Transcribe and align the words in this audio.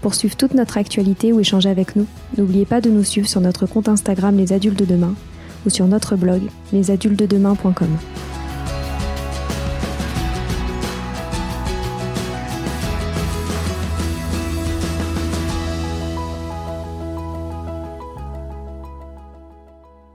Pour 0.00 0.14
suivre 0.14 0.36
toute 0.36 0.54
notre 0.54 0.78
actualité 0.78 1.32
ou 1.32 1.40
échanger 1.40 1.68
avec 1.68 1.96
nous, 1.96 2.06
n'oubliez 2.36 2.66
pas 2.66 2.80
de 2.80 2.90
nous 2.90 3.04
suivre 3.04 3.28
sur 3.28 3.40
notre 3.40 3.66
compte 3.66 3.88
Instagram 3.88 4.36
Les 4.36 4.52
Adultes 4.52 4.78
de 4.78 4.84
Demain 4.84 5.14
ou 5.66 5.70
sur 5.70 5.86
notre 5.86 6.16
blog 6.16 6.42
lesadultesdedemain.com. 6.72 7.88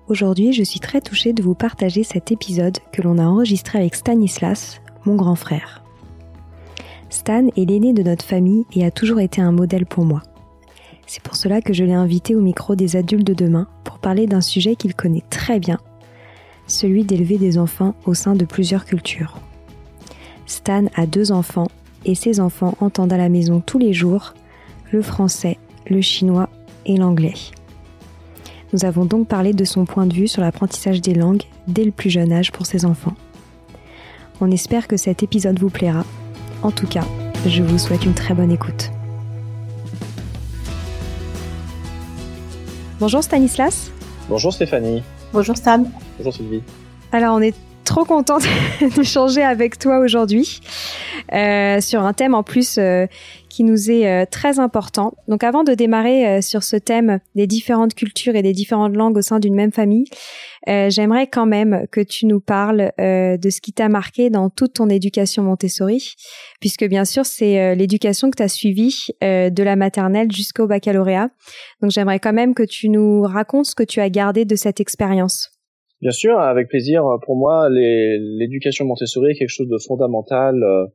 Aujourd'hui, 0.07 0.53
je 0.53 0.63
suis 0.63 0.79
très 0.79 1.01
touchée 1.01 1.33
de 1.33 1.41
vous 1.41 1.55
partager 1.55 2.03
cet 2.03 2.31
épisode 2.31 2.77
que 2.91 3.01
l'on 3.01 3.17
a 3.17 3.23
enregistré 3.23 3.79
avec 3.79 3.95
Stanislas, 3.95 4.79
mon 5.05 5.15
grand 5.15 5.35
frère. 5.35 5.82
Stan 7.13 7.45
est 7.55 7.69
l'aîné 7.69 7.93
de 7.93 8.01
notre 8.01 8.25
famille 8.25 8.65
et 8.73 8.83
a 8.83 8.89
toujours 8.89 9.19
été 9.19 9.39
un 9.39 9.51
modèle 9.51 9.85
pour 9.85 10.03
moi. 10.03 10.23
C'est 11.05 11.21
pour 11.21 11.35
cela 11.35 11.61
que 11.61 11.71
je 11.71 11.83
l'ai 11.83 11.93
invité 11.93 12.33
au 12.33 12.41
micro 12.41 12.75
des 12.75 12.95
adultes 12.95 13.27
de 13.27 13.35
demain 13.35 13.67
pour 13.83 13.99
parler 13.99 14.25
d'un 14.25 14.41
sujet 14.41 14.75
qu'il 14.75 14.95
connaît 14.95 15.23
très 15.29 15.59
bien, 15.59 15.77
celui 16.65 17.03
d'élever 17.03 17.37
des 17.37 17.59
enfants 17.59 17.93
au 18.07 18.15
sein 18.15 18.33
de 18.33 18.45
plusieurs 18.45 18.83
cultures. 18.83 19.37
Stan 20.47 20.85
a 20.95 21.05
deux 21.05 21.31
enfants 21.31 21.67
et 22.03 22.15
ses 22.15 22.39
enfants 22.39 22.75
entendent 22.81 23.13
à 23.13 23.17
la 23.17 23.29
maison 23.29 23.61
tous 23.63 23.77
les 23.77 23.93
jours 23.93 24.33
le 24.91 25.03
français, 25.03 25.59
le 25.87 26.01
chinois 26.01 26.49
et 26.87 26.97
l'anglais. 26.97 27.35
Nous 28.73 28.85
avons 28.85 29.05
donc 29.05 29.27
parlé 29.27 29.53
de 29.53 29.65
son 29.65 29.85
point 29.85 30.07
de 30.07 30.15
vue 30.15 30.27
sur 30.27 30.41
l'apprentissage 30.41 30.99
des 30.99 31.13
langues 31.13 31.43
dès 31.67 31.85
le 31.85 31.91
plus 31.91 32.09
jeune 32.09 32.33
âge 32.33 32.51
pour 32.51 32.65
ses 32.65 32.85
enfants. 32.85 33.13
On 34.41 34.49
espère 34.49 34.87
que 34.87 34.97
cet 34.97 35.21
épisode 35.21 35.59
vous 35.59 35.69
plaira 35.69 36.05
en 36.63 36.71
tout 36.71 36.87
cas, 36.87 37.03
je 37.45 37.61
vous 37.61 37.77
souhaite 37.77 38.05
une 38.05 38.13
très 38.13 38.33
bonne 38.33 38.51
écoute. 38.51 38.89
Bonjour 42.99 43.21
Stanislas. 43.21 43.91
Bonjour 44.29 44.53
Stéphanie. 44.53 45.03
Bonjour 45.33 45.57
Stan. 45.57 45.83
Bonjour 46.17 46.33
Sylvie. 46.33 46.63
Alors 47.11 47.35
on 47.35 47.41
est 47.41 47.55
trop 47.83 48.05
contente 48.05 48.43
d'échanger 48.95 49.43
avec 49.43 49.77
toi 49.77 49.99
aujourd'hui 49.99 50.61
euh, 51.33 51.81
sur 51.81 52.01
un 52.01 52.13
thème 52.13 52.33
en 52.33 52.43
plus 52.43 52.77
euh, 52.77 53.07
qui 53.53 53.63
nous 53.63 53.91
est 53.91 54.07
euh, 54.07 54.25
très 54.25 54.59
important. 54.59 55.13
Donc 55.27 55.43
avant 55.43 55.63
de 55.63 55.75
démarrer 55.75 56.41
sur 56.41 56.63
ce 56.63 56.75
thème 56.75 57.19
des 57.35 57.45
différentes 57.45 57.93
cultures 57.93 58.35
et 58.35 58.41
des 58.41 58.51
différentes 58.51 58.95
langues 58.95 59.15
au 59.17 59.21
sein 59.21 59.39
d'une 59.39 59.53
même 59.53 59.71
famille, 59.71 60.05
j'aimerais 60.65 61.27
quand 61.27 61.45
même 61.45 61.85
que 61.91 62.01
tu 62.01 62.25
nous 62.25 62.39
parles 62.39 62.91
de 62.97 63.49
ce 63.49 63.61
qui 63.61 63.73
t'a 63.73 63.89
marqué 63.89 64.29
dans 64.29 64.49
toute 64.49 64.73
ton 64.73 64.89
éducation 64.89 65.43
Montessori, 65.43 66.15
puisque 66.61 66.85
bien 66.87 67.05
sûr 67.05 67.25
c'est 67.25 67.75
l'éducation 67.75 68.31
que 68.31 68.37
tu 68.37 68.43
as 68.43 68.47
suivie 68.47 69.07
de 69.21 69.63
la 69.63 69.75
maternelle 69.75 70.31
jusqu'au 70.31 70.65
baccalauréat. 70.65 71.29
Donc 71.81 71.91
j'aimerais 71.91 72.19
quand 72.19 72.33
même 72.33 72.53
que 72.53 72.63
tu 72.63 72.89
nous 72.89 73.23
racontes 73.23 73.65
ce 73.65 73.75
que 73.75 73.83
tu 73.83 73.99
as 73.99 74.09
gardé 74.09 74.45
de 74.45 74.55
cette 74.55 74.79
expérience. 74.79 75.49
Bien 76.03 76.11
sûr, 76.11 76.37
avec 76.37 76.67
plaisir. 76.67 77.03
Pour 77.25 77.37
moi, 77.37 77.69
l'éducation 77.69 78.83
Montessori 78.83 79.31
est 79.31 79.35
quelque 79.35 79.47
chose 79.47 79.69
de 79.69 79.77
fondamental 79.87 80.61
euh, 80.61 80.85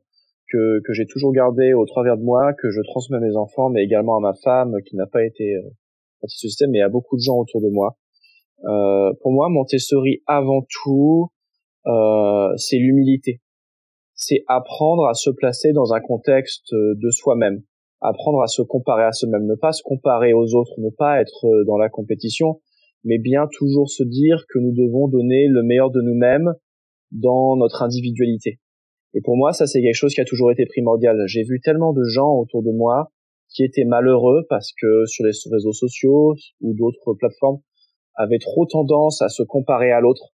que, 0.51 0.81
que 0.85 0.93
j'ai 0.93 1.05
toujours 1.05 1.31
gardé 1.31 1.73
au 1.73 1.85
travers 1.85 2.17
de 2.17 2.23
moi, 2.23 2.53
que 2.53 2.69
je 2.69 2.81
transmets 2.81 3.17
à 3.17 3.19
mes 3.19 3.35
enfants, 3.35 3.69
mais 3.69 3.83
également 3.83 4.17
à 4.17 4.19
ma 4.19 4.33
femme 4.33 4.75
qui 4.85 4.95
n'a 4.95 5.07
pas 5.07 5.23
été 5.23 5.55
euh, 5.55 5.61
dans 6.21 6.27
ce 6.27 6.37
système, 6.37 6.71
mais 6.71 6.81
à 6.81 6.89
beaucoup 6.89 7.15
de 7.15 7.21
gens 7.21 7.37
autour 7.37 7.61
de 7.61 7.69
moi. 7.69 7.97
Euh, 8.65 9.13
pour 9.21 9.31
moi, 9.31 9.49
Montessori, 9.49 10.21
avant 10.27 10.65
tout, 10.83 11.29
euh, 11.87 12.55
c'est 12.57 12.77
l'humilité. 12.77 13.41
C'est 14.15 14.43
apprendre 14.47 15.05
à 15.05 15.13
se 15.13 15.29
placer 15.29 15.71
dans 15.71 15.93
un 15.93 16.01
contexte 16.01 16.73
de 16.73 17.09
soi-même, 17.09 17.61
apprendre 18.01 18.41
à 18.41 18.47
se 18.47 18.61
comparer 18.61 19.05
à 19.05 19.13
soi-même, 19.13 19.45
ne 19.45 19.55
pas 19.55 19.71
se 19.71 19.81
comparer 19.81 20.33
aux 20.33 20.55
autres, 20.55 20.73
ne 20.77 20.89
pas 20.89 21.21
être 21.21 21.47
dans 21.65 21.77
la 21.77 21.87
compétition, 21.87 22.59
mais 23.05 23.17
bien 23.17 23.47
toujours 23.57 23.89
se 23.89 24.03
dire 24.03 24.43
que 24.49 24.59
nous 24.59 24.73
devons 24.73 25.07
donner 25.07 25.47
le 25.47 25.63
meilleur 25.63 25.89
de 25.89 26.01
nous-mêmes 26.01 26.53
dans 27.11 27.55
notre 27.55 27.81
individualité. 27.81 28.59
Et 29.13 29.21
pour 29.21 29.37
moi, 29.37 29.53
ça 29.53 29.65
c'est 29.65 29.81
quelque 29.81 29.95
chose 29.95 30.13
qui 30.13 30.21
a 30.21 30.25
toujours 30.25 30.51
été 30.51 30.65
primordial. 30.65 31.17
J'ai 31.25 31.43
vu 31.43 31.59
tellement 31.61 31.93
de 31.93 32.03
gens 32.03 32.31
autour 32.35 32.63
de 32.63 32.71
moi 32.71 33.11
qui 33.49 33.63
étaient 33.63 33.85
malheureux 33.85 34.45
parce 34.49 34.71
que 34.79 35.05
sur 35.05 35.25
les 35.25 35.31
réseaux 35.51 35.73
sociaux 35.73 36.35
ou 36.61 36.73
d'autres 36.73 37.13
plateformes 37.15 37.59
avaient 38.15 38.39
trop 38.39 38.65
tendance 38.65 39.21
à 39.21 39.29
se 39.29 39.43
comparer 39.43 39.91
à 39.91 40.01
l'autre, 40.01 40.33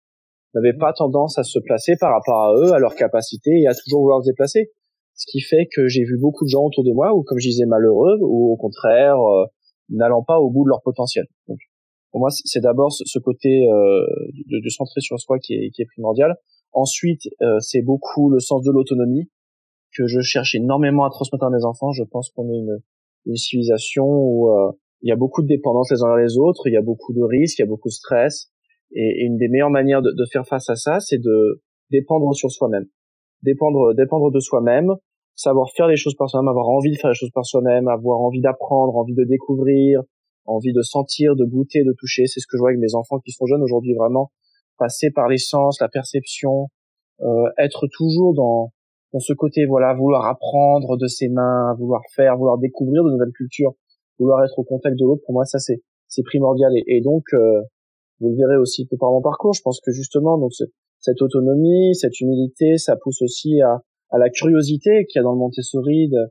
n'avaient 0.56 0.78
pas 0.78 0.94
tendance 0.94 1.38
à 1.38 1.44
se 1.44 1.59
placer 1.59 1.95
par 2.00 2.11
rapport 2.11 2.39
à 2.39 2.53
eux, 2.56 2.73
à 2.73 2.79
leur 2.79 2.95
capacité 2.95 3.51
et 3.61 3.67
à 3.67 3.73
toujours 3.73 4.01
vouloir 4.01 4.23
se 4.23 4.29
déplacer. 4.29 4.72
Ce 5.16 5.25
qui 5.29 5.41
fait 5.41 5.67
que 5.75 5.88
j'ai 5.88 6.03
vu 6.03 6.17
beaucoup 6.17 6.45
de 6.45 6.50
gens 6.50 6.63
autour 6.63 6.84
de 6.84 6.91
moi, 6.91 7.13
ou 7.13 7.23
comme 7.23 7.38
je 7.40 7.50
disais 7.50 7.66
malheureux, 7.66 8.17
ou 8.22 8.51
au 8.51 8.57
contraire, 8.57 9.17
euh, 9.19 9.45
n'allant 9.90 10.23
pas 10.23 10.40
au 10.40 10.50
bout 10.50 10.63
de 10.63 10.69
leur 10.69 10.81
potentiel. 10.81 11.25
Donc, 11.47 11.59
pour 12.11 12.19
moi, 12.19 12.29
c'est 12.31 12.61
d'abord 12.61 12.91
ce 12.91 13.19
côté 13.19 13.67
euh, 13.67 14.05
de, 14.50 14.63
de, 14.63 14.69
centrer 14.69 15.01
sur 15.01 15.19
soi 15.19 15.38
qui 15.40 15.53
est, 15.53 15.69
qui 15.72 15.81
est 15.81 15.85
primordial. 15.85 16.35
Ensuite, 16.73 17.22
euh, 17.41 17.59
c'est 17.59 17.81
beaucoup 17.81 18.29
le 18.29 18.39
sens 18.39 18.63
de 18.63 18.72
l'autonomie 18.72 19.29
que 19.95 20.07
je 20.07 20.22
cherche 20.22 20.56
énormément 20.56 21.06
à 21.06 21.09
transmettre 21.09 21.45
à 21.45 21.50
mes 21.50 21.63
enfants. 21.66 21.91
Je 21.91 22.03
pense 22.03 22.31
qu'on 22.31 22.50
est 22.50 22.57
une, 22.57 22.79
une 23.25 23.35
civilisation 23.35 24.06
où 24.06 24.50
euh, 24.50 24.72
il 25.01 25.09
y 25.09 25.11
a 25.11 25.16
beaucoup 25.16 25.44
de 25.44 25.47
dépendance 25.47 25.91
les 25.91 26.01
uns 26.01 26.07
vers 26.07 26.17
les 26.17 26.38
autres, 26.38 26.67
il 26.67 26.73
y 26.73 26.78
a 26.78 26.81
beaucoup 26.81 27.13
de 27.13 27.22
risques, 27.22 27.59
il 27.59 27.61
y 27.61 27.66
a 27.66 27.67
beaucoup 27.67 27.89
de 27.89 27.94
stress. 27.94 28.50
Et, 28.91 29.01
et 29.01 29.25
une 29.25 29.38
des 29.38 29.50
meilleures 29.50 29.69
manières 29.69 30.01
de, 30.01 30.11
de 30.11 30.25
faire 30.31 30.47
face 30.47 30.69
à 30.69 30.75
ça, 30.75 31.00
c'est 31.00 31.19
de 31.19 31.61
dépendre 31.91 32.34
sur 32.34 32.51
soi-même, 32.51 32.85
dépendre, 33.44 33.94
dépendre 33.94 34.31
de 34.31 34.40
soi-même, 34.40 34.90
savoir 35.35 35.69
faire 35.75 35.88
les 35.88 35.95
choses 35.95 36.16
par 36.16 36.29
soi-même, 36.29 36.47
avoir 36.47 36.69
envie 36.69 36.91
de 36.91 36.97
faire 36.97 37.11
les 37.11 37.16
choses 37.16 37.31
par 37.34 37.45
soi-même, 37.45 37.88
avoir 37.88 38.19
envie 38.22 38.41
d'apprendre, 38.41 38.95
envie 38.95 39.13
de 39.13 39.25
découvrir, 39.25 40.01
envie 40.45 40.73
de 40.73 40.81
sentir, 40.81 41.35
de 41.35 41.45
goûter, 41.45 41.84
de 41.84 41.94
toucher. 41.97 42.25
C'est 42.25 42.40
ce 42.40 42.47
que 42.47 42.57
je 42.57 42.59
vois 42.59 42.69
avec 42.69 42.79
mes 42.79 42.95
enfants 42.95 43.19
qui 43.19 43.31
sont 43.31 43.45
jeunes 43.45 43.61
aujourd'hui, 43.61 43.94
vraiment 43.94 44.31
passer 44.84 45.12
par 45.12 45.30
les 45.30 45.38
sens, 45.38 45.80
la 45.80 45.88
perception, 45.88 46.68
euh, 47.22 47.48
être 47.58 47.88
toujours 47.88 48.34
dans 48.34 48.72
dans 49.14 49.20
ce 49.20 49.34
côté, 49.34 49.66
voilà, 49.66 49.94
vouloir 49.94 50.26
apprendre 50.26 50.97
de 50.97 51.08
ses 51.08 51.30
mains, 51.30 51.76
vouloir 51.78 52.02
faire, 52.16 52.35
vouloir 52.35 52.58
découvrir 52.58 53.03
de 53.03 53.12
nouvelles 53.12 53.32
cultures, 53.38 53.74
vouloir 54.18 54.44
être 54.44 54.58
au 54.58 54.64
contact 54.64 54.97
de 54.97 55.06
l'autre. 55.06 55.22
Pour 55.26 55.35
moi, 55.35 55.46
ça 55.46 55.59
c'est 55.59 55.82
c'est 56.08 56.24
primordial. 56.24 56.72
Et, 56.76 57.02
donc, 57.02 57.24
euh, 57.34 57.62
vous 58.20 58.30
le 58.32 58.35
verrez 58.35 58.58
aussi 58.58 58.85
peu 58.88 58.97
par 58.97 59.12
mon 59.12 59.22
parcours. 59.22 59.53
Je 59.53 59.62
pense 59.64 59.80
que 59.82 59.91
justement, 59.91 60.38
donc 60.38 60.52
cette 61.00 61.22
autonomie, 61.22 61.96
cette 61.96 62.20
humilité, 62.22 62.78
ça 62.78 62.96
pousse 62.96 63.22
aussi 63.22 63.62
à, 63.62 63.82
à 64.09 64.18
la 64.18 64.29
curiosité 64.29 65.06
qu'il 65.06 65.20
y 65.20 65.22
a 65.22 65.24
dans 65.24 65.34
le 65.34 65.40
Montessori, 65.40 66.09
de, 66.09 66.22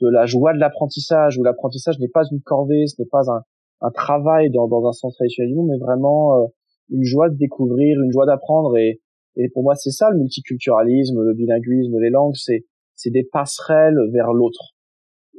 de 0.00 0.08
la 0.10 0.26
joie 0.26 0.52
de 0.52 0.58
l'apprentissage, 0.58 1.38
où 1.38 1.42
l'apprentissage 1.42 1.98
n'est 2.00 2.12
pas 2.12 2.24
une 2.32 2.40
corvée, 2.42 2.86
ce 2.86 3.00
n'est 3.00 3.08
pas 3.08 3.30
un, 3.30 3.42
un 3.80 3.90
travail 3.90 4.50
dans, 4.50 4.68
dans 4.68 4.86
un 4.86 4.92
sens 4.92 5.14
traditionnel 5.14 5.54
mais 5.66 5.78
vraiment 5.78 6.42
euh, 6.42 6.46
une 6.90 7.04
joie 7.04 7.28
de 7.28 7.36
découvrir, 7.36 8.00
une 8.02 8.12
joie 8.12 8.26
d'apprendre. 8.26 8.76
Et, 8.76 9.00
et 9.36 9.48
pour 9.48 9.62
moi, 9.62 9.74
c'est 9.74 9.90
ça 9.90 10.10
le 10.10 10.18
multiculturalisme, 10.18 11.20
le 11.22 11.34
bilinguisme, 11.34 11.98
les 12.00 12.10
langues, 12.10 12.34
c'est 12.36 12.64
c'est 12.94 13.10
des 13.10 13.24
passerelles 13.24 13.96
vers 14.12 14.32
l'autre. 14.32 14.74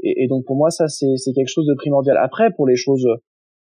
Et, 0.03 0.27
donc 0.27 0.45
pour 0.45 0.55
moi, 0.55 0.71
ça 0.71 0.87
c'est 0.87 1.15
c'est 1.17 1.33
quelque 1.33 1.51
chose 1.51 1.67
de 1.67 1.75
primordial. 1.75 2.17
Après, 2.17 2.51
pour 2.55 2.67
les 2.67 2.75
choses 2.75 3.07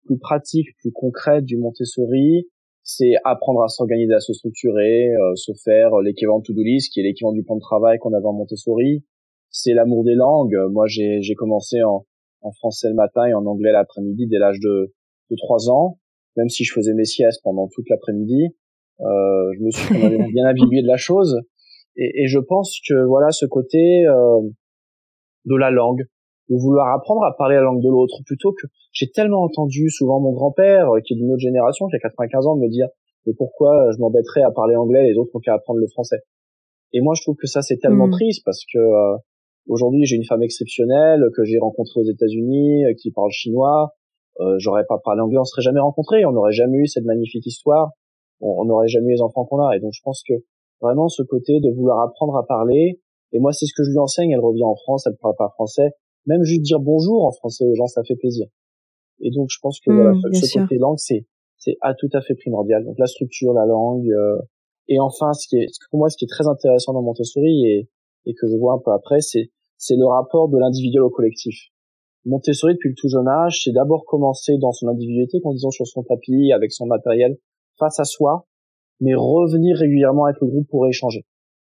plus 0.05 0.19
pratiques, 0.19 0.67
plus 0.79 0.91
concrètes 0.91 1.45
du 1.45 1.57
Montessori, 1.57 2.47
c'est 2.83 3.13
apprendre 3.25 3.63
à 3.63 3.67
s'organiser, 3.67 4.13
à 4.13 4.19
se 4.19 4.33
structurer, 4.33 5.09
euh, 5.09 5.35
se 5.35 5.51
faire 5.65 5.97
l'équivalent 5.99 6.39
de 6.39 6.43
to-do 6.43 6.61
qui 6.61 6.99
est 6.99 7.03
l'équivalent 7.03 7.33
du 7.33 7.43
plan 7.43 7.55
de 7.55 7.61
travail 7.61 7.97
qu'on 7.97 8.13
avait 8.13 8.25
en 8.25 8.33
Montessori. 8.33 9.03
C'est 9.49 9.73
l'amour 9.73 10.03
des 10.03 10.13
langues. 10.13 10.57
Moi, 10.71 10.85
j'ai 10.87 11.21
j'ai 11.21 11.33
commencé 11.33 11.81
en 11.81 12.05
en 12.41 12.51
français 12.51 12.89
le 12.89 12.95
matin 12.95 13.25
et 13.25 13.33
en 13.33 13.45
anglais 13.45 13.71
l'après-midi 13.71 14.27
dès 14.27 14.37
l'âge 14.37 14.59
de, 14.59 14.93
de 15.31 15.35
3 15.35 15.69
ans, 15.69 15.97
même 16.37 16.49
si 16.49 16.63
je 16.63 16.73
faisais 16.73 16.93
mes 16.93 17.05
siestes 17.05 17.41
pendant 17.43 17.67
toute 17.67 17.89
l'après-midi. 17.89 18.47
Euh, 19.01 19.53
je 19.57 19.63
me 19.63 19.71
suis 19.71 20.31
bien 20.33 20.45
habitué 20.45 20.81
de 20.81 20.87
la 20.87 20.97
chose. 20.97 21.41
Et, 21.95 22.23
et, 22.23 22.27
je 22.27 22.39
pense 22.39 22.79
que 22.87 23.05
voilà 23.05 23.31
ce 23.31 23.45
côté 23.45 24.05
euh, 24.05 24.41
de 25.45 25.55
la 25.55 25.71
langue, 25.71 26.03
de 26.49 26.55
vouloir 26.55 26.93
apprendre 26.93 27.23
à 27.23 27.35
parler 27.35 27.55
la 27.55 27.63
langue 27.63 27.81
de 27.81 27.89
l'autre, 27.89 28.21
plutôt 28.25 28.53
que 28.53 28.67
j'ai 28.93 29.09
tellement 29.09 29.43
entendu 29.43 29.89
souvent 29.89 30.19
mon 30.19 30.31
grand-père, 30.31 30.89
qui 31.03 31.13
est 31.13 31.17
d'une 31.17 31.31
autre 31.31 31.41
génération, 31.41 31.87
qui 31.87 31.95
a 31.95 31.99
95 31.99 32.45
ans, 32.47 32.55
me 32.55 32.69
dire 32.69 32.87
mais 33.25 33.33
pourquoi 33.37 33.91
je 33.91 33.97
m'embêterais 33.99 34.41
à 34.41 34.51
parler 34.51 34.75
anglais, 34.75 35.03
les 35.03 35.17
autres 35.17 35.35
ont 35.35 35.39
qu'à 35.39 35.55
apprendre 35.55 35.79
le 35.79 35.87
français? 35.87 36.19
Et 36.93 37.01
moi 37.01 37.13
je 37.15 37.21
trouve 37.21 37.35
que 37.35 37.47
ça 37.47 37.61
c'est 37.61 37.77
tellement 37.77 38.07
hmm. 38.07 38.11
triste 38.11 38.43
parce 38.45 38.63
que 38.71 38.79
euh, 38.79 39.17
aujourd'hui 39.67 40.05
j'ai 40.05 40.15
une 40.15 40.23
femme 40.23 40.43
exceptionnelle 40.43 41.25
que 41.35 41.43
j'ai 41.43 41.57
rencontrée 41.59 41.99
aux 41.99 42.09
États-Unis, 42.09 42.83
qui 43.01 43.11
parle 43.11 43.31
chinois. 43.31 43.93
Euh, 44.39 44.55
j'aurais 44.59 44.85
pas 44.85 44.97
parlé 45.03 45.21
anglais, 45.21 45.39
on 45.39 45.45
serait 45.45 45.63
jamais 45.63 45.79
rencontrés, 45.79 46.25
on 46.25 46.31
n'aurait 46.31 46.51
jamais 46.51 46.77
eu 46.77 46.87
cette 46.87 47.05
magnifique 47.05 47.45
histoire 47.45 47.91
on 48.41 48.65
n'aurait 48.65 48.87
jamais 48.87 49.07
eu 49.07 49.15
les 49.15 49.21
enfants 49.21 49.45
qu'on 49.45 49.59
a. 49.65 49.75
Et 49.75 49.79
donc 49.79 49.93
je 49.93 50.01
pense 50.03 50.23
que 50.27 50.33
vraiment 50.81 51.07
ce 51.07 51.23
côté 51.23 51.59
de 51.59 51.71
vouloir 51.71 52.01
apprendre 52.01 52.35
à 52.37 52.45
parler, 52.45 53.01
et 53.31 53.39
moi 53.39 53.51
c'est 53.51 53.65
ce 53.65 53.73
que 53.75 53.83
je 53.83 53.91
lui 53.91 53.99
enseigne, 53.99 54.31
elle 54.31 54.39
revient 54.39 54.63
en 54.63 54.75
France, 54.75 55.05
elle 55.07 55.13
ne 55.13 55.17
parle 55.17 55.35
pas 55.37 55.49
français, 55.49 55.89
même 56.25 56.43
juste 56.43 56.61
dire 56.61 56.79
bonjour 56.79 57.25
en 57.25 57.31
français 57.31 57.65
aux 57.65 57.75
gens, 57.75 57.87
ça 57.87 58.03
fait 58.03 58.15
plaisir. 58.15 58.47
Et 59.19 59.31
donc 59.31 59.47
je 59.49 59.57
pense 59.61 59.79
que 59.79 59.91
voilà, 59.91 60.11
mmh, 60.11 60.33
ce 60.33 60.59
côté 60.59 60.77
langue, 60.77 60.99
c'est 60.99 61.25
c'est 61.57 61.75
à 61.81 61.95
tout 61.95 62.09
à 62.13 62.21
fait 62.21 62.35
primordial. 62.35 62.85
Donc 62.85 62.99
la 62.99 63.07
structure, 63.07 63.53
la 63.53 63.65
langue, 63.65 64.07
euh, 64.07 64.37
et 64.87 64.99
enfin 64.99 65.33
ce 65.33 65.47
qui 65.47 65.57
est 65.57 65.67
pour 65.89 65.99
moi 65.99 66.09
ce 66.09 66.17
qui 66.17 66.25
est 66.25 66.29
très 66.29 66.47
intéressant 66.47 66.93
dans 66.93 67.01
Montessori 67.01 67.65
et, 67.65 67.89
et 68.25 68.33
que 68.33 68.47
je 68.47 68.55
vois 68.55 68.73
un 68.73 68.79
peu 68.83 68.91
après, 68.91 69.21
c'est 69.21 69.49
c'est 69.77 69.95
le 69.95 70.05
rapport 70.05 70.49
de 70.49 70.57
l'individuel 70.57 71.03
au 71.03 71.09
collectif. 71.09 71.55
Montessori 72.27 72.73
depuis 72.73 72.89
le 72.89 72.95
tout 72.95 73.09
jeune 73.09 73.27
âge, 73.27 73.61
c'est 73.63 73.71
d'abord 73.71 74.05
commencer 74.05 74.57
dans 74.59 74.71
son 74.71 74.87
individualité, 74.87 75.39
en 75.43 75.53
disant 75.53 75.71
sur 75.71 75.87
son 75.87 76.03
tapis 76.03 76.51
avec 76.53 76.71
son 76.71 76.85
matériel, 76.85 77.37
face 77.79 77.99
à 77.99 78.03
soi, 78.03 78.45
mais 78.99 79.13
revenir 79.15 79.77
régulièrement 79.77 80.25
avec 80.25 80.41
le 80.41 80.47
groupe 80.47 80.67
pour 80.69 80.85
échanger. 80.87 81.25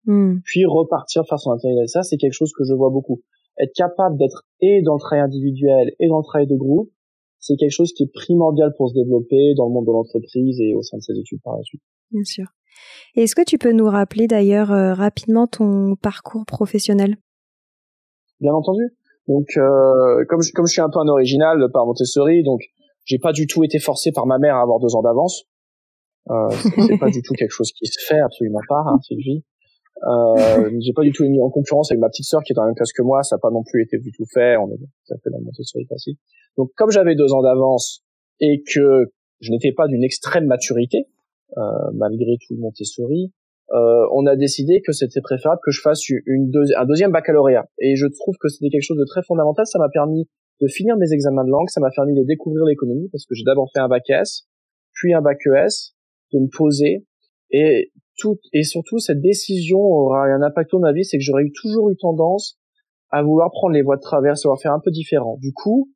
Hmm. 0.05 0.39
Puis 0.43 0.65
repartir 0.65 1.23
faire 1.27 1.39
son 1.39 1.51
intérêt. 1.51 1.87
Ça, 1.87 2.03
c'est 2.03 2.17
quelque 2.17 2.33
chose 2.33 2.51
que 2.57 2.63
je 2.65 2.73
vois 2.73 2.89
beaucoup. 2.89 3.21
Être 3.57 3.73
capable 3.75 4.17
d'être 4.17 4.45
et 4.59 4.81
dans 4.81 4.95
le 4.95 4.99
travail 4.99 5.23
individuel 5.23 5.93
et 5.99 6.07
dans 6.07 6.17
le 6.17 6.23
travail 6.23 6.47
de 6.47 6.55
groupe, 6.55 6.91
c'est 7.39 7.55
quelque 7.55 7.71
chose 7.71 7.91
qui 7.93 8.03
est 8.03 8.11
primordial 8.13 8.73
pour 8.77 8.89
se 8.89 8.93
développer 8.93 9.53
dans 9.55 9.67
le 9.67 9.73
monde 9.73 9.85
de 9.85 9.91
l'entreprise 9.91 10.59
et 10.61 10.73
au 10.73 10.81
sein 10.81 10.97
de 10.97 11.01
ses 11.01 11.17
études 11.17 11.41
par 11.43 11.57
la 11.57 11.63
suite. 11.63 11.81
Bien 12.11 12.23
sûr. 12.23 12.45
Est-ce 13.15 13.35
que 13.35 13.43
tu 13.43 13.57
peux 13.57 13.73
nous 13.73 13.85
rappeler 13.85 14.27
d'ailleurs 14.27 14.71
euh, 14.71 14.93
rapidement 14.93 15.45
ton 15.45 15.95
parcours 15.95 16.45
professionnel? 16.45 17.17
Bien 18.39 18.53
entendu. 18.53 18.83
Donc, 19.27 19.47
euh, 19.57 20.25
comme, 20.27 20.41
je, 20.41 20.51
comme 20.51 20.67
je 20.67 20.73
suis 20.73 20.81
un 20.81 20.89
peu 20.89 20.99
un 20.99 21.07
original 21.07 21.69
par 21.71 21.85
Montessori, 21.85 22.43
donc 22.43 22.61
j'ai 23.05 23.19
pas 23.19 23.31
du 23.31 23.47
tout 23.47 23.63
été 23.63 23.79
forcé 23.79 24.11
par 24.11 24.25
ma 24.25 24.37
mère 24.37 24.55
à 24.55 24.61
avoir 24.61 24.79
deux 24.79 24.95
ans 24.95 25.01
d'avance. 25.01 25.43
Euh, 26.29 26.49
c'est 26.87 26.99
pas 26.99 27.09
du 27.09 27.21
tout 27.21 27.33
quelque 27.33 27.51
chose 27.51 27.71
qui 27.71 27.85
se 27.85 27.99
fait, 28.05 28.19
absolument 28.19 28.61
pas, 28.67 28.83
hein, 28.85 28.97
Sylvie. 29.01 29.43
Euh, 30.03 30.71
j'ai 30.79 30.93
pas 30.93 31.03
du 31.03 31.11
tout 31.11 31.23
mis 31.23 31.41
en 31.41 31.49
concurrence 31.49 31.91
avec 31.91 32.01
ma 32.01 32.09
petite 32.09 32.25
sœur 32.25 32.41
qui 32.43 32.51
est 32.51 32.55
dans 32.55 32.63
la 32.63 32.69
même 32.69 32.75
classe 32.75 32.91
que 32.91 33.03
moi, 33.03 33.23
ça 33.23 33.35
n'a 33.35 33.39
pas 33.39 33.51
non 33.51 33.63
plus 33.63 33.83
été 33.83 33.97
du 33.99 34.11
tout 34.11 34.25
fait, 34.33 34.57
on 34.57 34.69
est 34.69 34.79
ça 35.05 35.15
fait 35.23 35.29
dans 35.29 35.37
le 35.37 35.45
Montessori 35.45 35.85
facile. 35.85 36.15
Donc 36.57 36.71
comme 36.75 36.91
j'avais 36.91 37.15
deux 37.15 37.31
ans 37.31 37.41
d'avance 37.41 38.03
et 38.39 38.63
que 38.63 39.11
je 39.39 39.51
n'étais 39.51 39.71
pas 39.71 39.87
d'une 39.87 40.03
extrême 40.03 40.45
maturité, 40.45 41.07
euh, 41.57 41.61
malgré 41.93 42.37
tout 42.45 42.55
le 42.55 42.61
Montessori, 42.61 43.31
euh, 43.73 44.05
on 44.13 44.27
a 44.27 44.35
décidé 44.35 44.81
que 44.85 44.91
c'était 44.91 45.21
préférable 45.21 45.59
que 45.63 45.71
je 45.71 45.81
fasse 45.81 46.07
une 46.09 46.51
un 46.77 46.85
deuxième 46.85 47.11
baccalauréat. 47.11 47.65
Et 47.79 47.95
je 47.95 48.05
trouve 48.05 48.35
que 48.39 48.47
c'était 48.47 48.69
quelque 48.69 48.85
chose 48.85 48.99
de 48.99 49.05
très 49.05 49.23
fondamental, 49.23 49.65
ça 49.65 49.79
m'a 49.79 49.89
permis 49.89 50.29
de 50.61 50.67
finir 50.67 50.95
mes 50.97 51.11
examens 51.11 51.43
de 51.43 51.49
langue, 51.49 51.69
ça 51.69 51.81
m'a 51.81 51.89
permis 51.89 52.13
de 52.13 52.23
découvrir 52.23 52.65
l'économie, 52.65 53.09
parce 53.11 53.25
que 53.25 53.33
j'ai 53.33 53.43
d'abord 53.43 53.69
fait 53.73 53.79
un 53.79 53.87
bac 53.87 54.07
S, 54.09 54.43
puis 54.93 55.13
un 55.13 55.21
bac 55.21 55.39
ES, 55.47 55.93
de 56.33 56.39
me 56.39 56.49
poser 56.55 57.05
et 57.51 57.91
tout 58.17 58.37
et 58.53 58.63
surtout 58.63 58.99
cette 58.99 59.21
décision 59.21 59.79
aura 59.79 60.25
un 60.25 60.41
impact 60.43 60.69
sur 60.69 60.79
ma 60.79 60.93
vie, 60.93 61.03
c'est 61.03 61.17
que 61.17 61.23
j'aurais 61.23 61.45
toujours 61.61 61.89
eu 61.89 61.97
tendance 61.97 62.59
à 63.09 63.23
vouloir 63.23 63.49
prendre 63.51 63.73
les 63.73 63.81
voies 63.81 63.95
de 63.95 64.01
traverse, 64.01 64.43
vouloir 64.43 64.59
faire 64.59 64.73
un 64.73 64.79
peu 64.83 64.91
différent. 64.91 65.37
Du 65.39 65.51
coup, 65.51 65.89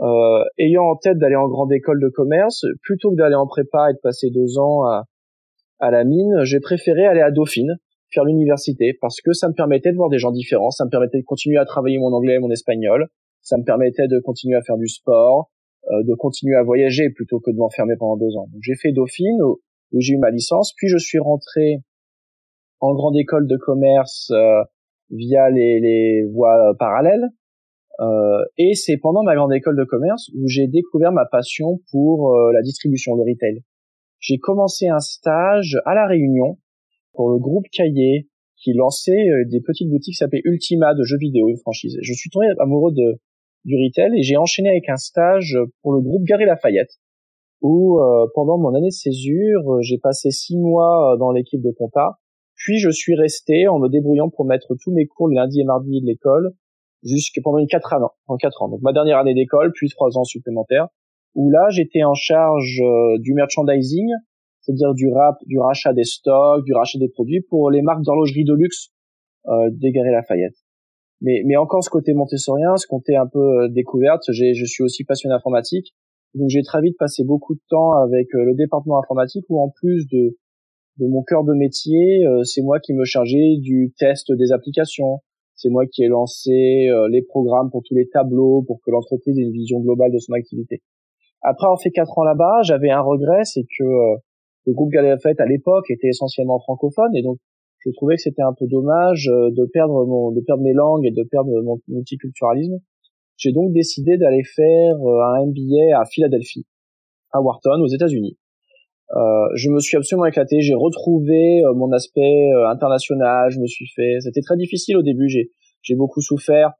euh, 0.00 0.44
ayant 0.58 0.84
en 0.84 0.96
tête 0.96 1.18
d'aller 1.18 1.36
en 1.36 1.48
grande 1.48 1.72
école 1.72 2.00
de 2.00 2.08
commerce, 2.08 2.64
plutôt 2.82 3.10
que 3.10 3.16
d'aller 3.16 3.34
en 3.34 3.46
prépa 3.46 3.90
et 3.90 3.94
de 3.94 3.98
passer 3.98 4.30
deux 4.30 4.58
ans 4.58 4.84
à, 4.84 5.04
à 5.78 5.90
la 5.90 6.04
mine, 6.04 6.44
j'ai 6.44 6.60
préféré 6.60 7.06
aller 7.06 7.20
à 7.20 7.30
Dauphine, 7.30 7.76
faire 8.10 8.24
l'université, 8.24 8.96
parce 9.00 9.20
que 9.20 9.32
ça 9.32 9.48
me 9.48 9.54
permettait 9.54 9.90
de 9.90 9.96
voir 9.96 10.08
des 10.08 10.18
gens 10.18 10.30
différents, 10.30 10.70
ça 10.70 10.84
me 10.84 10.90
permettait 10.90 11.18
de 11.18 11.24
continuer 11.24 11.58
à 11.58 11.64
travailler 11.64 11.98
mon 11.98 12.12
anglais 12.12 12.34
et 12.34 12.38
mon 12.38 12.50
espagnol, 12.50 13.08
ça 13.42 13.58
me 13.58 13.64
permettait 13.64 14.08
de 14.08 14.20
continuer 14.20 14.56
à 14.56 14.62
faire 14.62 14.76
du 14.76 14.88
sport, 14.88 15.50
euh, 15.90 16.02
de 16.02 16.14
continuer 16.14 16.56
à 16.56 16.62
voyager 16.62 17.10
plutôt 17.10 17.40
que 17.40 17.50
de 17.50 17.56
m'enfermer 17.56 17.94
pendant 17.98 18.16
deux 18.16 18.36
ans. 18.36 18.48
J'ai 18.60 18.74
fait 18.74 18.92
Dauphine, 18.92 19.40
où 19.92 20.00
j'ai 20.00 20.14
eu 20.14 20.18
ma 20.18 20.30
licence. 20.30 20.72
Puis 20.76 20.88
je 20.88 20.98
suis 20.98 21.18
rentré 21.18 21.82
en 22.80 22.94
grande 22.94 23.16
école 23.16 23.46
de 23.46 23.56
commerce 23.56 24.30
euh, 24.32 24.62
via 25.10 25.50
les, 25.50 25.80
les 25.80 26.24
voies 26.32 26.74
parallèles. 26.78 27.28
Euh, 28.00 28.44
et 28.58 28.74
c'est 28.74 28.98
pendant 28.98 29.22
ma 29.22 29.34
grande 29.34 29.54
école 29.54 29.76
de 29.76 29.84
commerce 29.84 30.28
où 30.34 30.46
j'ai 30.48 30.66
découvert 30.66 31.12
ma 31.12 31.24
passion 31.24 31.80
pour 31.90 32.34
euh, 32.34 32.52
la 32.52 32.60
distribution, 32.60 33.14
le 33.14 33.22
retail. 33.22 33.62
J'ai 34.18 34.38
commencé 34.38 34.88
un 34.88 35.00
stage 35.00 35.78
à 35.84 35.94
la 35.94 36.06
Réunion 36.06 36.58
pour 37.12 37.30
le 37.30 37.38
groupe 37.38 37.66
Cahier 37.72 38.28
qui 38.56 38.72
lançait 38.72 39.12
euh, 39.12 39.44
des 39.50 39.60
petites 39.60 39.88
boutiques 39.88 40.14
qui 40.14 40.18
s'appelaient 40.18 40.42
Ultima 40.44 40.94
de 40.94 41.04
jeux 41.04 41.18
vidéo, 41.18 41.48
une 41.48 41.58
franchise. 41.58 41.96
Je 42.02 42.12
suis 42.12 42.30
tombé 42.30 42.46
amoureux 42.58 42.92
de 42.92 43.20
du 43.64 43.74
retail 43.74 44.16
et 44.16 44.22
j'ai 44.22 44.36
enchaîné 44.36 44.68
avec 44.68 44.88
un 44.88 44.96
stage 44.96 45.58
pour 45.82 45.92
le 45.92 46.00
groupe 46.00 46.22
Gary 46.22 46.44
Lafayette 46.44 46.92
où 47.62 47.98
euh, 47.98 48.26
pendant 48.34 48.58
mon 48.58 48.74
année 48.74 48.88
de 48.88 48.92
césure, 48.92 49.72
euh, 49.72 49.82
j'ai 49.82 49.98
passé 49.98 50.30
six 50.30 50.56
mois 50.56 51.14
euh, 51.14 51.16
dans 51.16 51.32
l'équipe 51.32 51.62
de 51.62 51.72
compta, 51.76 52.18
puis 52.54 52.78
je 52.78 52.90
suis 52.90 53.14
resté 53.16 53.66
en 53.68 53.78
me 53.78 53.88
débrouillant 53.88 54.30
pour 54.30 54.44
mettre 54.44 54.74
tous 54.80 54.92
mes 54.92 55.06
cours 55.06 55.28
le 55.28 55.34
lundi 55.34 55.60
et 55.60 55.64
mardi 55.64 56.00
de 56.00 56.06
l'école 56.06 56.52
jusque 57.02 57.40
pendant 57.42 57.58
une 57.58 57.66
quatre 57.66 57.92
ans, 57.94 58.12
en 58.26 58.36
quatre 58.36 58.62
ans. 58.62 58.68
Donc 58.68 58.82
ma 58.82 58.92
dernière 58.92 59.18
année 59.18 59.34
d'école, 59.34 59.72
puis 59.72 59.88
trois 59.88 60.16
ans 60.18 60.24
supplémentaires, 60.24 60.88
où 61.36 61.48
là 61.50 61.68
j'étais 61.70 62.02
en 62.02 62.14
charge 62.14 62.82
du 63.20 63.32
merchandising, 63.34 64.08
c'est-à-dire 64.60 64.94
du 64.94 65.08
rap, 65.08 65.36
du 65.46 65.60
rachat 65.60 65.92
des 65.92 66.04
stocks, 66.04 66.64
du 66.64 66.74
rachat 66.74 66.98
des 66.98 67.08
produits 67.08 67.42
pour 67.48 67.70
les 67.70 67.82
marques 67.82 68.02
d'horlogerie 68.02 68.44
de 68.44 68.54
luxe 68.54 68.88
euh, 69.46 69.70
des 69.70 69.92
Lafayette. 69.92 70.56
Mais, 71.20 71.42
mais 71.46 71.56
encore 71.56 71.84
ce 71.84 71.90
côté 71.90 72.12
montessorien, 72.12 72.76
ce 72.76 72.88
côté 72.88 73.14
un 73.14 73.26
peu 73.26 73.68
découverte, 73.70 74.24
j'ai, 74.32 74.54
je 74.54 74.64
suis 74.64 74.82
aussi 74.82 75.04
passionné 75.04 75.34
informatique 75.36 75.94
donc 76.36 76.50
j'ai 76.50 76.62
très 76.62 76.82
vite 76.82 76.96
passé 76.98 77.24
beaucoup 77.24 77.54
de 77.54 77.60
temps 77.68 77.92
avec 77.92 78.28
euh, 78.34 78.44
le 78.44 78.54
département 78.54 78.98
informatique 78.98 79.44
où 79.48 79.58
en 79.58 79.70
plus 79.70 80.06
de, 80.06 80.36
de 80.98 81.06
mon 81.06 81.22
cœur 81.22 81.44
de 81.44 81.54
métier, 81.54 82.26
euh, 82.26 82.42
c'est 82.44 82.62
moi 82.62 82.78
qui 82.78 82.92
me 82.92 83.04
chargeais 83.04 83.56
du 83.58 83.94
test 83.98 84.30
des 84.32 84.52
applications. 84.52 85.20
C'est 85.54 85.70
moi 85.70 85.86
qui 85.86 86.02
ai 86.02 86.08
lancé 86.08 86.88
euh, 86.90 87.08
les 87.08 87.22
programmes 87.22 87.70
pour 87.70 87.82
tous 87.82 87.94
les 87.94 88.08
tableaux 88.08 88.62
pour 88.66 88.80
que 88.84 88.90
l'entreprise 88.90 89.38
ait 89.38 89.42
une 89.42 89.52
vision 89.52 89.80
globale 89.80 90.12
de 90.12 90.18
son 90.18 90.34
activité. 90.34 90.82
Après 91.48 91.66
avoir 91.66 91.80
fait 91.80 91.90
quatre 91.90 92.18
ans 92.18 92.24
là-bas, 92.24 92.62
j'avais 92.62 92.90
un 92.90 93.00
regret, 93.00 93.44
c'est 93.44 93.62
que 93.78 93.84
le 94.66 94.72
groupe 94.72 94.90
Galafet 94.90 95.40
à 95.40 95.46
l'époque 95.46 95.88
était 95.90 96.08
essentiellement 96.08 96.58
francophone 96.58 97.14
et 97.14 97.22
donc 97.22 97.38
je 97.84 97.90
trouvais 97.92 98.16
que 98.16 98.22
c'était 98.22 98.42
un 98.42 98.52
peu 98.52 98.66
dommage 98.66 99.26
de 99.26 99.70
perdre 99.72 100.04
mon, 100.06 100.32
de 100.32 100.40
perdre 100.40 100.64
mes 100.64 100.72
langues 100.72 101.06
et 101.06 101.12
de 101.12 101.22
perdre 101.22 101.50
mon 101.62 101.78
multiculturalisme. 101.86 102.80
J'ai 103.36 103.52
donc 103.52 103.72
décidé 103.72 104.16
d'aller 104.16 104.42
faire 104.42 104.94
euh, 104.94 105.22
un 105.22 105.46
MBA 105.46 105.98
à 105.98 106.04
Philadelphie, 106.06 106.66
à 107.32 107.40
Wharton, 107.40 107.80
aux 107.82 107.86
États-Unis. 107.86 108.38
Euh, 109.14 109.48
je 109.54 109.70
me 109.70 109.78
suis 109.78 109.96
absolument 109.96 110.26
éclaté. 110.26 110.60
J'ai 110.60 110.74
retrouvé 110.74 111.62
euh, 111.62 111.74
mon 111.74 111.92
aspect 111.92 112.50
international. 112.66 113.50
Je 113.50 113.60
me 113.60 113.66
suis 113.66 113.86
fait. 113.94 114.20
C'était 114.20 114.40
très 114.40 114.56
difficile 114.56 114.96
au 114.96 115.02
début. 115.02 115.28
J'ai 115.28 115.50
j'ai 115.82 115.94
beaucoup 115.94 116.20
souffert. 116.20 116.72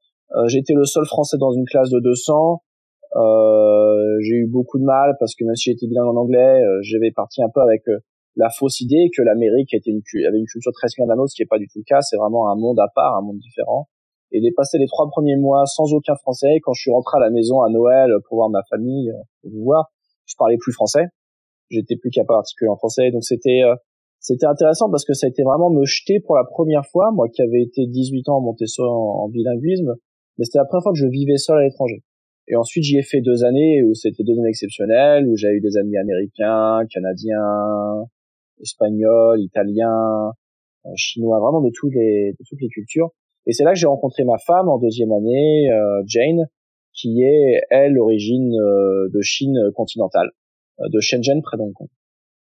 J'étais 0.49 0.75
le 0.75 0.85
seul 0.85 1.05
Français 1.05 1.37
dans 1.39 1.53
une 1.53 1.65
classe 1.67 1.89
de 1.91 2.01
200. 2.01 2.61
J'ai 3.15 4.37
eu 4.37 4.49
beaucoup 4.49 4.79
de 4.79 4.85
mal 4.85 5.15
parce 5.19 5.35
que 5.35 5.45
même 5.45 5.57
si 5.57 5.71
j'étais 5.71 5.87
bien 5.87 6.05
en 6.05 6.17
anglais, 6.17 6.61
j'avais 6.83 7.13
parti 7.13 7.43
un 7.43 7.49
peu 7.53 7.61
avec 7.61 7.83
la 8.37 8.51
fausse 8.51 8.81
idée 8.81 9.09
que 9.17 9.23
l'Amérique 9.23 9.73
était 9.73 9.91
une, 9.91 10.03
avait 10.29 10.39
une 10.39 10.47
culture 10.47 10.73
très 10.73 10.89
similaire 10.89 11.15
à 11.15 11.17
la 11.17 11.27
ce 11.27 11.35
qui 11.35 11.43
n'est 11.43 11.47
pas 11.47 11.59
du 11.59 11.67
tout 11.69 11.79
le 11.79 11.85
cas. 11.87 12.01
C'est 12.03 12.17
vraiment 12.17 12.51
un 12.51 12.57
monde 12.57 12.79
à 12.81 12.89
part, 12.95 13.17
un 13.17 13.23
monde 13.23 13.39
différent 13.39 13.89
et 14.33 14.41
j'ai 14.43 14.53
passé 14.53 14.79
les 14.79 14.87
trois 14.87 15.09
premiers 15.09 15.37
mois 15.37 15.65
sans 15.67 15.93
aucun 15.95 16.15
français. 16.17 16.59
Quand 16.63 16.73
je 16.73 16.83
suis 16.83 16.91
rentré 16.91 17.19
à 17.19 17.21
la 17.21 17.31
maison 17.31 17.63
à 17.63 17.71
Noël 17.71 18.11
pour 18.29 18.39
voir 18.39 18.51
ma 18.51 18.63
famille, 18.69 19.11
euh, 19.11 19.23
pour 19.43 19.51
vous 19.51 19.65
voir, 19.65 19.87
je 20.27 20.35
parlais 20.37 20.57
plus 20.59 20.73
français. 20.73 21.07
J'étais 21.71 21.97
plus 21.97 22.11
capable 22.11 22.39
d'articuler 22.39 22.69
en 22.69 22.77
français. 22.77 23.11
Donc 23.11 23.25
c'était 23.25 23.63
euh, 23.65 23.75
c'était 24.19 24.47
intéressant 24.47 24.91
parce 24.91 25.05
que 25.05 25.15
ça 25.15 25.27
a 25.27 25.31
été 25.31 25.43
vraiment 25.43 25.71
me 25.71 25.85
jeter 25.85 26.21
pour 26.21 26.37
la 26.37 26.45
première 26.45 26.85
fois, 26.91 27.13
moi 27.13 27.29
qui 27.29 27.43
avais 27.43 27.63
été 27.63 27.87
18 27.87 28.29
ans 28.29 28.41
monté 28.41 28.65
en, 28.79 28.85
en 28.85 29.29
bilinguisme, 29.29 29.95
mais 30.39 30.45
c'était 30.45 30.59
la 30.59 30.65
première 30.65 30.83
fois 30.83 30.93
que 30.93 30.99
je 30.99 31.07
vivais 31.07 31.37
seul 31.37 31.59
à 31.59 31.63
l'étranger. 31.63 32.03
Et 32.49 32.57
ensuite, 32.57 32.85
j'y 32.85 32.97
ai 32.99 33.03
fait 33.03 33.21
deux 33.21 33.45
années 33.45 33.83
où 33.83 33.95
c'était 33.95 34.23
deux 34.23 34.39
années 34.39 34.51
exceptionnelles, 34.51 35.27
où 35.27 35.37
j'ai 35.37 35.49
eu 35.49 35.61
des 35.61 35.77
amis 35.77 35.97
américains, 35.97 36.87
canadiens, 36.89 38.07
espagnols, 38.61 39.41
italiens, 39.41 40.33
euh, 40.87 40.91
chinois, 40.97 41.41
vraiment 41.41 41.61
de 41.61 41.71
toutes 41.75 41.95
les, 41.95 42.33
de 42.39 42.45
toutes 42.49 42.61
les 42.61 42.69
cultures. 42.69 43.11
Et 43.47 43.53
c'est 43.53 43.65
là 43.65 43.73
que 43.73 43.79
j'ai 43.79 43.87
rencontré 43.87 44.25
ma 44.25 44.39
femme 44.39 44.69
en 44.69 44.79
deuxième 44.79 45.13
année, 45.13 45.71
euh, 45.71 46.03
Jane, 46.07 46.47
qui 46.93 47.23
est, 47.23 47.63
elle, 47.71 47.99
origine 47.99 48.55
euh, 48.55 49.09
de 49.13 49.21
Chine 49.21 49.59
continentale, 49.75 50.31
de 50.79 51.01
Shenzhen, 51.01 51.43
près 51.43 51.57
d'Hong 51.57 51.73
Kong. 51.73 51.89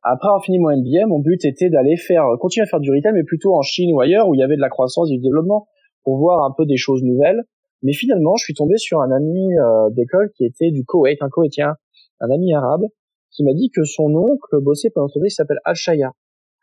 Après 0.02 0.28
avoir 0.28 0.44
fini 0.44 0.60
mon 0.60 0.76
MBA, 0.76 1.08
mon 1.08 1.20
but 1.20 1.46
était 1.46 1.70
d'aller 1.70 1.96
faire, 1.96 2.26
continuer 2.40 2.64
à 2.64 2.68
faire 2.68 2.82
du 2.82 2.92
retail, 2.92 3.14
mais 3.14 3.24
plutôt 3.24 3.56
en 3.56 3.62
Chine 3.62 3.94
ou 3.94 4.02
ailleurs 4.02 4.28
où 4.28 4.34
il 4.34 4.40
y 4.40 4.44
avait 4.44 4.58
de 4.58 4.62
la 4.62 4.70
croissance 4.70 5.10
et 5.10 5.16
du 5.16 5.22
développement 5.22 5.68
pour 6.04 6.18
voir 6.18 6.44
un 6.44 6.54
peu 6.56 6.66
des 6.66 6.76
choses 6.76 7.04
nouvelles. 7.04 7.44
Mais 7.84 7.94
finalement, 7.94 8.36
je 8.36 8.46
suis 8.46 8.54
tombé 8.54 8.78
sur 8.78 9.02
un 9.02 9.12
ami 9.12 9.58
euh, 9.58 9.90
d'école 9.92 10.32
qui 10.36 10.46
était 10.46 10.72
du 10.72 10.84
Koweït, 10.86 11.22
un 11.22 11.30
Koweïtien, 11.30 11.76
un 12.20 12.30
ami 12.32 12.54
arabe, 12.54 12.84
qui 13.32 13.44
m'a 13.44 13.54
dit 13.54 13.70
que 13.74 13.84
son 13.84 14.14
oncle 14.16 14.62
bossait 14.62 14.90
pour 14.90 15.02
une 15.02 15.06
entreprise 15.06 15.34
qui 15.34 15.36
s'appelle 15.36 15.60
Al-Shaya. 15.66 16.12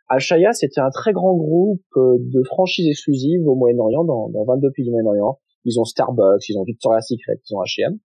Al-Shaya, 0.08 0.52
c'était 0.52 0.80
un 0.80 0.90
très 0.90 1.12
grand 1.12 1.36
groupe 1.36 1.82
euh, 1.96 2.16
de 2.18 2.42
franchises 2.44 2.88
exclusives 2.88 3.46
au 3.46 3.54
Moyen-Orient, 3.54 4.04
dans, 4.04 4.28
dans 4.30 4.44
22 4.44 4.70
pays 4.72 4.84
du 4.84 4.90
Moyen-Orient. 4.90 5.38
Ils 5.64 5.78
ont 5.78 5.84
Starbucks, 5.84 6.48
ils 6.48 6.58
ont 6.58 6.64
Victoria's 6.64 7.06
Secret, 7.06 7.38
ils 7.48 7.54
ont 7.54 7.60
H&M. 7.60 7.98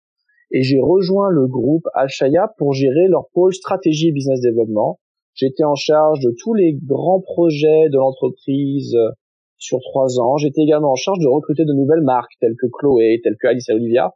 Et 0.51 0.62
j'ai 0.62 0.79
rejoint 0.79 1.29
le 1.31 1.48
groupe 1.48 1.86
Al-Shaya 1.93 2.53
pour 2.57 2.74
gérer 2.74 3.07
leur 3.07 3.29
pôle 3.34 3.53
stratégie 3.53 4.10
et 4.10 4.12
business 4.12 4.41
développement 4.41 5.00
J'étais 5.36 5.65
en 5.65 5.75
charge 5.75 6.22
de 6.22 6.34
tous 6.41 6.53
les 6.53 6.74
grands 6.81 7.19
projets 7.19 7.89
de 7.89 7.98
l'entreprise 7.98 8.95
euh, 8.95 9.12
sur 9.65 9.79
trois 9.79 10.19
ans. 10.19 10.38
J'étais 10.38 10.62
également 10.62 10.91
en 10.91 10.95
charge 10.95 11.19
de 11.19 11.27
recruter 11.27 11.65
de 11.65 11.74
nouvelles 11.74 12.03
marques 12.03 12.34
telles 12.39 12.55
que 12.60 12.67
Chloé, 12.72 13.19
telles 13.24 13.36
que 13.41 13.48
Alice 13.48 13.67
et 13.69 13.74
Olivia 13.74 14.12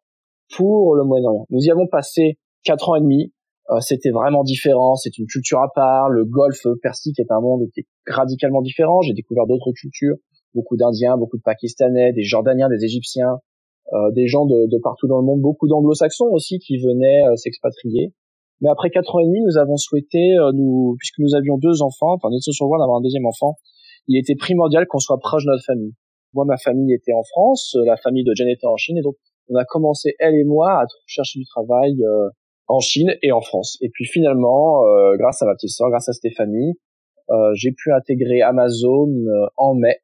pour 0.56 0.96
le 0.96 1.04
Moyen-Orient. 1.04 1.46
Nous 1.50 1.62
y 1.62 1.72
avons 1.72 1.88
passé 1.88 2.38
quatre 2.64 2.90
ans 2.90 2.96
et 2.96 3.02
demi. 3.02 3.34
Euh, 3.70 3.80
c'était 3.82 4.10
vraiment 4.10 4.44
différent. 4.44 4.96
C'est 4.96 5.18
une 5.18 5.28
culture 5.28 5.60
à 5.60 5.70
part. 5.74 6.10
Le 6.10 6.26
golfe 6.26 6.66
persique 6.82 7.20
est 7.20 7.32
un 7.32 7.42
monde 7.42 7.64
qui 7.74 7.82
est 7.82 7.88
radicalement 8.08 8.62
différent. 8.62 9.02
J'ai 9.02 9.14
découvert 9.14 9.46
d'autres 9.46 9.72
cultures, 9.74 10.16
beaucoup 10.56 10.78
d'Indiens, 10.78 11.18
beaucoup 11.18 11.38
de 11.38 11.44
Pakistanais, 11.44 12.14
des 12.14 12.24
Jordaniens, 12.24 12.70
des 12.70 12.84
Égyptiens, 12.84 13.38
euh, 13.94 14.12
des 14.12 14.28
gens 14.28 14.46
de, 14.46 14.68
de, 14.68 14.80
partout 14.82 15.08
dans 15.08 15.20
le 15.20 15.26
monde, 15.26 15.42
beaucoup 15.42 15.68
d'Anglo-Saxons 15.68 16.30
aussi 16.32 16.58
qui 16.60 16.78
venaient 16.78 17.22
s'expatrier. 17.36 18.14
Mais 18.62 18.70
après 18.70 18.90
quatre 18.90 19.16
ans 19.16 19.20
et 19.20 19.26
demi, 19.26 19.40
nous 19.42 19.58
avons 19.58 19.78
souhaité, 19.78 20.36
euh, 20.38 20.52
nous, 20.54 20.96
puisque 21.00 21.20
nous 21.20 21.36
avions 21.36 21.58
deux 21.58 21.82
enfants, 21.82 22.16
enfin 22.16 22.30
nous 22.30 22.38
étions 22.38 22.52
sur 22.52 22.68
voie 22.68 22.78
d'avoir 22.78 22.98
un 22.98 23.02
deuxième 23.02 23.26
enfant, 23.26 23.56
il 24.10 24.20
était 24.20 24.36
primordial 24.36 24.86
qu'on 24.88 25.00
soit 25.00 25.20
proche 25.20 25.46
de 25.46 25.52
notre 25.52 25.64
famille. 25.64 25.94
Moi, 26.34 26.44
ma 26.46 26.58
famille 26.58 26.94
était 26.94 27.14
en 27.14 27.24
France, 27.24 27.76
euh, 27.76 27.86
la 27.86 27.96
famille 27.96 28.26
de 28.26 28.34
Jen 28.36 28.50
était 28.50 28.68
en 28.68 28.76
Chine, 28.76 28.98
et 28.98 29.02
donc 29.02 29.16
on 29.50 29.56
a 29.56 29.64
commencé 29.64 30.16
elle 30.20 30.36
et 30.36 30.44
moi 30.44 30.82
à 30.82 30.86
chercher 31.08 31.40
du 31.40 31.46
travail 31.46 32.04
euh, 32.04 32.30
en 32.68 32.80
Chine 32.80 33.16
et 33.24 33.32
en 33.32 33.42
France. 33.42 33.78
Et 33.82 33.90
puis 33.90 34.06
finalement, 34.06 34.84
grâce 35.18 35.42
à 35.42 35.48
ma 35.48 35.54
petite 35.56 35.72
sœur, 35.72 35.90
grâce 35.90 36.08
à 36.08 36.14
Stéphanie, 36.14 36.78
j'ai 37.54 37.72
pu 37.72 37.92
intégrer 37.92 38.44
Amazon 38.44 39.10
en 39.58 39.74
mai, 39.74 39.98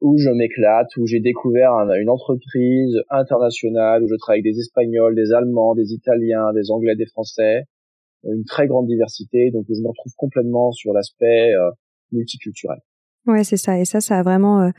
où 0.00 0.16
je 0.18 0.30
m'éclate, 0.30 0.88
où 0.96 1.06
j'ai 1.06 1.20
découvert 1.20 1.72
une 1.72 2.08
entreprise 2.08 2.96
internationale, 3.10 4.02
où 4.02 4.08
je 4.08 4.16
travaille 4.16 4.40
avec 4.40 4.52
des 4.52 4.58
Espagnols, 4.58 5.14
des 5.14 5.32
Allemands, 5.32 5.74
des 5.74 5.92
Italiens, 5.92 6.52
des 6.54 6.70
Anglais, 6.70 6.96
des 6.96 7.06
Français, 7.06 7.64
une 8.24 8.44
très 8.44 8.66
grande 8.66 8.86
diversité. 8.86 9.50
Donc 9.52 9.66
je 9.68 9.80
me 9.80 9.88
retrouve 9.88 10.12
complètement 10.16 10.72
sur 10.72 10.92
l'aspect 10.92 11.52
euh, 11.52 11.70
multiculturel. 12.10 12.78
Ouais, 13.26 13.44
c'est 13.44 13.56
ça. 13.56 13.78
Et 13.78 13.84
ça, 13.84 14.00
ça 14.00 14.18
a 14.18 14.22
vraiment 14.22 14.62
euh, 14.62 14.70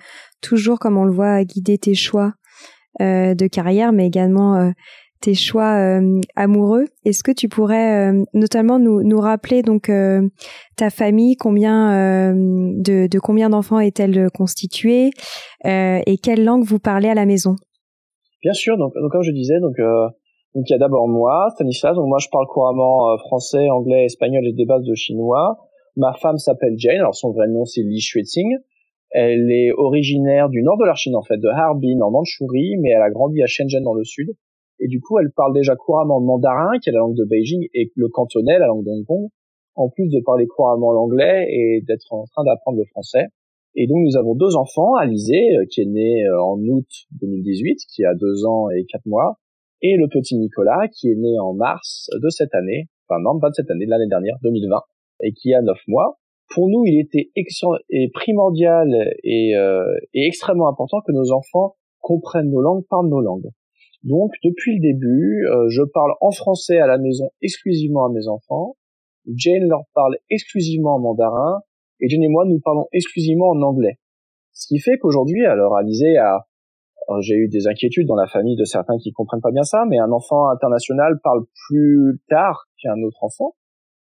toujours, 0.41 0.79
comme 0.79 0.97
on 0.97 1.05
le 1.05 1.13
voit, 1.13 1.43
guidé 1.43 1.77
tes 1.77 1.93
choix 1.93 2.33
euh, 3.01 3.33
de 3.33 3.47
carrière, 3.47 3.93
mais 3.93 4.07
également 4.07 4.55
euh, 4.55 4.71
tes 5.21 5.33
choix 5.33 6.01
amoureux. 6.35 6.85
Est-ce 7.05 7.23
que 7.23 7.31
tu 7.31 7.47
pourrais 7.47 8.11
notamment 8.33 8.77
nous, 8.77 9.03
nous 9.03 9.21
rappeler 9.21 9.61
donc 9.61 9.89
ta 10.75 10.89
famille, 10.89 11.37
combien 11.37 12.33
de, 12.33 13.07
de 13.07 13.19
combien 13.19 13.49
d'enfants 13.49 13.79
est-elle 13.79 14.27
constituée 14.31 15.11
et 15.63 16.17
quelle 16.21 16.43
langue 16.43 16.65
vous 16.65 16.79
parlez 16.79 17.07
à 17.07 17.13
la 17.13 17.25
maison? 17.25 17.55
Bien 18.41 18.51
sûr. 18.51 18.77
Donc, 18.77 18.91
donc 19.01 19.13
comme 19.13 19.23
je 19.23 19.31
disais, 19.31 19.61
donc 19.61 19.77
donc 20.55 20.69
il 20.69 20.71
y 20.71 20.75
a 20.75 20.77
d'abord 20.77 21.07
moi, 21.07 21.47
Stanislas. 21.55 21.95
Donc 21.95 22.07
moi 22.07 22.19
je 22.19 22.27
parle 22.31 22.45
couramment 22.47 23.11
euh, 23.11 23.17
français, 23.17 23.69
anglais, 23.69 24.05
espagnol 24.05 24.45
et 24.45 24.53
des 24.53 24.65
bases 24.65 24.85
de 24.85 24.93
chinois. 24.93 25.57
Ma 25.95 26.13
femme 26.13 26.37
s'appelle 26.37 26.73
Jane. 26.77 26.97
Alors 26.97 27.15
son 27.15 27.31
vrai 27.31 27.47
nom 27.47 27.65
c'est 27.65 27.81
Li 27.81 27.99
Xueting. 27.99 28.57
Elle 29.11 29.51
est 29.51 29.71
originaire 29.73 30.49
du 30.49 30.63
nord 30.63 30.77
de 30.77 30.85
la 30.85 30.95
Chine 30.95 31.15
en 31.15 31.21
fait, 31.21 31.37
de 31.37 31.47
Harbin 31.47 32.01
en 32.01 32.09
Mandchourie, 32.09 32.77
mais 32.79 32.89
elle 32.89 33.01
a 33.01 33.11
grandi 33.11 33.43
à 33.43 33.45
Shenzhen 33.45 33.83
dans 33.83 33.93
le 33.93 34.03
sud. 34.03 34.29
Et 34.79 34.87
du 34.87 35.01
coup 35.01 35.19
elle 35.19 35.31
parle 35.31 35.53
déjà 35.53 35.75
couramment 35.75 36.19
le 36.19 36.25
mandarin, 36.25 36.79
qui 36.81 36.89
est 36.89 36.93
la 36.93 36.99
langue 36.99 37.15
de 37.15 37.25
Beijing, 37.25 37.67
et 37.73 37.91
le 37.95 38.07
cantonais, 38.09 38.57
la 38.57 38.67
langue 38.67 38.83
de 38.83 38.89
Hong 38.89 39.05
Kong, 39.05 39.27
en 39.75 39.89
plus 39.89 40.09
de 40.09 40.19
parler 40.25 40.47
couramment 40.47 40.91
l'anglais 40.91 41.45
et 41.49 41.83
d'être 41.87 42.11
en 42.11 42.25
train 42.25 42.43
d'apprendre 42.43 42.79
le 42.79 42.85
français. 42.85 43.27
Et 43.75 43.87
donc 43.87 43.97
nous 44.03 44.17
avons 44.17 44.35
deux 44.35 44.55
enfants, 44.55 44.95
Alizé, 44.95 45.57
euh, 45.57 45.65
qui 45.69 45.81
est 45.81 45.85
né 45.85 46.25
euh, 46.25 46.41
en 46.41 46.59
août 46.59 46.87
2018, 47.21 47.79
qui 47.93 48.05
a 48.05 48.13
deux 48.13 48.45
ans 48.45 48.69
et 48.69 48.85
quatre 48.85 49.05
mois, 49.05 49.39
et 49.81 49.95
le 49.97 50.07
petit 50.07 50.37
Nicolas 50.37 50.87
qui 50.87 51.09
est 51.09 51.15
né 51.15 51.37
en 51.39 51.53
mars 51.53 52.09
de 52.21 52.29
cette 52.29 52.53
année, 52.55 52.87
enfin 53.07 53.19
non 53.21 53.39
pas 53.39 53.49
de 53.49 53.55
cette 53.55 53.69
année, 53.69 53.85
de 53.85 53.89
l'année 53.89 54.07
dernière, 54.07 54.37
2020, 54.43 54.79
et 55.23 55.33
qui 55.33 55.53
a 55.53 55.61
neuf 55.61 55.79
mois. 55.87 56.19
Pour 56.53 56.69
nous, 56.69 56.85
il 56.85 56.99
était 56.99 57.31
et 57.89 58.09
primordial 58.13 58.87
et, 59.23 59.55
euh, 59.55 59.85
et 60.13 60.27
extrêmement 60.27 60.67
important 60.67 61.01
que 61.01 61.11
nos 61.11 61.31
enfants 61.31 61.75
comprennent 61.99 62.51
nos 62.51 62.61
langues, 62.61 62.83
parlent 62.89 63.09
nos 63.09 63.21
langues. 63.21 63.49
Donc 64.03 64.33
depuis 64.43 64.75
le 64.75 64.81
début, 64.81 65.47
euh, 65.47 65.69
je 65.69 65.81
parle 65.81 66.11
en 66.19 66.31
français 66.31 66.77
à 66.77 66.87
la 66.87 66.97
maison 66.97 67.29
exclusivement 67.41 68.05
à 68.05 68.09
mes 68.09 68.27
enfants. 68.27 68.75
Jane 69.33 69.67
leur 69.67 69.83
parle 69.95 70.17
exclusivement 70.29 70.95
en 70.95 70.99
mandarin 70.99 71.61
et 72.01 72.09
Jane 72.09 72.23
et 72.23 72.27
moi 72.27 72.43
nous 72.45 72.59
parlons 72.59 72.87
exclusivement 72.91 73.49
en 73.49 73.61
anglais. 73.61 73.97
Ce 74.51 74.67
qui 74.67 74.79
fait 74.79 74.97
qu'aujourd'hui, 74.97 75.45
alors 75.45 75.77
Alizé 75.77 76.17
a 76.17 76.45
j'ai 77.19 77.35
eu 77.35 77.47
des 77.49 77.67
inquiétudes 77.67 78.07
dans 78.07 78.15
la 78.15 78.27
famille 78.27 78.55
de 78.55 78.63
certains 78.63 78.97
qui 78.97 79.11
comprennent 79.11 79.41
pas 79.41 79.51
bien 79.51 79.63
ça, 79.63 79.83
mais 79.89 79.99
un 79.99 80.11
enfant 80.11 80.49
international 80.49 81.19
parle 81.23 81.43
plus 81.67 82.21
tard 82.29 82.65
qu'un 82.81 83.01
autre 83.03 83.23
enfant. 83.23 83.55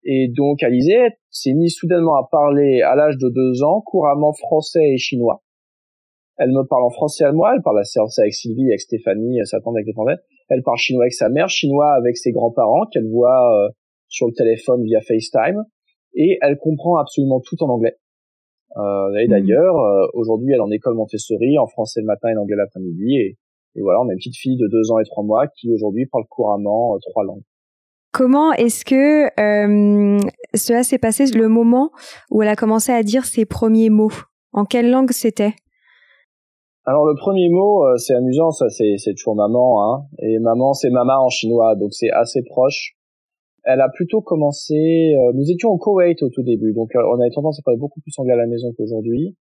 Et 0.09 0.29
donc, 0.29 0.63
Alizé 0.63 0.97
s'est 1.31 1.53
mise 1.53 1.75
soudainement 1.75 2.15
à 2.15 2.29
parler 2.31 2.81
à 2.83 2.95
l'âge 2.95 3.17
de 3.19 3.29
deux 3.29 3.65
ans 3.65 3.83
couramment 3.85 4.33
français 4.33 4.93
et 4.95 4.99
chinois. 4.99 5.43
Elle 6.39 6.51
me 6.51 6.63
parle 6.63 6.85
en 6.85 6.91
français 6.91 7.25
à 7.25 7.33
moi, 7.33 7.53
elle 7.55 7.63
parle 7.63 7.81
à 7.81 7.83
français 7.83 8.23
avec 8.23 8.35
Sylvie, 8.35 8.69
avec 8.69 8.81
Stéphanie, 8.81 9.39
sa 9.45 9.61
tante 9.61 9.75
avec 9.75 9.87
les 9.87 9.95
Elle 10.49 10.63
parle 10.63 10.79
chinois 10.79 11.05
avec 11.05 11.15
sa 11.15 11.29
mère, 11.29 11.49
chinois 11.49 11.93
avec 11.95 12.17
ses 12.17 12.31
grands-parents 12.31 12.87
qu'elle 12.93 13.09
voit 13.09 13.53
euh, 13.53 13.69
sur 14.09 14.29
le 14.29 14.33
téléphone 14.33 14.85
via 14.85 15.01
FaceTime. 15.01 15.65
Et 16.15 16.39
elle 16.41 16.57
comprend 16.59 16.99
absolument 16.99 17.41
tout 17.41 17.61
en 17.65 17.69
anglais. 17.69 17.97
Euh, 18.77 19.13
et 19.19 19.27
mmh. 19.27 19.31
d'ailleurs, 19.31 19.77
euh, 19.77 20.07
aujourd'hui, 20.13 20.53
elle 20.53 20.59
est 20.59 20.63
en 20.63 20.71
école 20.71 20.95
Montessori, 20.95 21.59
en 21.59 21.67
français 21.67 22.01
le 22.01 22.07
matin 22.07 22.29
et 22.29 22.37
en 22.37 22.43
anglais 22.43 22.57
l'après-midi. 22.57 23.17
Et, 23.17 23.39
et, 23.75 23.81
voilà, 23.81 24.01
on 24.03 24.09
a 24.09 24.13
une 24.13 24.19
petite 24.19 24.37
fille 24.37 24.57
de 24.57 24.69
deux 24.69 24.93
ans 24.93 24.99
et 24.99 25.05
trois 25.05 25.25
mois 25.25 25.47
qui 25.49 25.73
aujourd'hui 25.73 26.07
parle 26.07 26.25
couramment 26.29 26.95
euh, 26.95 26.99
trois 27.11 27.25
langues. 27.25 27.43
Comment 28.17 28.53
est-ce 28.55 28.85
que 28.85 29.27
euh, 29.39 30.19
cela 30.55 30.83
s'est 30.83 30.99
passé 30.99 31.27
le 31.27 31.49
moment 31.49 31.91
où 32.31 32.43
elle 32.43 32.49
a 32.49 32.57
commencé 32.57 32.91
à 32.91 33.03
dire 33.03 33.27
ses 33.27 33.45
premiers 33.45 33.91
mots? 33.91 34.13
En 34.53 34.65
quelle 34.65 34.91
langue 34.91 35.11
c'était? 35.11 35.53
Alors 36.87 37.05
le 37.05 37.15
premier 37.15 37.51
mot, 37.51 37.85
c'est 37.99 38.15
amusant, 38.15 38.53
ça 38.53 38.69
c'est 38.71 39.15
toujours 39.17 39.37
maman, 39.37 39.83
hein. 39.83 40.07
Et 40.21 40.39
maman, 40.39 40.73
c'est 40.73 40.89
mama 40.89 41.19
en 41.19 41.29
chinois, 41.29 41.75
donc 41.77 41.93
c'est 41.93 42.11
assez 42.11 42.43
proche 42.43 42.97
elle 43.67 43.81
a 43.81 43.89
plutôt 43.89 44.21
commencé. 44.21 44.75
Euh, 44.75 45.33
nous 45.35 45.51
étions 45.51 45.71
au 45.71 45.77
Koweït 45.77 46.23
au 46.23 46.31
tout 46.31 46.43
début, 46.43 46.73
donc 46.73 46.95
euh, 46.95 47.03
on 47.13 47.21
avait 47.21 47.35
tendance 47.35 47.59
à 47.59 47.63
parler 47.63 47.79
beaucoup 47.79 48.01
plus 48.01 48.13
anglais 48.19 48.35
à 48.35 48.37
la 48.37 48.47
maison 48.47 48.73
qu'aujourd'hui. 48.77 49.37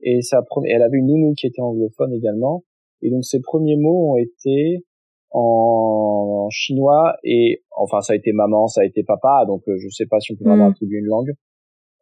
Et 0.00 0.22
ça, 0.22 0.42
elle 0.66 0.82
avait 0.82 0.98
une 0.98 1.06
nounou 1.06 1.34
qui 1.36 1.46
était 1.46 1.60
anglophone 1.60 2.12
également. 2.12 2.62
Et 3.02 3.10
donc 3.10 3.24
ses 3.24 3.40
premiers 3.40 3.76
mots 3.76 4.12
ont 4.12 4.16
été 4.16 4.84
en, 5.34 6.48
chinois 6.50 7.16
et 7.24 7.62
enfin 7.76 8.00
ça 8.00 8.12
a 8.12 8.16
été 8.16 8.32
maman, 8.32 8.66
ça 8.66 8.82
a 8.82 8.84
été 8.84 9.02
papa. 9.02 9.44
Donc 9.46 9.62
euh, 9.68 9.76
je 9.78 9.88
sais 9.88 10.06
pas 10.06 10.20
si 10.20 10.32
on 10.32 10.36
peut 10.36 10.44
vraiment 10.44 10.68
mm. 10.68 10.72
attribuer 10.72 10.98
une 10.98 11.06
langue. 11.06 11.32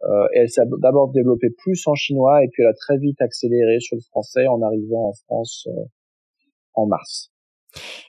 Euh, 0.04 0.26
elle 0.34 0.48
s'est 0.48 0.62
d'abord 0.80 1.10
développée 1.12 1.50
plus 1.50 1.86
en 1.86 1.94
chinois 1.94 2.44
et 2.44 2.48
puis 2.48 2.62
elle 2.62 2.68
a 2.68 2.74
très 2.74 2.98
vite 2.98 3.20
accéléré 3.20 3.78
sur 3.80 3.96
le 3.96 4.02
français 4.02 4.46
en 4.46 4.60
arrivant 4.62 5.08
en 5.08 5.12
France 5.12 5.68
en 6.74 6.86
mars. 6.86 7.32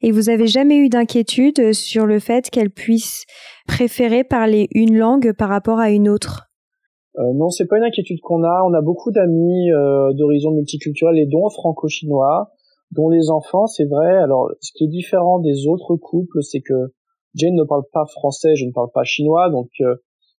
Et 0.01 0.12
vous 0.12 0.30
avez 0.30 0.48
jamais 0.48 0.77
eu 0.77 0.89
d'inquiétude 0.89 1.74
sur 1.74 2.06
le 2.06 2.20
fait 2.20 2.50
qu'elle 2.50 2.70
puisse 2.70 3.25
préférer 3.68 4.24
parler 4.24 4.68
une 4.74 4.98
langue 4.98 5.34
par 5.34 5.50
rapport 5.50 5.80
à 5.80 5.92
une 5.92 6.10
autre? 6.10 6.50
Euh, 7.18 7.34
non, 7.36 7.50
c'est 7.50 7.68
pas 7.68 7.77
une 7.77 7.84
inquiétude 7.84 8.20
qu'on 8.22 8.44
a. 8.44 8.63
On 8.65 8.74
a 8.74 8.82
beaucoup 8.82 9.12
d'amis 9.12 9.72
euh, 9.72 10.13
d'horizons 10.13 10.51
multiculturels 10.51 11.20
et 11.20 11.27
dont 11.27 11.48
franco-chinois, 11.50 12.51
dont 12.95 13.09
les 13.09 13.29
enfants, 13.29 13.67
c'est 13.67 13.85
vrai. 13.85 14.17
Alors, 14.17 14.51
ce 14.62 14.71
qui 14.73 14.85
est 14.85 14.89
différent 14.89 15.39
des 15.39 15.67
autres 15.67 15.95
couples, 15.95 16.41
c'est 16.41 16.62
que 16.62 16.93
Jane 17.35 17.55
ne 17.55 17.63
parle 17.63 17.83
pas 17.91 18.05
français, 18.05 18.55
je 18.55 18.65
ne 18.65 18.71
parle 18.71 18.89
pas 18.93 19.03
chinois, 19.03 19.50
donc 19.50 19.69
euh, 19.81 19.95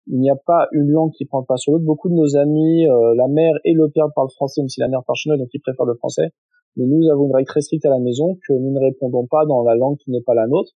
il 0.06 0.20
n'y 0.20 0.30
a 0.30 0.37
pas 0.37 0.68
une 0.73 0.90
langue 0.90 1.12
qui 1.12 1.25
prend 1.25 1.42
pas 1.42 1.56
sur 1.56 1.73
l'autre. 1.73 1.84
Beaucoup 1.84 2.08
de 2.08 2.14
nos 2.14 2.37
amis, 2.37 2.87
euh, 2.87 3.14
la 3.16 3.28
mère 3.28 3.54
et 3.64 3.73
le 3.73 3.88
père 3.90 4.06
parlent 4.14 4.30
français, 4.30 4.61
même 4.61 4.68
si 4.68 4.80
la 4.80 4.88
mère 4.88 5.02
parle 5.06 5.16
chinois, 5.16 5.38
donc 5.38 5.49
ils 5.52 5.61
préfèrent 5.61 5.87
le 5.87 5.94
français 5.94 6.30
mais 6.76 6.87
nous 6.87 7.08
avons 7.11 7.26
une 7.26 7.34
règle 7.34 7.46
très 7.46 7.61
stricte 7.61 7.87
à 7.87 7.90
la 7.90 7.99
maison 7.99 8.37
que 8.46 8.52
nous 8.52 8.73
ne 8.73 8.80
répondons 8.80 9.26
pas 9.26 9.46
dans 9.46 9.62
la 9.62 9.75
langue 9.75 9.96
qui 9.99 10.11
n'est 10.11 10.23
pas 10.23 10.34
la 10.34 10.46
nôtre, 10.46 10.73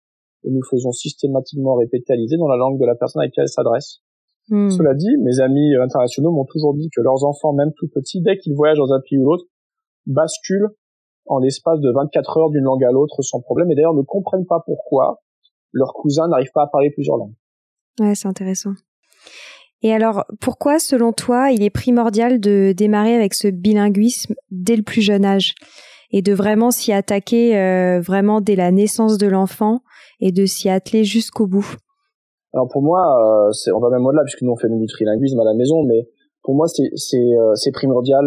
et 0.44 0.52
nous 0.52 0.62
faisons 0.70 0.92
systématiquement 0.92 1.76
répéter 1.76 2.16
dans 2.38 2.48
la 2.48 2.58
langue 2.58 2.80
de 2.80 2.86
la 2.86 2.96
personne 2.96 3.22
à 3.22 3.26
laquelle 3.26 3.44
elle 3.44 3.50
s'adresse. 3.50 4.00
Hmm. 4.50 4.70
Cela 4.70 4.94
dit, 4.94 5.18
mes 5.22 5.40
amis 5.40 5.76
internationaux 5.76 6.32
m'ont 6.32 6.46
toujours 6.46 6.76
dit 6.76 6.90
que 6.96 7.02
leurs 7.02 7.24
enfants, 7.24 7.54
même 7.54 7.72
tout 7.78 7.88
petits, 7.88 8.22
dès 8.22 8.38
qu'ils 8.38 8.54
voyagent 8.54 8.78
dans 8.78 8.94
un 8.94 9.00
pays 9.00 9.18
ou 9.18 9.26
l'autre, 9.26 9.46
basculent 10.06 10.70
en 11.28 11.40
l'espace 11.40 11.80
de 11.80 11.92
24 11.92 12.38
heures 12.38 12.50
d'une 12.50 12.64
langue 12.64 12.84
à 12.84 12.92
l'autre 12.92 13.22
sans 13.22 13.42
problème, 13.42 13.72
et 13.72 13.76
d'ailleurs 13.76 13.94
ne 13.94 14.04
comprennent 14.04 14.46
pas 14.46 14.62
pourquoi 14.66 15.22
leurs 15.72 15.94
cousins 15.94 16.28
n'arrivent 16.28 16.54
pas 16.54 16.64
à 16.64 16.68
parler 16.68 16.92
plusieurs 16.92 17.18
langues. 17.18 17.34
Ouais, 18.00 18.16
c'est 18.16 18.28
intéressant. 18.28 18.72
Et 19.82 19.94
alors, 19.94 20.26
pourquoi, 20.42 20.80
selon 20.80 21.14
toi, 21.14 21.52
il 21.52 21.62
est 21.62 21.70
primordial 21.70 22.40
de 22.40 22.74
démarrer 22.76 23.14
avec 23.16 23.34
ce 23.34 23.48
bilinguisme 23.48 24.34
dès 24.50 24.76
le 24.76 24.84
plus 24.84 25.02
jeune 25.02 25.26
âge 25.26 25.54
et 26.12 26.22
de 26.22 26.34
vraiment 26.34 26.72
s'y 26.72 26.92
attaquer 26.92 27.58
euh, 27.58 28.00
vraiment 28.00 28.42
dès 28.42 28.56
la 28.56 28.72
naissance 28.72 29.18
de 29.18 29.28
l'enfant 29.28 29.82
et 30.20 30.32
de 30.32 30.46
s'y 30.46 30.70
atteler 30.70 31.04
jusqu'au 31.04 31.46
bout? 31.46 31.76
Alors 32.54 32.70
pour 32.70 32.82
moi, 32.82 33.02
euh, 33.02 33.52
c'est, 33.52 33.72
on 33.72 33.80
va 33.80 33.90
même 33.90 34.06
au-delà 34.06 34.24
puisque 34.24 34.42
nous 34.42 34.52
on 34.52 34.56
fait 34.56 34.70
du 34.70 34.88
trilinguisme 34.88 35.40
à 35.40 35.44
la 35.44 35.54
maison, 35.54 35.84
mais 35.84 36.08
pour 36.42 36.56
moi 36.56 36.68
c'est, 36.68 36.90
c'est, 36.96 37.18
euh, 37.18 37.54
c'est 37.56 37.72
primordial 37.72 38.26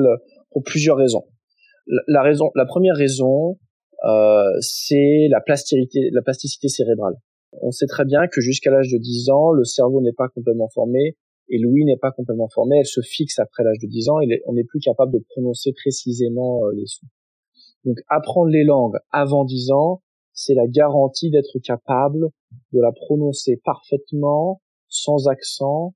pour 0.50 0.62
plusieurs 0.62 0.96
raisons. 0.98 1.24
La, 2.06 2.22
raison, 2.22 2.50
la 2.54 2.66
première 2.66 2.96
raison, 2.96 3.58
euh, 4.04 4.42
c'est 4.60 5.28
la 5.30 5.40
plasticité, 5.40 6.10
la 6.12 6.22
plasticité 6.22 6.68
cérébrale. 6.68 7.14
On 7.62 7.70
sait 7.70 7.86
très 7.86 8.04
bien 8.04 8.26
que 8.28 8.40
jusqu'à 8.40 8.70
l'âge 8.70 8.90
de 8.90 8.98
10 8.98 9.30
ans, 9.30 9.52
le 9.52 9.64
cerveau 9.64 10.02
n'est 10.02 10.12
pas 10.12 10.28
complètement 10.28 10.68
formé 10.68 11.16
et 11.48 11.58
l'ouïe 11.58 11.84
n'est 11.84 11.96
pas 11.96 12.10
complètement 12.10 12.48
formée, 12.48 12.78
elle 12.78 12.86
se 12.86 13.00
fixe 13.00 13.38
après 13.38 13.64
l'âge 13.64 13.78
de 13.78 13.86
10 13.86 14.08
ans 14.10 14.20
et 14.20 14.42
on 14.46 14.52
n'est 14.52 14.64
plus 14.64 14.80
capable 14.80 15.12
de 15.12 15.24
prononcer 15.30 15.72
précisément 15.72 16.60
euh, 16.64 16.72
les 16.74 16.86
sons. 16.86 17.06
Donc 17.84 17.96
apprendre 18.08 18.50
les 18.50 18.64
langues 18.64 18.98
avant 19.10 19.44
10 19.44 19.70
ans, 19.72 20.02
c'est 20.34 20.54
la 20.54 20.66
garantie 20.66 21.30
d'être 21.30 21.58
capable 21.64 22.28
de 22.72 22.80
la 22.80 22.92
prononcer 22.92 23.60
parfaitement, 23.64 24.60
sans 24.88 25.26
accent, 25.28 25.94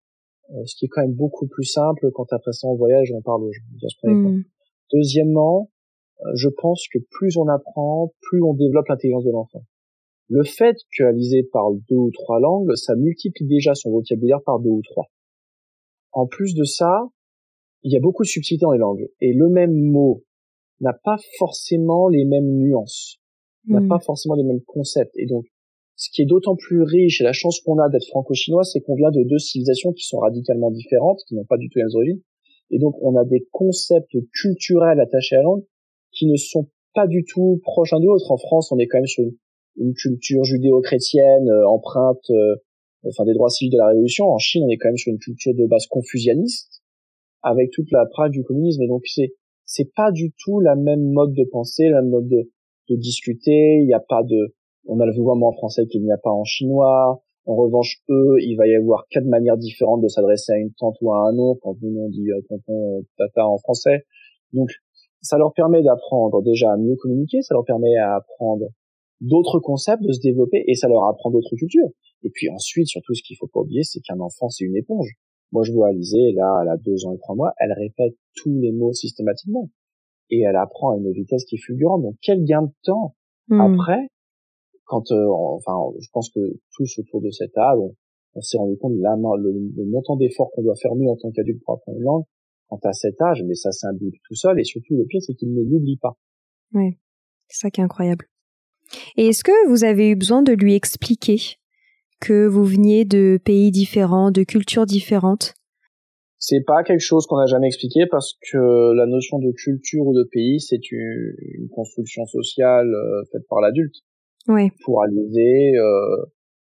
euh, 0.50 0.64
ce 0.64 0.74
qui 0.76 0.86
est 0.86 0.88
quand 0.88 1.02
même 1.02 1.14
beaucoup 1.14 1.46
plus 1.46 1.64
simple 1.64 2.10
quand 2.14 2.32
après 2.32 2.52
ça 2.52 2.66
en 2.66 2.74
voyage 2.74 3.12
on 3.14 3.22
parle 3.22 3.44
aux 3.44 3.52
gens. 3.52 3.62
Mmh. 4.04 4.42
Deuxièmement, 4.92 5.70
je 6.34 6.48
pense 6.48 6.86
que 6.92 6.98
plus 7.10 7.36
on 7.36 7.48
apprend, 7.48 8.12
plus 8.20 8.42
on 8.42 8.54
développe 8.54 8.88
l'intelligence 8.88 9.24
de 9.24 9.30
l'enfant. 9.30 9.64
Le 10.28 10.44
fait 10.44 10.76
qu'Alizé 10.96 11.42
parle 11.52 11.78
deux 11.90 11.96
ou 11.96 12.10
trois 12.10 12.40
langues, 12.40 12.74
ça 12.74 12.94
multiplie 12.96 13.46
déjà 13.46 13.74
son 13.74 13.90
vocabulaire 13.90 14.40
par 14.44 14.60
deux 14.60 14.70
ou 14.70 14.82
trois. 14.82 15.06
En 16.12 16.26
plus 16.26 16.54
de 16.54 16.64
ça, 16.64 17.08
il 17.82 17.92
y 17.92 17.96
a 17.96 18.00
beaucoup 18.00 18.22
de 18.22 18.28
subtilités 18.28 18.62
dans 18.62 18.72
les 18.72 18.78
langues. 18.78 19.08
Et 19.20 19.32
le 19.32 19.48
même 19.48 19.74
mot 19.74 20.22
n'a 20.80 20.92
pas 20.92 21.16
forcément 21.38 22.08
les 22.08 22.24
mêmes 22.24 22.56
nuances, 22.56 23.18
n'a 23.66 23.80
hmm. 23.80 23.88
pas 23.88 23.98
forcément 23.98 24.34
les 24.34 24.44
mêmes 24.44 24.62
concepts. 24.62 25.14
Et 25.16 25.26
donc, 25.26 25.44
ce 25.96 26.10
qui 26.10 26.22
est 26.22 26.26
d'autant 26.26 26.56
plus 26.56 26.82
riche 26.82 27.20
et 27.20 27.24
la 27.24 27.32
chance 27.32 27.60
qu'on 27.60 27.78
a 27.78 27.88
d'être 27.88 28.06
franco-chinois, 28.08 28.64
c'est 28.64 28.80
qu'on 28.80 28.94
vient 28.94 29.10
de 29.10 29.22
deux 29.24 29.38
civilisations 29.38 29.92
qui 29.92 30.04
sont 30.04 30.18
radicalement 30.18 30.70
différentes, 30.70 31.20
qui 31.28 31.34
n'ont 31.34 31.44
pas 31.44 31.58
du 31.58 31.68
tout 31.68 31.78
les 31.78 31.84
mêmes 31.84 31.94
origines. 31.94 32.22
Et 32.70 32.78
donc, 32.78 32.94
on 33.02 33.16
a 33.16 33.24
des 33.24 33.46
concepts 33.50 34.16
culturels 34.32 34.98
attachés 34.98 35.36
à 35.36 35.38
la 35.38 35.44
langue 35.44 35.64
qui 36.12 36.26
ne 36.26 36.36
sont 36.36 36.68
pas 36.94 37.06
du 37.06 37.24
tout 37.24 37.60
proches 37.62 37.92
l'un 37.92 38.00
de 38.00 38.06
l'autre. 38.06 38.30
En 38.30 38.36
France, 38.36 38.70
on 38.72 38.78
est 38.78 38.86
quand 38.86 38.98
même 38.98 39.06
sur 39.06 39.24
une, 39.76 39.94
culture 39.94 40.44
judéo-chrétienne 40.44 41.48
euh, 41.48 41.68
empreinte 41.68 42.28
euh, 42.30 42.56
enfin 43.08 43.24
des 43.24 43.34
droits 43.34 43.48
civils 43.48 43.72
de 43.72 43.78
la 43.78 43.88
Révolution. 43.88 44.26
En 44.26 44.38
Chine, 44.38 44.64
on 44.66 44.70
est 44.70 44.76
quand 44.76 44.88
même 44.88 44.96
sur 44.96 45.10
une 45.12 45.18
culture 45.18 45.54
de 45.54 45.66
base 45.66 45.86
confucianiste, 45.86 46.82
avec 47.42 47.70
toute 47.70 47.90
la 47.90 48.06
prague 48.06 48.32
du 48.32 48.44
communisme. 48.44 48.82
Et 48.82 48.88
donc 48.88 49.02
c'est 49.06 49.32
c'est 49.64 49.90
pas 49.94 50.12
du 50.12 50.32
tout 50.38 50.60
la 50.60 50.76
même 50.76 51.12
mode 51.12 51.32
de 51.32 51.44
penser, 51.50 51.88
la 51.88 52.02
même 52.02 52.10
mode 52.10 52.28
de, 52.28 52.50
de 52.90 52.96
discuter. 52.96 53.78
Il 53.80 53.86
n'y 53.86 53.94
a 53.94 54.04
pas 54.06 54.22
de, 54.22 54.54
on 54.86 55.00
a 55.00 55.06
le 55.06 55.12
vouvoiement 55.14 55.48
en 55.48 55.52
français 55.52 55.86
qu'il 55.86 56.02
n'y 56.02 56.12
a 56.12 56.18
pas 56.18 56.30
en 56.30 56.44
chinois. 56.44 57.22
En 57.44 57.56
revanche, 57.56 58.02
eux, 58.08 58.36
il 58.40 58.56
va 58.56 58.68
y 58.68 58.74
avoir 58.74 59.06
quatre 59.10 59.26
manières 59.26 59.56
différentes 59.56 60.02
de 60.02 60.08
s'adresser 60.08 60.52
à 60.52 60.58
une 60.58 60.72
tante 60.74 60.96
ou 61.00 61.12
à 61.12 61.28
un 61.28 61.38
oncle 61.38 61.60
quand 61.62 61.76
nous 61.82 62.00
on 62.00 62.08
dit 62.08 62.30
euh, 62.30 62.40
tonton, 62.48 62.98
euh, 62.98 63.02
tata 63.18 63.46
en 63.46 63.58
français. 63.58 64.04
Donc, 64.52 64.70
ça 65.22 65.38
leur 65.38 65.52
permet 65.54 65.82
d'apprendre 65.82 66.42
déjà 66.42 66.72
à 66.72 66.76
mieux 66.76 66.96
communiquer, 66.96 67.42
ça 67.42 67.54
leur 67.54 67.64
permet 67.64 67.96
à 67.96 68.16
apprendre 68.16 68.66
d'autres 69.20 69.60
concepts, 69.60 70.02
de 70.02 70.12
se 70.12 70.20
développer, 70.20 70.64
et 70.66 70.74
ça 70.74 70.88
leur 70.88 71.04
apprend 71.04 71.30
d'autres 71.30 71.54
cultures. 71.56 71.88
Et 72.24 72.30
puis 72.30 72.50
ensuite, 72.50 72.88
surtout, 72.88 73.14
ce 73.14 73.22
qu'il 73.22 73.36
faut 73.36 73.46
pas 73.46 73.60
oublier, 73.60 73.84
c'est 73.84 74.00
qu'un 74.00 74.20
enfant, 74.20 74.48
c'est 74.48 74.64
une 74.64 74.76
éponge. 74.76 75.08
Moi, 75.52 75.62
je 75.64 75.72
vois 75.72 75.88
Alizé, 75.88 76.32
là, 76.32 76.60
elle 76.62 76.68
a 76.68 76.76
deux 76.76 77.06
ans 77.06 77.14
et 77.14 77.18
trois 77.18 77.36
mois, 77.36 77.52
elle 77.58 77.72
répète 77.72 78.16
tous 78.34 78.58
les 78.58 78.72
mots 78.72 78.92
systématiquement. 78.92 79.70
Et 80.30 80.40
elle 80.40 80.56
apprend 80.56 80.90
à 80.90 80.96
une 80.96 81.12
vitesse 81.12 81.44
qui 81.44 81.56
est 81.56 81.58
fulgurante. 81.58 82.02
Donc, 82.02 82.16
quel 82.22 82.42
gain 82.44 82.62
de 82.62 82.72
temps 82.84 83.14
hmm. 83.48 83.60
après, 83.60 84.08
quand, 84.86 85.12
euh, 85.12 85.26
enfin, 85.28 85.76
je 86.00 86.08
pense 86.12 86.30
que 86.30 86.40
tous 86.74 86.98
autour 86.98 87.20
de 87.20 87.30
cette 87.30 87.52
table, 87.52 87.82
on, 88.34 88.40
s'est 88.40 88.56
rendu 88.56 88.76
compte 88.78 88.96
de 88.96 89.02
la, 89.02 89.14
le, 89.14 89.52
le 89.52 89.84
montant 89.90 90.16
d'effort 90.16 90.50
qu'on 90.52 90.62
doit 90.62 90.74
faire 90.74 90.94
nous 90.94 91.08
en 91.08 91.16
tant 91.16 91.30
qu'adulte 91.30 91.62
pour 91.64 91.74
apprendre 91.74 91.98
une 91.98 92.04
langue. 92.04 92.24
Quand 92.72 92.88
à 92.88 92.94
cet 92.94 93.20
âge, 93.20 93.42
mais 93.46 93.54
ça 93.54 93.70
s'imbibe 93.70 94.14
tout 94.26 94.34
seul. 94.34 94.58
Et 94.58 94.64
surtout, 94.64 94.96
le 94.96 95.04
pire, 95.04 95.20
c'est 95.20 95.34
qu'il 95.34 95.52
ne 95.52 95.60
l'oublie 95.60 95.98
pas. 95.98 96.16
Oui, 96.72 96.96
c'est 97.46 97.58
ça 97.58 97.70
qui 97.70 97.82
est 97.82 97.84
incroyable. 97.84 98.24
Et 99.18 99.26
est-ce 99.26 99.44
que 99.44 99.68
vous 99.68 99.84
avez 99.84 100.08
eu 100.08 100.16
besoin 100.16 100.40
de 100.40 100.52
lui 100.52 100.74
expliquer 100.74 101.36
que 102.18 102.46
vous 102.46 102.64
veniez 102.64 103.04
de 103.04 103.38
pays 103.44 103.72
différents, 103.72 104.30
de 104.30 104.42
cultures 104.42 104.86
différentes? 104.86 105.52
C'est 106.38 106.64
pas 106.66 106.82
quelque 106.82 107.04
chose 107.04 107.26
qu'on 107.26 107.36
n'a 107.36 107.44
jamais 107.44 107.66
expliqué 107.66 108.06
parce 108.10 108.38
que 108.50 108.94
la 108.94 109.04
notion 109.04 109.38
de 109.38 109.52
culture 109.52 110.06
ou 110.06 110.14
de 110.14 110.26
pays, 110.32 110.58
c'est 110.58 110.90
une, 110.90 111.68
construction 111.74 112.24
sociale 112.24 112.88
euh, 112.88 113.22
faite 113.30 113.46
par 113.50 113.60
l'adulte. 113.60 113.96
Oui. 114.48 114.70
Pour 114.82 115.02
Alizé, 115.02 115.76
euh, 115.76 116.24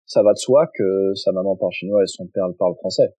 ça 0.07 0.23
va 0.23 0.33
de 0.33 0.39
soi 0.39 0.67
que 0.75 1.15
sa 1.15 1.31
maman 1.33 1.57
parle 1.57 1.73
chinois 1.73 2.03
et 2.03 2.07
son 2.07 2.27
père 2.27 2.47
parle 2.59 2.75
français. 2.77 3.11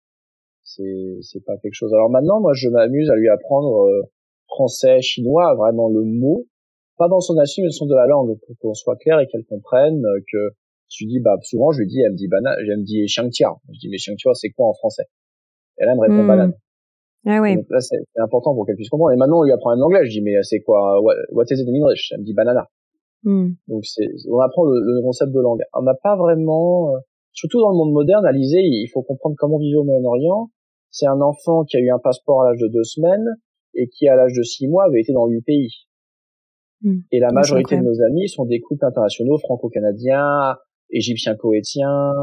C'est 0.64 1.18
c'est 1.22 1.44
pas 1.44 1.58
quelque 1.58 1.74
chose. 1.74 1.94
Alors 1.94 2.10
maintenant, 2.10 2.40
moi, 2.40 2.54
je 2.54 2.70
m'amuse 2.70 3.10
à 3.10 3.16
lui 3.16 3.30
apprendre 3.30 3.88
euh, 3.88 4.02
français, 4.48 5.02
chinois, 5.02 5.56
vraiment 5.56 5.90
le 5.90 6.04
mot, 6.04 6.46
pas 6.98 7.08
dans 7.08 7.20
son 7.20 7.38
assiette, 7.38 7.64
mais 7.64 7.70
dans 7.70 7.74
son 7.74 7.86
de 7.88 7.96
la 7.96 8.08
langue, 8.08 8.38
pour 8.46 8.56
qu'on 8.60 8.74
soit 8.74 8.96
clair 8.98 9.20
et 9.20 9.28
qu'elle 9.28 9.46
comprenne 9.46 10.02
que 10.32 10.52
je 10.92 11.06
lui 11.06 11.12
dis, 11.12 11.20
bah, 11.20 11.38
souvent, 11.44 11.72
je 11.72 11.80
lui 11.80 11.88
dis, 11.88 12.02
elle 12.02 12.12
me 12.12 12.18
dit 12.18 12.28
banane, 12.28 12.56
elle 12.60 12.80
me 12.80 12.84
dit 12.84 13.06
xiangtia. 13.06 13.56
Je 13.72 13.80
dis, 13.80 13.90
mais 13.90 13.98
xiangtia, 13.98 14.34
c'est 14.34 14.50
quoi 14.50 14.68
en 14.68 14.74
français? 14.74 15.06
Et 15.80 15.86
là, 15.86 15.92
elle 15.94 15.98
me 15.98 16.02
répond 16.02 16.24
hmm. 16.24 16.28
banane. 16.28 16.54
Ah 17.26 17.40
ouais. 17.40 17.56
Donc 17.56 17.66
là, 17.70 17.80
c'est 17.80 17.98
important 18.18 18.54
pour 18.54 18.66
qu'elle 18.66 18.76
puisse 18.76 18.90
comprendre. 18.90 19.14
Et 19.14 19.18
maintenant, 19.18 19.40
on 19.40 19.44
lui 19.44 19.52
apprend 19.52 19.72
un 19.72 19.82
anglais. 19.82 20.06
Je 20.06 20.12
dis, 20.12 20.22
mais 20.22 20.42
c'est 20.44 20.60
quoi, 20.60 21.00
what, 21.02 21.46
is 21.50 21.62
it 21.62 21.68
in 21.68 21.74
English? 21.74 22.12
Elle 22.12 22.22
me 22.22 22.26
dit 22.26 22.34
banana. 22.34 22.68
Hmm. 23.24 23.52
Donc 23.68 23.86
c'est, 23.86 24.08
on 24.30 24.40
apprend 24.40 24.66
le, 24.66 24.80
le, 24.80 25.02
concept 25.04 25.32
de 25.32 25.40
langue. 25.40 25.62
On 25.74 25.84
n'a 25.84 25.94
pas 25.94 26.16
vraiment, 26.16 26.96
euh, 26.96 27.00
surtout 27.34 27.60
dans 27.60 27.72
le 27.72 27.78
monde 27.78 27.94
moderne, 27.94 28.26
Alizé, 28.26 28.60
il 28.62 28.88
faut 28.94 29.02
comprendre 29.02 29.36
comment 29.38 29.58
vivre 29.58 29.82
au 29.82 29.84
Moyen-Orient. 29.84 30.50
C'est 30.90 31.08
un 31.08 31.22
enfant 31.22 31.64
qui 31.64 31.78
a 31.78 31.80
eu 31.80 31.90
un 31.90 32.00
passeport 32.00 32.42
à 32.42 32.50
l'âge 32.50 32.60
de 32.60 32.68
deux 32.68 32.84
semaines 32.84 33.28
et 33.74 33.88
qui, 33.88 34.08
à 34.08 34.16
l'âge 34.16 34.34
de 34.34 34.44
six 34.44 34.68
mois, 34.68 34.86
avait 34.86 35.02
été 35.02 35.14
dans 35.14 35.28
huit 35.28 35.42
pays. 35.42 35.88
Hmm. 36.82 37.00
Et 37.12 37.20
la 37.20 37.32
majorité 37.32 37.78
de 37.78 37.84
nos 37.84 38.02
amis 38.02 38.28
sont 38.28 38.46
des 38.46 38.60
couples 38.60 38.86
internationaux 38.86 39.38
franco-canadiens, 39.38 40.58
égyptien 40.90 41.36
coétien, 41.36 42.14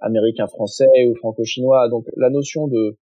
américain 0.00 0.46
français 0.46 1.06
ou 1.08 1.14
franco-chinois. 1.14 1.88
Donc 1.90 2.06
la 2.16 2.30
notion 2.30 2.66
de, 2.66 2.98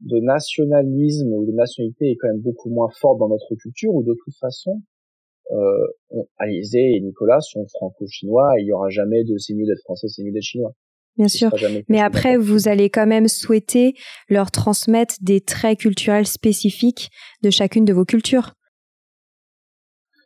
de 0.00 0.20
nationalisme 0.20 1.32
ou 1.32 1.46
de 1.46 1.52
nationalité 1.52 2.10
est 2.10 2.16
quand 2.16 2.28
même 2.28 2.42
beaucoup 2.42 2.70
moins 2.70 2.90
forte 3.00 3.18
dans 3.18 3.28
notre 3.28 3.54
culture 3.54 3.94
ou 3.94 4.02
de 4.02 4.14
toute 4.24 4.34
façon, 4.40 4.82
euh, 5.52 6.20
Alizé 6.36 6.96
et 6.96 7.00
Nicolas 7.00 7.40
sont 7.40 7.66
franco-chinois 7.68 8.58
et 8.58 8.62
il 8.62 8.66
y 8.66 8.72
aura 8.72 8.90
jamais 8.90 9.24
de 9.24 9.36
c'est 9.38 9.54
mieux 9.54 9.66
d'être 9.66 9.80
français, 9.80 10.08
c'est 10.08 10.22
mieux 10.22 10.32
d'être 10.32 10.42
chinois. 10.42 10.74
Bien 11.18 11.26
sûr. 11.26 11.50
Mais 11.88 12.00
après, 12.00 12.36
vous 12.36 12.68
allez 12.68 12.90
quand 12.90 13.06
même 13.06 13.26
souhaiter 13.26 13.94
leur 14.28 14.52
transmettre 14.52 15.16
des 15.20 15.40
traits 15.40 15.80
culturels 15.80 16.28
spécifiques 16.28 17.10
de 17.42 17.50
chacune 17.50 17.84
de 17.84 17.92
vos 17.92 18.04
cultures. 18.04 18.54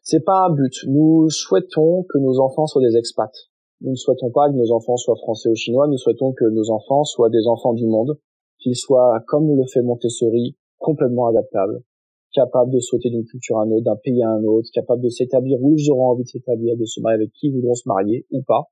C'est 0.02 0.22
pas 0.22 0.46
un 0.46 0.54
but. 0.54 0.74
Nous 0.88 1.30
souhaitons 1.30 2.04
que 2.12 2.18
nos 2.18 2.40
enfants 2.40 2.66
soient 2.66 2.82
des 2.82 2.98
expats. 2.98 3.32
Nous 3.80 3.92
ne 3.92 3.96
souhaitons 3.96 4.30
pas 4.30 4.50
que 4.50 4.54
nos 4.54 4.70
enfants 4.70 4.96
soient 4.96 5.16
français 5.16 5.48
ou 5.48 5.54
chinois, 5.54 5.88
nous 5.88 5.96
souhaitons 5.96 6.32
que 6.32 6.44
nos 6.44 6.70
enfants 6.70 7.04
soient 7.04 7.30
des 7.30 7.46
enfants 7.46 7.72
du 7.72 7.86
monde, 7.86 8.18
qu'ils 8.58 8.76
soient, 8.76 9.18
comme 9.26 9.56
le 9.56 9.64
fait 9.66 9.82
Montessori, 9.82 10.56
complètement 10.78 11.26
adaptables, 11.26 11.82
capables 12.32 12.70
de 12.70 12.80
sauter 12.80 13.10
d'une 13.10 13.24
culture 13.24 13.58
à 13.58 13.64
une 13.64 13.72
autre, 13.72 13.84
d'un 13.84 13.96
pays 13.96 14.22
à 14.22 14.28
un 14.28 14.44
autre, 14.44 14.68
capables 14.72 15.02
de 15.02 15.08
s'établir 15.08 15.58
où 15.62 15.74
ils 15.76 15.90
auront 15.90 16.10
envie 16.10 16.22
de 16.22 16.28
s'établir, 16.28 16.76
de 16.76 16.84
se 16.84 17.00
marier 17.00 17.16
avec 17.16 17.32
qui 17.32 17.48
ils 17.48 17.54
voudront 17.54 17.74
se 17.74 17.88
marier 17.88 18.26
ou 18.30 18.42
pas, 18.46 18.70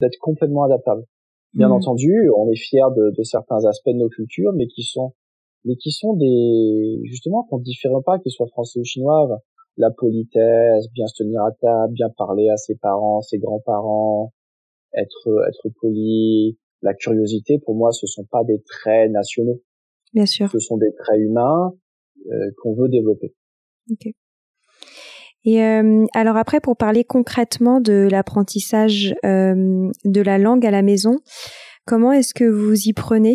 d'être 0.00 0.16
complètement 0.20 0.62
adaptables. 0.62 1.04
Bien 1.54 1.68
mmh. 1.68 1.72
entendu, 1.72 2.30
on 2.36 2.48
est 2.50 2.56
fiers 2.56 2.80
de, 2.96 3.10
de, 3.16 3.22
certains 3.22 3.64
aspects 3.64 3.90
de 3.90 3.98
nos 3.98 4.08
cultures, 4.08 4.52
mais 4.54 4.66
qui 4.66 4.82
sont, 4.82 5.14
mais 5.64 5.76
qui 5.76 5.90
sont 5.90 6.14
des, 6.14 7.00
justement, 7.04 7.44
qu'on 7.44 7.58
ne 7.58 7.64
différencie 7.64 8.04
pas, 8.04 8.18
qu'ils 8.18 8.32
soient 8.32 8.46
français 8.46 8.78
ou 8.78 8.84
chinois, 8.84 9.42
la 9.76 9.90
politesse, 9.90 10.86
bien 10.92 11.06
se 11.06 11.22
tenir 11.22 11.42
à 11.42 11.52
table, 11.52 11.94
bien 11.94 12.10
parler 12.10 12.48
à 12.50 12.56
ses 12.56 12.76
parents, 12.76 13.20
ses 13.22 13.38
grands-parents, 13.38 14.32
être 14.92 15.28
être 15.48 15.68
poli, 15.80 16.58
la 16.82 16.94
curiosité 16.94 17.58
pour 17.58 17.74
moi 17.74 17.92
ce 17.92 18.06
sont 18.06 18.24
pas 18.24 18.44
des 18.44 18.62
traits 18.62 19.10
nationaux. 19.10 19.60
Bien 20.12 20.26
sûr. 20.26 20.50
Ce 20.50 20.58
sont 20.58 20.76
des 20.76 20.92
traits 20.94 21.20
humains 21.20 21.72
euh, 22.26 22.50
qu'on 22.58 22.74
veut 22.74 22.88
développer. 22.88 23.34
OK. 23.90 24.12
Et 25.44 25.62
euh, 25.64 26.04
alors 26.14 26.36
après, 26.36 26.60
pour 26.60 26.76
parler 26.76 27.04
concrètement 27.04 27.80
de 27.80 28.08
l'apprentissage 28.10 29.14
euh, 29.24 29.90
de 30.04 30.20
la 30.20 30.38
langue 30.38 30.66
à 30.66 30.70
la 30.70 30.82
maison, 30.82 31.16
comment 31.86 32.12
est-ce 32.12 32.34
que 32.34 32.44
vous 32.44 32.76
y 32.88 32.92
prenez 32.92 33.34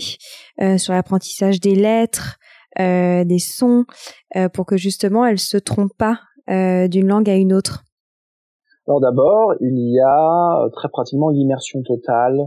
sur 0.77 0.93
l'apprentissage 0.93 1.59
des 1.59 1.75
lettres, 1.75 2.37
des 2.77 3.39
sons, 3.39 3.85
pour 4.53 4.65
que 4.65 4.77
justement 4.77 5.25
elles 5.25 5.39
se 5.39 5.57
trompent 5.57 5.97
pas 5.97 6.19
euh, 6.49 6.87
d'une 6.87 7.07
langue 7.07 7.29
à 7.29 7.35
une 7.35 7.53
autre? 7.53 7.83
Alors 8.87 9.01
d'abord, 9.01 9.55
il 9.61 9.91
y 9.91 9.99
a 9.99 10.63
euh, 10.63 10.69
très 10.69 10.89
pratiquement 10.89 11.29
l'immersion 11.29 11.81
totale 11.81 12.37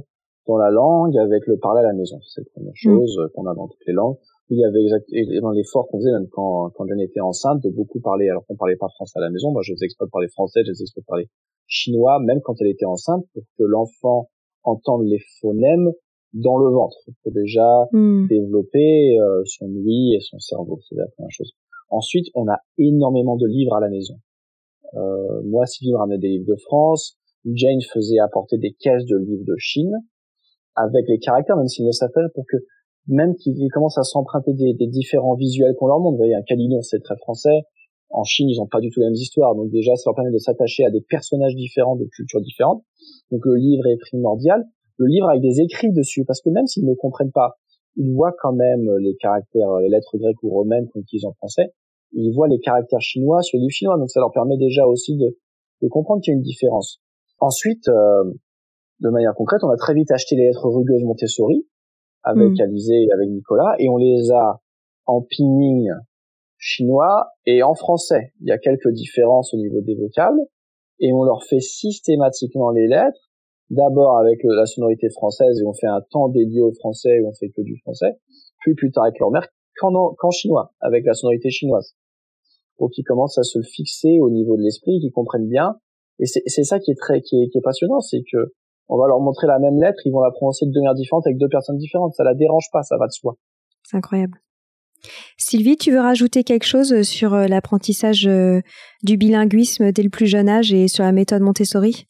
dans 0.48 0.56
la 0.56 0.70
langue 0.70 1.16
avec 1.18 1.46
le 1.46 1.58
parler 1.58 1.80
à 1.80 1.88
la 1.88 1.92
maison. 1.92 2.18
C'est 2.22 2.40
la 2.40 2.50
première 2.54 2.72
mm. 2.72 2.82
chose 2.82 3.20
qu'on 3.34 3.46
a 3.46 3.54
dans 3.54 3.68
toutes 3.68 3.86
les 3.86 3.92
langues. 3.92 4.16
Il 4.50 4.58
y 4.58 4.64
avait 4.64 4.80
exactement 4.80 5.50
l'effort 5.50 5.86
qu'on 5.88 5.98
faisait 5.98 6.10
même 6.10 6.28
quand, 6.32 6.70
quand 6.74 6.86
Jeanne 6.86 7.00
était 7.00 7.20
enceinte 7.20 7.62
de 7.62 7.68
beaucoup 7.68 8.00
parler 8.00 8.28
alors 8.30 8.46
qu'on 8.46 8.56
parlait 8.56 8.76
pas 8.76 8.88
français 8.88 9.18
à 9.18 9.20
la 9.20 9.30
maison. 9.30 9.52
Moi, 9.52 9.60
je 9.62 9.74
faisais 9.74 9.84
exprès 9.84 10.06
de 10.06 10.10
parler 10.10 10.28
français, 10.28 10.60
je 10.64 10.70
faisais 10.70 10.84
exprès 10.84 11.02
de 11.02 11.06
parler 11.06 11.28
chinois, 11.66 12.18
même 12.20 12.40
quand 12.42 12.54
elle 12.60 12.68
était 12.68 12.86
enceinte, 12.86 13.26
pour 13.34 13.42
que 13.58 13.62
l'enfant 13.62 14.30
entende 14.62 15.04
les 15.04 15.20
phonèmes 15.40 15.92
dans 16.32 16.58
le 16.58 16.70
ventre, 16.70 16.96
pour 17.22 17.32
déjà 17.32 17.86
mm. 17.92 18.26
développer 18.28 19.20
euh, 19.20 19.42
son 19.44 19.66
ouïe 19.66 20.14
et 20.14 20.20
son 20.20 20.38
cerveau. 20.38 20.80
C'est 20.88 20.96
la 20.96 21.06
première 21.08 21.30
chose. 21.30 21.52
Ensuite, 21.90 22.26
on 22.34 22.48
a 22.48 22.56
énormément 22.78 23.36
de 23.36 23.46
livres 23.46 23.74
à 23.74 23.80
la 23.80 23.90
maison. 23.90 24.14
Euh, 24.94 25.42
moi, 25.44 25.66
Sylvie 25.66 25.92
me 25.92 25.98
ramenait 25.98 26.18
des 26.18 26.28
livres 26.28 26.46
de 26.48 26.56
France. 26.56 27.18
Jane 27.44 27.80
faisait 27.92 28.18
apporter 28.18 28.56
des 28.56 28.72
caisses 28.72 29.04
de 29.04 29.16
livres 29.16 29.44
de 29.44 29.54
Chine 29.58 29.92
avec 30.84 31.06
les 31.08 31.18
caractères, 31.18 31.56
même 31.56 31.68
s'ils 31.68 31.86
ne 31.86 31.92
savent 31.92 32.12
pas, 32.12 32.20
pour 32.34 32.44
que 32.46 32.56
même 33.06 33.34
qu'ils 33.36 33.70
commencent 33.72 33.98
à 33.98 34.02
s'emprunter 34.02 34.52
des, 34.52 34.74
des, 34.74 34.86
différents 34.86 35.34
visuels 35.34 35.74
qu'on 35.78 35.86
leur 35.86 35.98
montre. 35.98 36.12
Vous 36.12 36.18
voyez, 36.18 36.34
un 36.34 36.42
Calidon, 36.42 36.82
c'est 36.82 37.00
très 37.00 37.16
français. 37.16 37.62
En 38.10 38.24
Chine, 38.24 38.48
ils 38.48 38.58
n'ont 38.58 38.66
pas 38.66 38.80
du 38.80 38.90
tout 38.90 39.00
les 39.00 39.06
mêmes 39.06 39.14
histoires. 39.14 39.54
Donc 39.54 39.70
déjà, 39.70 39.94
ça 39.96 40.04
leur 40.06 40.14
permet 40.14 40.30
de 40.30 40.38
s'attacher 40.38 40.84
à 40.84 40.90
des 40.90 41.00
personnages 41.00 41.54
différents, 41.54 41.96
de 41.96 42.04
cultures 42.04 42.40
différentes. 42.40 42.82
Donc 43.30 43.40
le 43.44 43.56
livre 43.56 43.86
est 43.86 43.98
primordial. 43.98 44.64
Le 44.96 45.06
livre 45.06 45.28
avec 45.28 45.42
des 45.42 45.60
écrits 45.60 45.92
dessus, 45.92 46.24
parce 46.24 46.40
que 46.40 46.50
même 46.50 46.66
s'ils 46.66 46.84
ne 46.84 46.94
comprennent 46.94 47.32
pas, 47.32 47.56
ils 47.96 48.12
voient 48.12 48.34
quand 48.40 48.52
même 48.52 48.88
les 49.00 49.14
caractères, 49.16 49.76
les 49.80 49.88
lettres 49.88 50.16
grecques 50.18 50.42
ou 50.42 50.50
romaines 50.50 50.88
qu'on 50.88 51.00
utilise 51.00 51.24
en 51.24 51.32
français. 51.32 51.72
Ils 52.12 52.32
voient 52.34 52.48
les 52.48 52.60
caractères 52.60 53.00
chinois 53.00 53.42
sur 53.42 53.58
le 53.58 53.62
livre 53.62 53.72
chinois. 53.72 53.96
Donc 53.98 54.10
ça 54.10 54.20
leur 54.20 54.32
permet 54.32 54.56
déjà 54.56 54.86
aussi 54.86 55.16
de, 55.16 55.36
de 55.82 55.88
comprendre 55.88 56.22
qu'il 56.22 56.32
y 56.32 56.34
a 56.34 56.38
une 56.38 56.42
différence. 56.42 57.00
Ensuite, 57.40 57.88
euh, 57.88 58.24
de 59.00 59.08
manière 59.10 59.34
concrète, 59.34 59.62
on 59.62 59.70
a 59.70 59.76
très 59.76 59.94
vite 59.94 60.10
acheté 60.10 60.36
les 60.36 60.46
lettres 60.46 60.68
rugueuses 60.68 61.04
Montessori 61.04 61.66
avec 62.22 62.50
mm. 62.50 62.60
Alizé 62.60 62.94
et 62.94 63.12
avec 63.12 63.28
Nicolas 63.28 63.74
et 63.78 63.88
on 63.88 63.96
les 63.96 64.30
a 64.32 64.60
en 65.06 65.22
pinyin 65.22 66.00
chinois 66.58 67.28
et 67.46 67.62
en 67.62 67.74
français. 67.74 68.32
Il 68.40 68.48
y 68.48 68.52
a 68.52 68.58
quelques 68.58 68.90
différences 68.90 69.54
au 69.54 69.56
niveau 69.56 69.80
des 69.80 69.94
vocables 69.94 70.40
et 71.00 71.12
on 71.12 71.22
leur 71.22 71.44
fait 71.44 71.60
systématiquement 71.60 72.70
les 72.70 72.88
lettres 72.88 73.30
d'abord 73.70 74.18
avec 74.18 74.40
la 74.44 74.66
sonorité 74.66 75.08
française 75.10 75.60
et 75.60 75.64
on 75.64 75.74
fait 75.74 75.86
un 75.86 76.00
temps 76.10 76.28
dédié 76.28 76.60
au 76.60 76.72
français 76.72 77.20
où 77.20 77.28
on 77.28 77.34
fait 77.34 77.50
que 77.50 77.62
du 77.62 77.76
français, 77.78 78.18
puis 78.60 78.74
plus 78.74 78.90
tard 78.90 79.04
avec 79.04 79.18
leur 79.20 79.30
mère 79.30 79.46
qu'en 79.76 80.30
chinois, 80.30 80.72
avec 80.80 81.04
la 81.04 81.14
sonorité 81.14 81.50
chinoise. 81.50 81.94
Pour 82.78 82.90
qu'ils 82.90 83.04
commencent 83.04 83.38
à 83.38 83.44
se 83.44 83.60
fixer 83.62 84.18
au 84.20 84.30
niveau 84.30 84.56
de 84.56 84.62
l'esprit, 84.62 84.98
qu'ils 85.00 85.12
comprennent 85.12 85.48
bien. 85.48 85.76
Et 86.18 86.26
c'est 86.26 86.64
ça 86.64 86.80
qui 86.80 86.90
est 86.90 86.98
très, 86.98 87.20
qui 87.20 87.40
est, 87.42 87.48
qui 87.48 87.58
est 87.58 87.62
passionnant, 87.62 88.00
c'est 88.00 88.22
que 88.32 88.52
on 88.88 88.96
va 88.96 89.06
leur 89.06 89.20
montrer 89.20 89.46
la 89.46 89.58
même 89.58 89.80
lettre, 89.80 89.98
ils 90.04 90.12
vont 90.12 90.20
la 90.20 90.30
prononcer 90.30 90.66
de 90.66 90.72
deux 90.72 90.80
manières 90.80 90.94
différentes 90.94 91.26
avec 91.26 91.38
deux 91.38 91.48
personnes 91.48 91.76
différentes. 91.76 92.14
Ça 92.14 92.24
la 92.24 92.34
dérange 92.34 92.66
pas, 92.72 92.82
ça 92.82 92.96
va 92.96 93.06
de 93.06 93.12
soi. 93.12 93.36
C'est 93.82 93.96
incroyable. 93.96 94.40
Sylvie, 95.36 95.76
tu 95.76 95.92
veux 95.92 96.00
rajouter 96.00 96.42
quelque 96.42 96.66
chose 96.66 97.02
sur 97.02 97.34
euh, 97.34 97.46
l'apprentissage 97.46 98.26
euh, 98.26 98.60
du 99.02 99.16
bilinguisme 99.16 99.92
dès 99.92 100.02
le 100.02 100.10
plus 100.10 100.26
jeune 100.26 100.48
âge 100.48 100.72
et 100.72 100.88
sur 100.88 101.04
la 101.04 101.12
méthode 101.12 101.42
Montessori? 101.42 102.06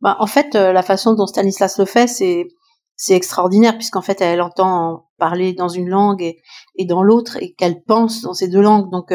Bah, 0.00 0.16
En 0.20 0.26
fait, 0.26 0.54
euh, 0.54 0.72
la 0.72 0.82
façon 0.82 1.14
dont 1.14 1.26
Stanislas 1.26 1.78
le 1.78 1.84
fait, 1.84 2.06
c'est 2.06 2.46
c'est 2.94 3.14
extraordinaire 3.14 3.74
puisqu'en 3.74 4.02
fait, 4.02 4.20
elle 4.20 4.42
entend 4.42 5.06
parler 5.18 5.54
dans 5.54 5.68
une 5.68 5.88
langue 5.88 6.22
et, 6.22 6.40
et 6.76 6.84
dans 6.84 7.02
l'autre 7.02 7.36
et 7.40 7.52
qu'elle 7.54 7.82
pense 7.82 8.22
dans 8.22 8.34
ces 8.34 8.48
deux 8.48 8.60
langues. 8.60 8.90
Donc, 8.92 9.12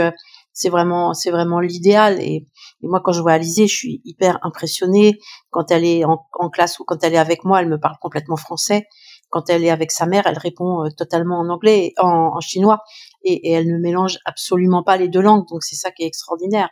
c'est 0.51 0.69
vraiment 0.69 1.13
c'est 1.13 1.29
vraiment 1.29 1.61
l'idéal 1.61 2.19
et, 2.19 2.47
moi 2.81 3.01
quand 3.03 3.11
je 3.11 3.21
vois 3.21 3.33
Alizée 3.33 3.67
je 3.67 3.75
suis 3.75 4.01
hyper 4.05 4.39
impressionnée 4.43 5.19
quand 5.49 5.71
elle 5.71 5.85
est 5.85 6.03
en, 6.05 6.17
classe 6.49 6.79
ou 6.79 6.83
quand 6.85 7.03
elle 7.03 7.13
est 7.13 7.19
avec 7.19 7.43
moi 7.43 7.61
elle 7.61 7.69
me 7.69 7.79
parle 7.79 7.97
complètement 8.01 8.37
français 8.37 8.87
quand 9.29 9.49
elle 9.49 9.63
est 9.63 9.69
avec 9.69 9.91
sa 9.91 10.05
mère 10.05 10.27
elle 10.27 10.37
répond 10.37 10.85
euh, 10.85 10.89
totalement 10.95 11.39
en 11.39 11.49
anglais 11.49 11.93
en, 11.97 12.39
chinois 12.39 12.83
et, 13.23 13.51
elle 13.51 13.67
ne 13.67 13.77
mélange 13.79 14.19
absolument 14.25 14.83
pas 14.83 14.97
les 14.97 15.07
deux 15.07 15.21
langues 15.21 15.47
donc 15.49 15.63
c'est 15.63 15.75
ça 15.75 15.91
qui 15.91 16.03
est 16.03 16.07
extraordinaire 16.07 16.69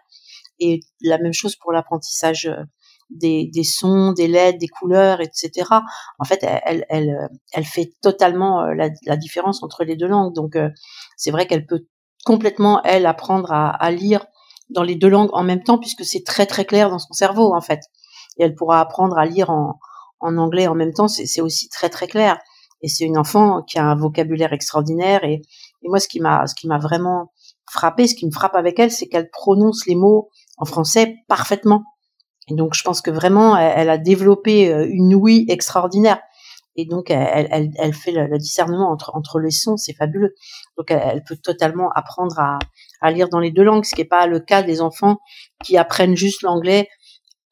et 0.60 0.80
la 1.02 1.18
même 1.18 1.34
chose 1.34 1.56
pour 1.56 1.72
l'apprentissage 1.72 2.46
euh, 2.46 2.64
des, 3.12 3.52
sons, 3.64 4.14
des 4.14 4.28
lettres, 4.28 4.58
des 4.58 4.68
couleurs, 4.68 5.22
etc. 5.22 5.70
En 6.18 6.26
fait, 6.26 6.40
elle, 6.42 6.86
elle, 6.90 7.30
elle 7.54 7.64
fait 7.64 7.94
totalement 8.02 8.64
euh, 8.64 8.74
la, 8.74 9.16
différence 9.16 9.62
entre 9.62 9.84
les 9.84 9.96
deux 9.96 10.08
langues. 10.08 10.34
Donc, 10.34 10.58
c'est 11.16 11.30
vrai 11.30 11.46
qu'elle 11.46 11.68
peut 11.68 11.86
complètement, 12.26 12.82
elle, 12.84 13.06
apprendre 13.06 13.54
à, 13.54 13.92
lire 13.92 14.26
dans 14.70 14.84
les 14.84 14.96
deux 14.96 15.10
langues 15.10 15.30
en 15.34 15.44
même 15.44 15.64
temps, 15.64 15.78
puisque 15.78 16.04
c'est 16.04 16.24
très 16.24 16.46
très 16.46 16.66
clair 16.66 16.90
dans 16.90 17.00
son 17.00 17.14
cerveau, 17.14 17.54
en 17.54 17.62
fait. 17.62 17.82
Et 18.38 18.44
elle 18.44 18.56
pourra 18.56 18.80
apprendre 18.80 19.18
à 19.18 19.26
lire 19.26 19.50
en, 19.50 19.80
anglais 20.22 20.68
en 20.68 20.76
même 20.76 20.94
temps, 20.94 21.08
c'est 21.08 21.42
aussi 21.42 21.70
très 21.70 21.90
très 21.90 22.08
clair. 22.08 22.40
Et 22.82 22.88
c'est 22.88 23.06
une 23.06 23.18
enfant 23.18 23.62
qui 23.62 23.78
a 23.78 23.86
un 23.86 23.96
vocabulaire 23.96 24.54
extraordinaire. 24.54 25.24
Et, 25.24 25.42
et 25.84 25.88
moi, 25.88 26.00
ce 26.00 26.08
qui 26.08 26.20
m'a 26.20 26.48
ce 26.48 26.56
qui 26.56 26.68
m'a 26.68 26.80
vraiment 26.80 27.32
frappé, 27.70 28.08
ce 28.08 28.16
qui 28.16 28.26
me 28.26 28.32
frappe 28.32 28.56
avec 28.56 28.80
elle, 28.80 28.92
c'est 28.92 29.08
qu'elle 29.08 29.30
prononce 29.30 29.86
les 29.86 29.96
mots 29.96 30.30
en 30.58 30.66
français 30.66 31.16
parfaitement. 31.28 31.84
Et 32.48 32.56
donc, 32.56 32.74
je 32.76 32.84
pense 32.84 33.02
que 33.02 33.12
vraiment, 33.12 33.58
elle 33.58 33.90
a 33.90 33.98
développé 33.98 34.72
euh, 34.72 34.88
une 34.90 35.16
ouïe 35.16 35.46
extraordinaire 35.50 36.20
et 36.76 36.86
donc 36.86 37.10
elle, 37.10 37.48
elle, 37.52 37.72
elle 37.78 37.94
fait 37.94 38.12
le, 38.12 38.38
discernement 38.38 38.92
entre, 38.92 39.12
entre 39.14 39.40
les 39.40 39.52
sons, 39.52 39.78
c'est 39.78 39.94
fabuleux. 39.94 40.36
Donc 40.78 40.92
elle, 40.92 41.24
peut 41.24 41.38
totalement 41.38 41.90
apprendre 41.96 42.38
à, 42.40 42.60
à, 43.02 43.12
lire 43.12 43.30
dans 43.30 43.40
les 43.40 43.52
deux 43.52 43.64
langues, 43.64 43.86
ce 43.86 43.96
qui 43.96 44.02
n'est 44.02 44.08
pas 44.08 44.28
le 44.28 44.40
cas 44.40 44.64
des 44.64 44.82
enfants 44.82 45.18
qui 45.64 45.78
apprennent 45.78 46.16
juste 46.16 46.42
l'anglais 46.42 46.88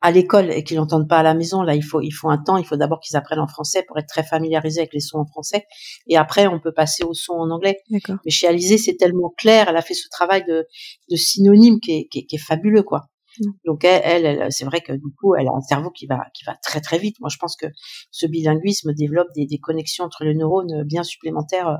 à 0.03 0.11
l'école 0.11 0.51
et 0.51 0.65
qui 0.65 0.75
l'entendent 0.75 1.07
pas 1.07 1.19
à 1.19 1.23
la 1.23 1.33
maison. 1.33 1.61
Là, 1.61 1.75
il 1.75 1.81
faut 1.81 2.01
il 2.01 2.11
faut 2.11 2.29
un 2.29 2.37
temps. 2.37 2.57
Il 2.57 2.65
faut 2.65 2.75
d'abord 2.75 2.99
qu'ils 2.99 3.15
apprennent 3.15 3.39
en 3.39 3.47
français 3.47 3.85
pour 3.87 3.97
être 3.97 4.07
très 4.07 4.23
familiarisés 4.23 4.81
avec 4.81 4.93
les 4.93 4.99
sons 4.99 5.19
en 5.19 5.25
français, 5.25 5.65
et 6.07 6.17
après 6.17 6.45
on 6.47 6.59
peut 6.59 6.73
passer 6.73 7.03
aux 7.03 7.13
sons 7.13 7.33
en 7.33 7.49
anglais. 7.49 7.77
Mais 7.89 8.31
chez 8.31 8.47
Alizé, 8.47 8.77
c'est 8.77 8.97
tellement 8.97 9.33
clair. 9.37 9.67
Elle 9.69 9.77
a 9.77 9.81
fait 9.81 9.93
ce 9.93 10.09
travail 10.11 10.43
de, 10.45 10.67
de 11.09 11.15
synonyme 11.15 11.79
qui 11.79 11.91
est, 11.91 12.07
qui 12.11 12.19
est, 12.19 12.25
qui 12.25 12.35
est 12.35 12.39
fabuleux, 12.39 12.83
quoi. 12.83 13.05
Mm. 13.39 13.51
Donc 13.65 13.83
elle, 13.83 14.25
elle, 14.25 14.51
c'est 14.51 14.65
vrai 14.65 14.81
que 14.81 14.93
du 14.93 15.13
coup, 15.19 15.35
elle 15.35 15.47
a 15.47 15.51
un 15.51 15.61
cerveau 15.61 15.89
qui 15.89 16.07
va 16.07 16.25
qui 16.33 16.43
va 16.45 16.55
très 16.61 16.81
très 16.81 16.97
vite. 16.97 17.19
Moi, 17.19 17.29
je 17.29 17.37
pense 17.37 17.55
que 17.55 17.67
ce 18.11 18.25
bilinguisme 18.25 18.93
développe 18.93 19.27
des, 19.35 19.45
des 19.45 19.59
connexions 19.59 20.05
entre 20.05 20.23
les 20.23 20.35
neurones 20.35 20.83
bien 20.83 21.03
supplémentaires 21.03 21.67
euh, 21.67 21.77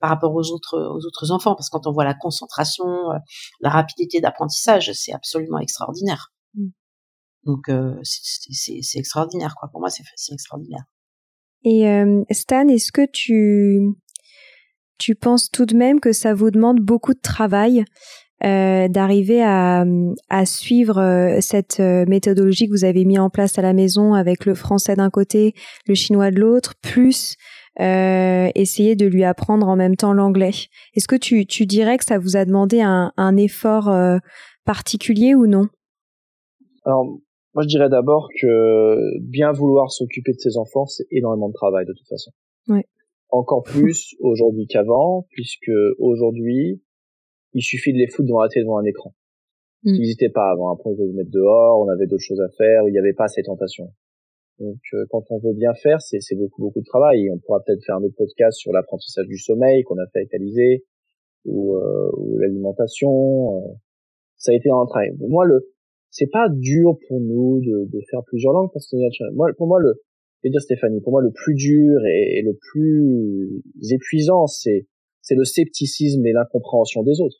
par 0.00 0.10
rapport 0.10 0.34
aux 0.34 0.52
autres 0.52 0.78
aux 0.78 1.06
autres 1.06 1.30
enfants. 1.30 1.54
Parce 1.54 1.68
que 1.68 1.76
quand 1.76 1.86
on 1.86 1.92
voit 1.92 2.04
la 2.04 2.14
concentration, 2.14 2.86
euh, 2.86 3.18
la 3.60 3.70
rapidité 3.70 4.20
d'apprentissage, 4.20 4.92
c'est 4.92 5.12
absolument 5.12 5.58
extraordinaire. 5.58 6.32
Mm. 6.54 6.68
Donc 7.44 7.68
euh, 7.68 7.98
c'est 8.02 8.98
extraordinaire 8.98 9.54
quoi. 9.58 9.68
Pour 9.70 9.80
moi, 9.80 9.90
c'est 9.90 10.32
extraordinaire. 10.32 10.84
Et 11.62 11.84
Stan, 12.30 12.68
est-ce 12.68 12.90
que 12.90 13.06
tu 13.10 13.94
tu 15.00 15.14
penses 15.14 15.50
tout 15.50 15.64
de 15.64 15.74
même 15.74 15.98
que 15.98 16.12
ça 16.12 16.34
vous 16.34 16.50
demande 16.50 16.78
beaucoup 16.78 17.14
de 17.14 17.20
travail 17.20 17.84
euh, 18.44 18.88
d'arriver 18.88 19.42
à, 19.42 19.84
à, 20.30 20.46
suivre 20.46 20.98
euh, 20.98 21.40
cette 21.40 21.80
euh, 21.80 22.06
méthodologie 22.06 22.66
que 22.66 22.72
vous 22.72 22.84
avez 22.84 23.04
mis 23.04 23.18
en 23.18 23.28
place 23.28 23.58
à 23.58 23.62
la 23.62 23.74
maison 23.74 24.14
avec 24.14 24.46
le 24.46 24.54
français 24.54 24.96
d'un 24.96 25.10
côté, 25.10 25.52
le 25.86 25.94
chinois 25.94 26.30
de 26.30 26.40
l'autre, 26.40 26.74
plus 26.80 27.36
euh, 27.80 28.48
essayer 28.54 28.96
de 28.96 29.06
lui 29.06 29.24
apprendre 29.24 29.68
en 29.68 29.76
même 29.76 29.96
temps 29.96 30.14
l'anglais. 30.14 30.52
Est-ce 30.94 31.06
que 31.06 31.16
tu, 31.16 31.44
tu, 31.44 31.66
dirais 31.66 31.98
que 31.98 32.04
ça 32.04 32.18
vous 32.18 32.36
a 32.36 32.44
demandé 32.46 32.80
un, 32.80 33.12
un 33.16 33.36
effort 33.36 33.94
particulier 34.64 35.34
ou 35.34 35.46
non? 35.46 35.66
Alors, 36.84 37.04
moi 37.54 37.62
je 37.62 37.68
dirais 37.68 37.88
d'abord 37.90 38.28
que 38.40 39.18
bien 39.20 39.52
vouloir 39.52 39.90
s'occuper 39.92 40.32
de 40.32 40.38
ses 40.38 40.56
enfants, 40.56 40.86
c'est 40.86 41.06
énormément 41.10 41.48
de 41.48 41.54
travail 41.54 41.84
de 41.84 41.92
toute 41.92 42.08
façon. 42.08 42.30
Ouais. 42.68 42.84
Encore 43.28 43.62
plus 43.62 44.16
aujourd'hui 44.20 44.66
qu'avant, 44.66 45.26
puisque 45.30 45.70
aujourd'hui, 45.98 46.82
il 47.54 47.62
suffit 47.62 47.92
de 47.92 47.98
les 47.98 48.08
foutre 48.08 48.28
devant 48.28 48.42
la 48.42 48.48
télé 48.48 48.64
devant 48.64 48.78
un 48.78 48.84
écran. 48.84 49.14
Mm. 49.84 49.94
Ils 49.94 50.00
n'hésitaient 50.00 50.30
pas 50.30 50.50
avant. 50.50 50.72
Après, 50.72 50.90
on 50.90 50.92
devait 50.92 51.06
les 51.06 51.12
mettre 51.12 51.30
dehors, 51.30 51.80
on 51.80 51.88
avait 51.88 52.06
d'autres 52.06 52.22
choses 52.22 52.40
à 52.40 52.48
faire, 52.56 52.86
il 52.86 52.92
n'y 52.92 52.98
avait 52.98 53.14
pas 53.14 53.28
ces 53.28 53.42
tentations. 53.42 53.92
Donc, 54.58 54.78
euh, 54.92 55.06
quand 55.10 55.24
on 55.30 55.38
veut 55.38 55.54
bien 55.54 55.72
faire, 55.74 56.00
c'est 56.02 56.36
beaucoup, 56.36 56.60
beaucoup 56.62 56.80
de 56.80 56.84
travail. 56.84 57.24
Et 57.24 57.30
on 57.30 57.38
pourra 57.38 57.60
peut-être 57.64 57.82
faire 57.84 57.96
un 57.96 58.02
autre 58.02 58.16
podcast 58.16 58.58
sur 58.58 58.72
l'apprentissage 58.72 59.26
du 59.26 59.38
sommeil 59.38 59.82
qu'on 59.84 59.96
a 59.96 60.06
fait 60.12 60.20
avec 60.20 60.34
Alizé, 60.34 60.84
ou, 61.46 61.76
euh, 61.76 62.10
ou 62.18 62.38
l'alimentation. 62.38 63.56
Euh. 63.56 63.72
Ça 64.36 64.52
a 64.52 64.54
été 64.54 64.70
un 64.70 64.86
travail. 64.86 65.12
moi, 65.18 65.44
le, 65.46 65.70
c'est 66.10 66.30
pas 66.30 66.48
dur 66.50 66.96
pour 67.08 67.20
nous 67.20 67.60
de, 67.60 67.90
de 67.90 68.00
faire 68.10 68.22
plusieurs 68.26 68.52
langues 68.52 68.70
parce 68.72 68.88
que 68.90 68.96
moi, 69.34 69.50
pour 69.56 69.66
moi, 69.66 69.78
le, 69.80 69.94
je 70.42 70.48
vais 70.48 70.50
dire 70.50 70.62
Stéphanie, 70.62 71.00
pour 71.00 71.12
moi, 71.12 71.22
le 71.22 71.30
plus 71.30 71.54
dur 71.54 72.00
et 72.06 72.42
le 72.42 72.54
plus 72.54 73.62
épuisant, 73.90 74.46
c'est 74.46 74.86
c'est 75.30 75.36
le 75.36 75.44
scepticisme 75.44 76.26
et 76.26 76.32
l'incompréhension 76.32 77.04
des 77.04 77.20
autres. 77.20 77.38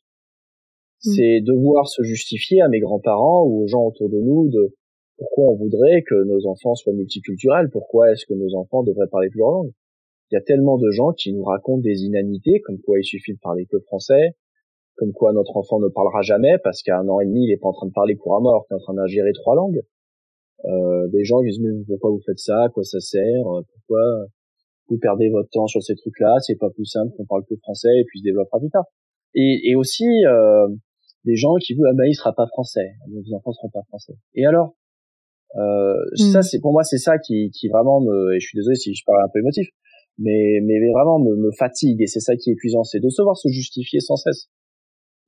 Mm. 1.05 1.11
C'est 1.17 1.41
devoir 1.41 1.89
se 1.89 2.05
justifier 2.05 2.61
à 2.61 2.69
mes 2.69 2.79
grands-parents 2.79 3.45
ou 3.45 3.65
aux 3.65 3.67
gens 3.67 3.85
autour 3.85 4.09
de 4.09 4.21
nous 4.21 4.49
de 4.49 4.77
pourquoi 5.19 5.53
on 5.53 5.57
voudrait 5.57 6.03
que 6.03 6.15
nos 6.25 6.47
enfants 6.47 6.77
soient 6.77 6.93
multiculturels, 6.93 7.69
pourquoi 7.71 8.13
est-ce 8.13 8.27
que 8.27 8.35
nos 8.35 8.55
enfants 8.55 8.85
devraient 8.85 9.09
parler 9.11 9.29
plusieurs 9.29 9.51
langues. 9.51 9.73
Il 10.31 10.37
y 10.37 10.39
a 10.39 10.41
tellement 10.41 10.79
de 10.79 10.89
gens 10.91 11.13
qui 11.13 11.33
nous 11.33 11.43
racontent 11.43 11.83
des 11.83 12.05
inanités, 12.05 12.61
comme 12.61 12.79
quoi 12.81 13.01
il 13.01 13.05
suffit 13.05 13.35
de 13.35 13.41
parler 13.41 13.67
que 13.67 13.81
français, 13.81 14.37
comme 14.95 15.13
quoi 15.13 15.33
notre 15.33 15.57
enfant 15.57 15.81
ne 15.81 15.89
parlera 15.89 16.23
jamais 16.23 16.59
parce 16.63 16.83
qu'à 16.83 16.97
un 16.97 17.09
an 17.09 17.19
et 17.19 17.27
demi 17.27 17.47
il 17.47 17.53
est 17.53 17.57
pas 17.57 17.69
en 17.69 17.73
train 17.73 17.89
de 17.89 17.93
parler 17.93 18.15
couramment 18.15 18.51
alors 18.51 18.67
qu'il 18.67 18.77
est 18.77 18.81
en 18.81 18.85
train 18.85 18.95
d'ingérer 18.95 19.33
trois 19.33 19.57
langues. 19.57 19.83
Euh, 20.67 21.09
des 21.09 21.25
gens 21.25 21.41
qui 21.41 21.49
disent 21.49 21.61
mais 21.61 21.73
pourquoi 21.89 22.11
vous 22.11 22.23
faites 22.25 22.39
ça, 22.39 22.65
à 22.65 22.69
quoi 22.69 22.85
ça 22.85 23.01
sert, 23.01 23.43
pourquoi? 23.43 24.27
Vous 24.91 24.99
perdez 24.99 25.31
votre 25.31 25.49
temps 25.51 25.67
sur 25.67 25.83
ces 25.83 25.95
trucs-là, 25.95 26.37
c'est 26.41 26.59
pas 26.59 26.71
plus 26.71 26.85
simple 26.85 27.15
qu'on 27.17 27.25
parle 27.25 27.45
que 27.49 27.55
français 27.63 27.89
et 27.99 28.05
puis 28.05 28.19
se 28.19 28.25
développera 28.25 28.59
plus 28.59 28.71
tard. 28.71 28.85
Et, 29.35 29.71
et 29.71 29.77
aussi 29.77 30.05
euh, 30.27 30.67
des 31.25 31.37
gens 31.37 31.55
qui 31.57 31.75
vous 31.75 31.85
ah 31.89 31.95
ben 31.95 32.05
il 32.07 32.15
sera 32.15 32.35
pas 32.35 32.47
français, 32.49 32.93
vos 33.09 33.35
enfants 33.35 33.53
seront 33.53 33.71
pas 33.71 33.83
français. 33.89 34.15
Et 34.35 34.45
alors 34.45 34.75
euh, 35.57 35.95
ça 36.33 36.41
hmm. 36.41 36.43
c'est 36.43 36.61
pour 36.61 36.73
moi 36.73 36.83
c'est 36.85 36.99
ça 36.99 37.19
qui, 37.19 37.51
qui 37.51 37.69
vraiment 37.69 38.01
me 38.01 38.35
et 38.35 38.41
je 38.41 38.47
suis 38.47 38.57
désolé 38.57 38.77
si 38.77 38.95
je 38.95 39.03
parle 39.07 39.23
un 39.25 39.29
peu 39.33 39.39
émotif, 39.39 39.69
mais 40.19 40.61
mais, 40.63 40.79
vraiment 40.93 41.19
me, 41.19 41.37
me 41.37 41.51
fatigue 41.57 42.03
et 42.03 42.07
c'est 42.07 42.21
ça 42.21 42.35
qui 42.37 42.51
est 42.51 42.55
épuisant, 42.55 42.83
c'est 42.85 43.01
de 43.01 43.09
se 43.09 43.23
voir 43.23 43.37
se 43.37 43.49
justifier 43.49 44.01
sans 44.01 44.17
cesse. 44.17 44.49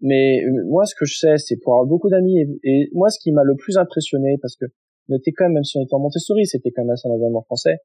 Mais 0.01 0.42
euh, 0.44 0.64
moi 0.66 0.85
ce 0.87 0.94
que 0.94 1.05
je 1.05 1.16
sais 1.16 1.37
c'est 1.38 1.57
pour 1.62 1.75
avoir 1.75 1.87
beaucoup 1.87 2.09
d'amis 2.09 2.40
et, 2.40 2.46
et, 2.64 2.90
moi 2.92 3.11
ce 3.11 3.18
qui 3.20 3.31
m'a 3.31 3.42
le 3.44 3.55
plus 3.57 3.77
impressionné 3.77 4.37
parce 4.40 4.57
que 4.57 4.66
on 5.09 5.16
était 5.16 5.33
quand 5.33 5.44
même 5.44 5.55
même 5.55 5.64
si 5.64 5.77
on 5.77 5.83
était 5.83 5.94
en 5.94 6.01
Montessori 6.01 6.46
c'était 6.46 6.70
quand 6.70 6.83
même 6.83 6.90
assez 6.90 7.09
un 7.09 7.12
environnement 7.12 7.42
français 7.42 7.77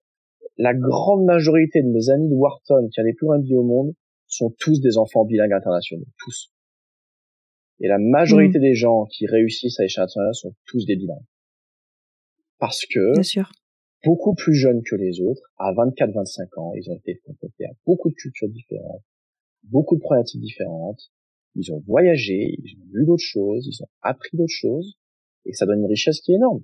la 0.57 0.73
grande 0.73 1.25
majorité 1.25 1.81
de 1.81 1.89
mes 1.89 2.09
amis 2.09 2.29
de 2.29 2.35
Wharton 2.35 2.87
qui 2.91 2.99
allaient 2.99 3.13
plus 3.13 3.27
loin 3.27 3.39
de 3.39 3.45
vie 3.45 3.55
au 3.55 3.63
monde 3.63 3.93
sont 4.27 4.53
tous 4.59 4.81
des 4.81 4.97
enfants 4.97 5.25
bilingues 5.25 5.53
internationaux, 5.53 6.05
tous. 6.19 6.51
Et 7.79 7.87
la 7.87 7.99
majorité 7.99 8.57
mm. 8.59 8.61
des 8.61 8.75
gens 8.75 9.05
qui 9.05 9.27
réussissent 9.27 9.79
à 9.79 9.83
l'échelle 9.83 10.03
internationale 10.03 10.35
sont 10.35 10.55
tous 10.65 10.85
des 10.85 10.95
bilingues. 10.95 11.25
Parce 12.59 12.85
que, 12.85 13.13
Bien 13.13 13.23
sûr. 13.23 13.51
beaucoup 14.03 14.33
plus 14.33 14.55
jeunes 14.55 14.81
que 14.83 14.95
les 14.95 15.21
autres, 15.21 15.43
à 15.57 15.71
24-25 15.73 16.59
ans, 16.59 16.73
ils 16.75 16.89
ont 16.89 16.95
été 16.95 17.21
confrontés 17.23 17.65
à 17.65 17.73
beaucoup 17.85 18.09
de 18.09 18.15
cultures 18.15 18.49
différentes, 18.49 19.03
beaucoup 19.63 19.95
de 19.95 20.01
problématiques 20.01 20.41
différentes, 20.41 21.11
ils 21.55 21.71
ont 21.71 21.83
voyagé, 21.85 22.55
ils 22.63 22.77
ont 22.77 22.85
vu 22.93 23.05
d'autres 23.05 23.23
choses, 23.23 23.67
ils 23.67 23.83
ont 23.83 23.89
appris 24.01 24.35
d'autres 24.37 24.49
choses, 24.49 24.97
et 25.45 25.53
ça 25.53 25.65
donne 25.65 25.79
une 25.79 25.87
richesse 25.87 26.21
qui 26.21 26.31
est 26.31 26.35
énorme. 26.35 26.63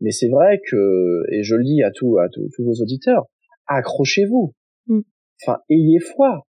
Mais 0.00 0.10
c'est 0.10 0.28
vrai 0.28 0.60
que, 0.70 1.22
et 1.32 1.42
je 1.42 1.54
le 1.54 1.64
dis 1.64 1.82
à 1.82 1.90
tous, 1.90 2.18
à 2.18 2.28
tous, 2.28 2.48
vos 2.58 2.82
auditeurs, 2.82 3.26
accrochez-vous. 3.66 4.54
Mm. 4.86 5.00
Enfin, 5.42 5.58
ayez 5.68 6.00
foi. 6.00 6.46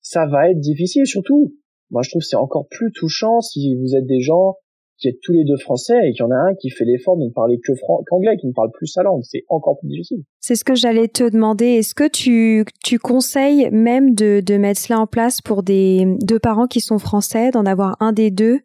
Ça 0.00 0.26
va 0.26 0.50
être 0.50 0.60
difficile, 0.60 1.06
surtout. 1.06 1.54
Moi, 1.90 2.02
je 2.02 2.10
trouve 2.10 2.20
que 2.20 2.26
c'est 2.26 2.36
encore 2.36 2.66
plus 2.68 2.92
touchant 2.92 3.40
si 3.40 3.76
vous 3.76 3.94
êtes 3.94 4.06
des 4.06 4.20
gens 4.20 4.56
qui 4.98 5.08
êtes 5.08 5.20
tous 5.22 5.32
les 5.32 5.44
deux 5.44 5.56
français 5.56 5.96
et 6.04 6.12
qu'il 6.12 6.20
y 6.20 6.22
en 6.22 6.30
a 6.30 6.36
un 6.50 6.54
qui 6.54 6.70
fait 6.70 6.84
l'effort 6.84 7.16
de 7.16 7.24
ne 7.24 7.30
parler 7.30 7.58
que 7.62 7.72
qu'anglais, 8.06 8.36
qui 8.36 8.46
ne 8.46 8.52
parle 8.52 8.70
plus 8.72 8.86
sa 8.86 9.02
langue. 9.02 9.22
C'est 9.22 9.44
encore 9.48 9.78
plus 9.78 9.88
difficile. 9.88 10.22
C'est 10.40 10.54
ce 10.54 10.64
que 10.64 10.74
j'allais 10.74 11.08
te 11.08 11.28
demander. 11.28 11.66
Est-ce 11.66 11.94
que 11.94 12.08
tu, 12.08 12.64
tu 12.82 12.98
conseilles 12.98 13.68
même 13.70 14.14
de, 14.14 14.40
de 14.40 14.56
mettre 14.56 14.80
cela 14.80 15.00
en 15.00 15.06
place 15.06 15.40
pour 15.40 15.62
des 15.62 16.06
deux 16.22 16.38
parents 16.38 16.66
qui 16.66 16.80
sont 16.80 16.98
français, 16.98 17.50
d'en 17.50 17.66
avoir 17.66 17.96
un 18.00 18.12
des 18.12 18.30
deux 18.30 18.60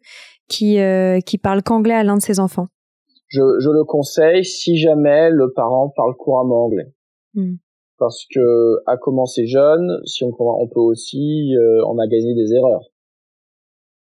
qui, 0.48 0.78
euh, 0.78 1.20
qui 1.20 1.38
parle 1.38 1.62
qu'anglais 1.62 1.94
à 1.94 2.04
l'un 2.04 2.16
de 2.16 2.22
ses 2.22 2.38
enfants? 2.38 2.68
Je, 3.30 3.40
je, 3.60 3.70
le 3.70 3.84
conseille 3.84 4.44
si 4.44 4.76
jamais 4.76 5.30
le 5.30 5.52
parent 5.52 5.92
parle 5.96 6.16
couramment 6.16 6.66
anglais. 6.66 6.92
Hmm. 7.34 7.54
Parce 7.98 8.26
que 8.32 8.78
à 8.86 8.96
commencer 8.96 9.46
jeune, 9.46 10.00
si 10.04 10.24
on, 10.24 10.32
on 10.38 10.68
peut 10.68 10.80
aussi 10.80 11.54
euh, 11.56 11.84
en 11.84 11.94
gagné 11.94 12.34
des 12.34 12.54
erreurs. 12.54 12.90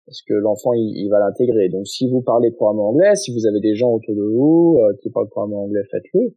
Parce 0.06 0.22
que 0.22 0.34
l'enfant 0.34 0.72
il, 0.74 0.94
il, 0.96 1.10
va 1.10 1.20
l'intégrer. 1.20 1.68
Donc 1.70 1.88
si 1.88 2.10
vous 2.10 2.22
parlez 2.22 2.54
couramment 2.54 2.90
anglais, 2.90 3.16
si 3.16 3.34
vous 3.34 3.46
avez 3.46 3.60
des 3.60 3.76
gens 3.76 3.92
autour 3.92 4.16
de 4.16 4.24
vous 4.24 4.80
euh, 4.80 4.94
qui 5.02 5.10
parlent 5.10 5.30
couramment 5.30 5.64
anglais, 5.64 5.84
faites-le. 5.92 6.36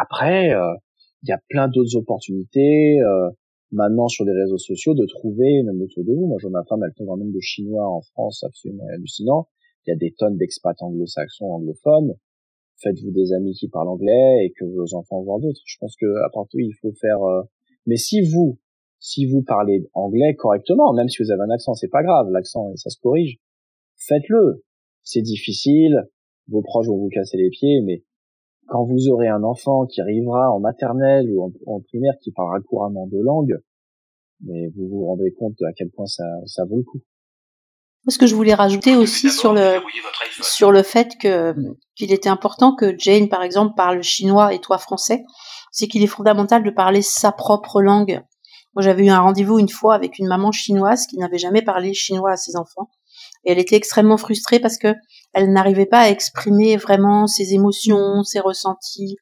Après, 0.00 0.52
euh, 0.52 0.74
il 1.22 1.28
y 1.28 1.32
a 1.32 1.40
plein 1.48 1.68
d'autres 1.68 1.96
opportunités 1.96 3.00
euh, 3.00 3.30
maintenant 3.70 4.08
sur 4.08 4.24
les 4.24 4.32
réseaux 4.32 4.58
sociaux 4.58 4.94
de 4.94 5.06
trouver 5.06 5.62
même 5.62 5.80
autour 5.80 6.04
de 6.04 6.12
vous. 6.12 6.26
Moi, 6.26 6.38
je 6.40 6.48
ma 6.48 6.64
femme, 6.64 6.82
elle 6.84 6.94
tombe 6.94 7.10
un 7.10 7.18
nombre 7.18 7.34
de 7.34 7.40
Chinois 7.40 7.86
en 7.86 8.00
France 8.00 8.42
absolument 8.44 8.84
hallucinant 8.92 9.48
il 9.88 9.92
y 9.92 9.94
a 9.94 9.96
des 9.96 10.12
tonnes 10.12 10.36
d'expats 10.36 10.80
anglo-saxons, 10.80 11.46
anglophones. 11.46 12.14
Faites-vous 12.82 13.10
des 13.10 13.32
amis 13.32 13.54
qui 13.54 13.68
parlent 13.68 13.88
anglais 13.88 14.44
et 14.44 14.52
que 14.52 14.66
vos 14.66 14.94
enfants 14.94 15.22
voient 15.22 15.40
d'autres. 15.40 15.60
Je 15.64 15.76
pense 15.80 15.96
que 15.96 16.06
à 16.26 16.28
part 16.32 16.46
tout, 16.50 16.58
il 16.58 16.74
faut 16.80 16.92
faire. 16.92 17.22
Euh, 17.22 17.42
mais 17.86 17.96
si 17.96 18.20
vous, 18.20 18.58
si 19.00 19.24
vous 19.24 19.42
parlez 19.42 19.88
anglais 19.94 20.34
correctement, 20.36 20.92
même 20.92 21.08
si 21.08 21.22
vous 21.22 21.30
avez 21.30 21.40
un 21.40 21.50
accent, 21.50 21.72
c'est 21.72 21.88
pas 21.88 22.02
grave, 22.02 22.28
l'accent 22.30 22.76
ça 22.76 22.90
se 22.90 22.98
corrige. 23.00 23.38
Faites-le. 23.96 24.62
C'est 25.02 25.22
difficile. 25.22 26.06
Vos 26.48 26.60
proches 26.60 26.86
vont 26.86 26.98
vous 26.98 27.08
casser 27.08 27.38
les 27.38 27.48
pieds, 27.48 27.80
mais 27.82 28.04
quand 28.66 28.84
vous 28.84 29.08
aurez 29.08 29.28
un 29.28 29.42
enfant 29.42 29.86
qui 29.86 30.02
arrivera 30.02 30.50
en 30.50 30.60
maternelle 30.60 31.30
ou 31.30 31.50
en, 31.66 31.80
primaire 31.80 32.14
qui 32.20 32.30
parlera 32.32 32.60
couramment 32.60 33.06
deux 33.06 33.22
langues, 33.22 33.58
mais 34.42 34.68
vous 34.68 34.86
vous 34.86 35.06
rendez 35.06 35.32
compte 35.32 35.60
à 35.62 35.72
quel 35.72 35.88
point 35.90 36.06
ça, 36.06 36.24
ça 36.44 36.64
vaut 36.66 36.76
le 36.76 36.82
coup. 36.82 37.00
Ce 38.08 38.18
que 38.18 38.26
je 38.26 38.34
voulais 38.34 38.54
rajouter 38.54 38.96
aussi 38.96 39.30
sur 39.30 39.52
le 39.52 39.80
sur 40.40 40.72
le 40.72 40.82
fait 40.82 41.16
que 41.20 41.54
qu'il 41.94 42.12
était 42.12 42.28
important 42.28 42.74
que 42.74 42.94
Jane, 42.98 43.28
par 43.28 43.42
exemple, 43.42 43.74
parle 43.76 44.02
chinois 44.02 44.54
et 44.54 44.60
toi 44.60 44.78
français, 44.78 45.24
c'est 45.72 45.88
qu'il 45.88 46.02
est 46.02 46.08
fondamental 46.08 46.62
de 46.62 46.70
parler 46.70 47.02
sa 47.02 47.32
propre 47.32 47.82
langue. 47.82 48.22
Moi, 48.74 48.82
j'avais 48.82 49.06
eu 49.06 49.10
un 49.10 49.20
rendez-vous 49.20 49.58
une 49.58 49.68
fois 49.68 49.94
avec 49.94 50.18
une 50.18 50.28
maman 50.28 50.52
chinoise 50.52 51.06
qui 51.06 51.18
n'avait 51.18 51.38
jamais 51.38 51.62
parlé 51.62 51.92
chinois 51.94 52.32
à 52.32 52.36
ses 52.36 52.56
enfants, 52.56 52.88
et 53.44 53.52
elle 53.52 53.58
était 53.58 53.76
extrêmement 53.76 54.16
frustrée 54.16 54.60
parce 54.60 54.78
que 54.78 54.94
elle 55.34 55.52
n'arrivait 55.52 55.86
pas 55.86 56.00
à 56.00 56.08
exprimer 56.08 56.76
vraiment 56.76 57.26
ses 57.26 57.54
émotions, 57.54 58.22
ses 58.22 58.40
ressentis, 58.40 59.16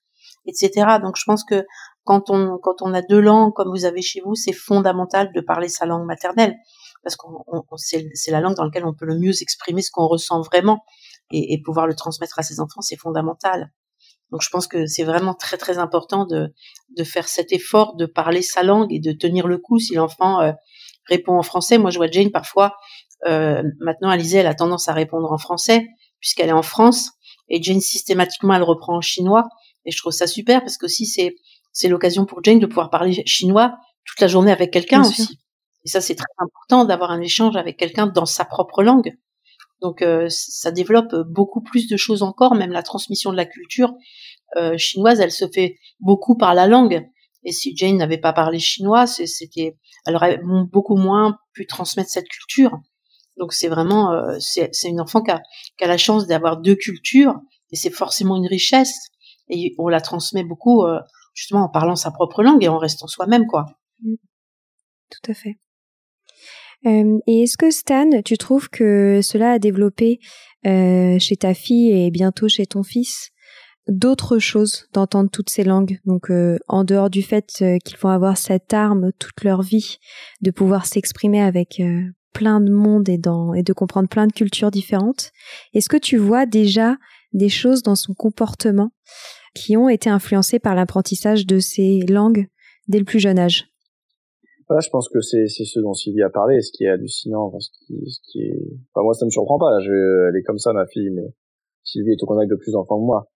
etc. 0.46 0.98
Donc, 1.02 1.16
je 1.16 1.24
pense 1.26 1.42
que 1.44 1.64
quand 2.04 2.30
on 2.30 2.58
quand 2.62 2.82
on 2.82 2.94
a 2.94 3.02
deux 3.02 3.20
langues 3.20 3.52
comme 3.54 3.70
vous 3.70 3.84
avez 3.84 4.02
chez 4.02 4.20
vous, 4.24 4.34
c'est 4.34 4.52
fondamental 4.52 5.32
de 5.34 5.40
parler 5.40 5.68
sa 5.68 5.86
langue 5.86 6.06
maternelle 6.06 6.54
parce 7.02 7.16
qu'on 7.16 7.44
c'est 7.76 8.30
la 8.30 8.40
langue 8.40 8.56
dans 8.56 8.64
laquelle 8.64 8.86
on 8.86 8.94
peut 8.94 9.06
le 9.06 9.18
mieux 9.18 9.42
exprimer 9.42 9.82
ce 9.82 9.90
qu'on 9.90 10.06
ressent 10.06 10.40
vraiment 10.42 10.84
et, 11.30 11.54
et, 11.54 11.62
pouvoir 11.62 11.86
le 11.86 11.94
transmettre 11.94 12.38
à 12.38 12.42
ses 12.42 12.60
enfants, 12.60 12.80
c'est 12.80 12.96
fondamental. 12.96 13.72
Donc 14.30 14.42
je 14.42 14.50
pense 14.50 14.66
que 14.66 14.86
c'est 14.86 15.04
vraiment 15.04 15.34
très 15.34 15.56
très 15.56 15.78
important 15.78 16.24
de, 16.24 16.52
de 16.96 17.04
faire 17.04 17.28
cet 17.28 17.52
effort 17.52 17.94
de 17.94 18.06
parler 18.06 18.42
sa 18.42 18.62
langue 18.62 18.92
et 18.92 18.98
de 18.98 19.12
tenir 19.12 19.46
le 19.46 19.58
coup 19.58 19.78
si 19.78 19.94
l'enfant 19.94 20.40
euh, 20.40 20.52
répond 21.08 21.38
en 21.38 21.42
français. 21.42 21.78
Moi 21.78 21.90
je 21.90 21.98
vois 21.98 22.10
Jane 22.10 22.30
parfois, 22.30 22.74
euh, 23.26 23.62
maintenant 23.80 24.08
Alizée 24.08 24.38
elle 24.38 24.46
a 24.46 24.54
tendance 24.54 24.88
à 24.88 24.92
répondre 24.92 25.30
en 25.30 25.38
français 25.38 25.86
puisqu'elle 26.18 26.48
est 26.48 26.52
en 26.52 26.62
France 26.62 27.12
et 27.48 27.62
Jane 27.62 27.80
systématiquement 27.80 28.54
elle 28.54 28.64
reprend 28.64 28.96
en 28.96 29.00
chinois 29.00 29.48
et 29.84 29.92
je 29.92 29.98
trouve 29.98 30.12
ça 30.12 30.26
super 30.26 30.60
parce 30.60 30.76
que 30.76 30.86
aussi 30.86 31.06
c'est 31.06 31.36
c'est 31.72 31.88
l'occasion 31.88 32.24
pour 32.24 32.42
Jane 32.42 32.58
de 32.58 32.66
pouvoir 32.66 32.90
parler 32.90 33.22
chinois 33.26 33.76
toute 34.04 34.20
la 34.20 34.28
journée 34.28 34.50
avec 34.50 34.72
quelqu'un 34.72 35.02
aussi. 35.02 35.38
Et 35.86 35.88
ça, 35.88 36.00
c'est 36.00 36.16
très 36.16 36.26
important 36.38 36.84
d'avoir 36.84 37.12
un 37.12 37.20
échange 37.20 37.54
avec 37.54 37.76
quelqu'un 37.76 38.08
dans 38.08 38.26
sa 38.26 38.44
propre 38.44 38.82
langue. 38.82 39.16
Donc, 39.80 40.02
euh, 40.02 40.26
ça 40.28 40.72
développe 40.72 41.14
beaucoup 41.28 41.62
plus 41.62 41.86
de 41.86 41.96
choses 41.96 42.24
encore. 42.24 42.56
Même 42.56 42.72
la 42.72 42.82
transmission 42.82 43.30
de 43.30 43.36
la 43.36 43.46
culture 43.46 43.94
euh, 44.56 44.76
chinoise, 44.76 45.20
elle 45.20 45.30
se 45.30 45.46
fait 45.46 45.78
beaucoup 46.00 46.36
par 46.36 46.54
la 46.54 46.66
langue. 46.66 47.06
Et 47.44 47.52
si 47.52 47.76
Jane 47.76 47.98
n'avait 47.98 48.18
pas 48.18 48.32
parlé 48.32 48.58
chinois, 48.58 49.06
c'était, 49.06 49.76
elle 50.06 50.16
aurait 50.16 50.40
beaucoup 50.72 50.96
moins 50.96 51.38
pu 51.52 51.68
transmettre 51.68 52.10
cette 52.10 52.26
culture. 52.26 52.76
Donc, 53.36 53.52
c'est 53.52 53.68
vraiment, 53.68 54.12
euh, 54.12 54.36
c'est 54.40 54.88
une 54.88 55.00
enfant 55.00 55.22
qui 55.22 55.30
a, 55.30 55.40
qui 55.78 55.84
a 55.84 55.86
la 55.86 55.98
chance 55.98 56.26
d'avoir 56.26 56.56
deux 56.56 56.74
cultures, 56.74 57.36
et 57.70 57.76
c'est 57.76 57.90
forcément 57.90 58.34
une 58.34 58.48
richesse. 58.48 59.06
Et 59.50 59.72
on 59.78 59.86
la 59.86 60.00
transmet 60.00 60.42
beaucoup, 60.42 60.84
euh, 60.84 60.98
justement, 61.32 61.62
en 61.62 61.68
parlant 61.68 61.94
sa 61.94 62.10
propre 62.10 62.42
langue 62.42 62.64
et 62.64 62.68
en 62.68 62.78
restant 62.78 63.06
soi-même, 63.06 63.46
quoi. 63.46 63.66
Tout 65.10 65.30
à 65.30 65.34
fait. 65.34 65.58
Euh, 66.86 67.18
et 67.26 67.42
est-ce 67.42 67.56
que 67.56 67.70
Stan, 67.70 68.10
tu 68.24 68.38
trouves 68.38 68.68
que 68.68 69.20
cela 69.22 69.52
a 69.52 69.58
développé 69.58 70.20
euh, 70.66 71.18
chez 71.18 71.36
ta 71.36 71.54
fille 71.54 71.90
et 71.90 72.10
bientôt 72.10 72.48
chez 72.48 72.66
ton 72.66 72.82
fils 72.82 73.30
d'autres 73.88 74.38
choses 74.38 74.88
d'entendre 74.92 75.30
toutes 75.30 75.50
ces 75.50 75.64
langues? 75.64 75.98
Donc 76.04 76.30
euh, 76.30 76.58
en 76.68 76.84
dehors 76.84 77.10
du 77.10 77.22
fait 77.22 77.64
qu'ils 77.84 77.98
vont 77.98 78.08
avoir 78.08 78.36
cette 78.36 78.72
arme 78.72 79.10
toute 79.18 79.42
leur 79.44 79.62
vie 79.62 79.98
de 80.40 80.50
pouvoir 80.50 80.86
s'exprimer 80.86 81.40
avec 81.40 81.82
plein 82.32 82.60
de 82.60 82.70
monde 82.70 83.08
et, 83.08 83.20
et 83.56 83.62
de 83.62 83.72
comprendre 83.72 84.08
plein 84.08 84.26
de 84.26 84.32
cultures 84.32 84.70
différentes, 84.70 85.32
est-ce 85.72 85.88
que 85.88 85.96
tu 85.96 86.16
vois 86.16 86.46
déjà 86.46 86.96
des 87.32 87.48
choses 87.48 87.82
dans 87.82 87.96
son 87.96 88.14
comportement 88.14 88.92
qui 89.54 89.76
ont 89.76 89.88
été 89.88 90.10
influencées 90.10 90.58
par 90.58 90.74
l'apprentissage 90.74 91.46
de 91.46 91.58
ces 91.58 92.00
langues 92.08 92.46
dès 92.88 92.98
le 92.98 93.04
plus 93.04 93.20
jeune 93.20 93.38
âge? 93.38 93.75
Voilà, 94.68 94.80
je 94.80 94.90
pense 94.90 95.08
que 95.08 95.20
c'est 95.20 95.46
c'est 95.46 95.64
ce 95.64 95.78
dont 95.78 95.94
Sylvie 95.94 96.22
a 96.22 96.30
parlé, 96.30 96.60
ce 96.60 96.72
qui 96.72 96.84
est 96.84 96.88
hallucinant, 96.88 97.58
ce 97.60 97.70
qui, 97.70 98.10
ce 98.10 98.20
qui 98.24 98.40
est. 98.42 98.60
Enfin, 98.92 99.04
moi, 99.04 99.14
ça 99.14 99.24
me 99.24 99.30
surprend 99.30 99.58
pas. 99.58 99.78
Je, 99.80 100.28
elle 100.28 100.36
est 100.36 100.42
comme 100.42 100.58
ça, 100.58 100.72
ma 100.72 100.86
fille, 100.86 101.10
mais 101.10 101.32
Sylvie 101.84 102.12
est 102.12 102.22
au 102.22 102.26
contact 102.26 102.50
de 102.50 102.56
plus 102.56 102.72
d'enfants 102.72 102.98
que 102.98 103.06
moi. 103.06 103.28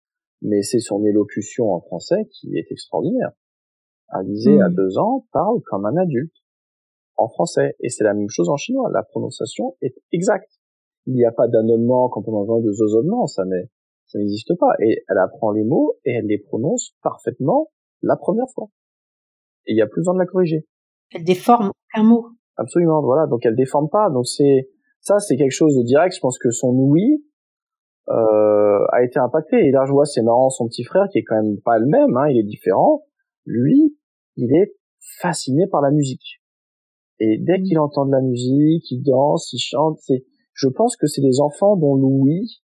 Mais 0.41 0.63
c'est 0.63 0.79
son 0.79 1.05
élocution 1.05 1.71
en 1.71 1.81
français 1.81 2.27
qui 2.31 2.57
est 2.57 2.71
extraordinaire. 2.71 3.31
Alizé, 4.07 4.59
à 4.59 4.69
hmm. 4.69 4.75
deux 4.75 4.97
ans, 4.97 5.27
parle 5.31 5.61
comme 5.65 5.85
un 5.85 5.97
adulte 5.97 6.33
en 7.15 7.27
français, 7.27 7.75
et 7.81 7.89
c'est 7.89 8.05
la 8.05 8.13
même 8.13 8.29
chose 8.29 8.49
en 8.49 8.55
chinois. 8.55 8.89
La 8.91 9.03
prononciation 9.03 9.75
est 9.81 9.95
exacte. 10.11 10.59
Il 11.05 11.13
n'y 11.13 11.25
a 11.25 11.31
pas 11.31 11.47
d'annonnement 11.47 12.09
quand 12.09 12.27
on 12.27 12.33
entend 12.33 12.59
de 12.59 12.71
zozonnement, 12.71 13.27
ça 13.27 13.45
n'est, 13.45 13.69
ça 14.07 14.17
n'existe 14.17 14.57
pas. 14.57 14.73
Et 14.79 15.03
elle 15.07 15.17
apprend 15.17 15.51
les 15.51 15.63
mots 15.63 15.97
et 16.05 16.13
elle 16.13 16.25
les 16.25 16.39
prononce 16.39 16.95
parfaitement 17.03 17.71
la 18.01 18.15
première 18.15 18.49
fois. 18.55 18.69
Et 19.65 19.73
il 19.73 19.75
n'y 19.75 19.81
a 19.81 19.87
plus 19.87 19.99
besoin 19.99 20.15
de 20.15 20.19
la 20.19 20.25
corriger. 20.25 20.65
Elle 21.11 21.23
déforme 21.23 21.71
un 21.95 22.03
mot. 22.03 22.27
Absolument, 22.57 23.01
voilà. 23.01 23.27
Donc 23.27 23.45
elle 23.45 23.55
déforme 23.55 23.89
pas. 23.89 24.09
Donc 24.09 24.27
c'est 24.27 24.69
ça, 25.01 25.19
c'est 25.19 25.37
quelque 25.37 25.51
chose 25.51 25.75
de 25.75 25.83
direct. 25.83 26.15
Je 26.15 26.19
pense 26.19 26.37
que 26.37 26.51
son 26.51 26.69
oui 26.69 27.23
euh, 28.09 28.85
a 28.91 29.03
été 29.03 29.19
impacté. 29.19 29.57
Et 29.57 29.71
là, 29.71 29.85
je 29.85 29.91
vois, 29.91 30.05
c'est 30.05 30.21
marrant, 30.21 30.49
son 30.49 30.67
petit 30.67 30.83
frère 30.83 31.07
qui 31.11 31.19
est 31.19 31.23
quand 31.23 31.41
même 31.41 31.59
pas 31.63 31.77
le 31.77 31.87
même. 31.87 32.15
Hein, 32.17 32.27
il 32.29 32.39
est 32.39 32.43
différent. 32.43 33.03
Lui, 33.45 33.97
il 34.35 34.55
est 34.55 34.75
fasciné 35.19 35.67
par 35.67 35.81
la 35.81 35.91
musique. 35.91 36.41
Et 37.19 37.37
dès 37.39 37.61
qu'il 37.61 37.79
entend 37.79 38.05
de 38.05 38.11
la 38.11 38.21
musique, 38.21 38.89
il 38.91 39.03
danse, 39.03 39.51
il 39.53 39.59
chante. 39.59 39.97
C'est, 39.99 40.25
je 40.53 40.67
pense 40.67 40.95
que 40.95 41.07
c'est 41.07 41.21
des 41.21 41.39
enfants 41.39 41.75
dont 41.75 41.95
l'ouïe 41.95 42.61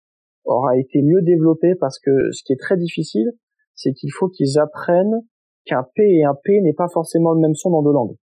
aura 0.45 0.77
été 0.77 1.03
mieux 1.03 1.23
développé 1.23 1.75
parce 1.79 1.99
que 1.99 2.11
ce 2.33 2.43
qui 2.45 2.53
est 2.53 2.61
très 2.61 2.77
difficile, 2.77 3.31
c'est 3.75 3.93
qu'il 3.93 4.11
faut 4.13 4.29
qu'ils 4.29 4.59
apprennent 4.59 5.23
qu'un 5.65 5.85
P 5.95 6.03
et 6.03 6.25
un 6.25 6.35
P 6.43 6.61
n'est 6.61 6.75
pas 6.75 6.89
forcément 6.93 7.33
le 7.33 7.41
même 7.41 7.55
son 7.55 7.71
dans 7.71 7.83
deux 7.83 7.93
langues. 7.93 8.17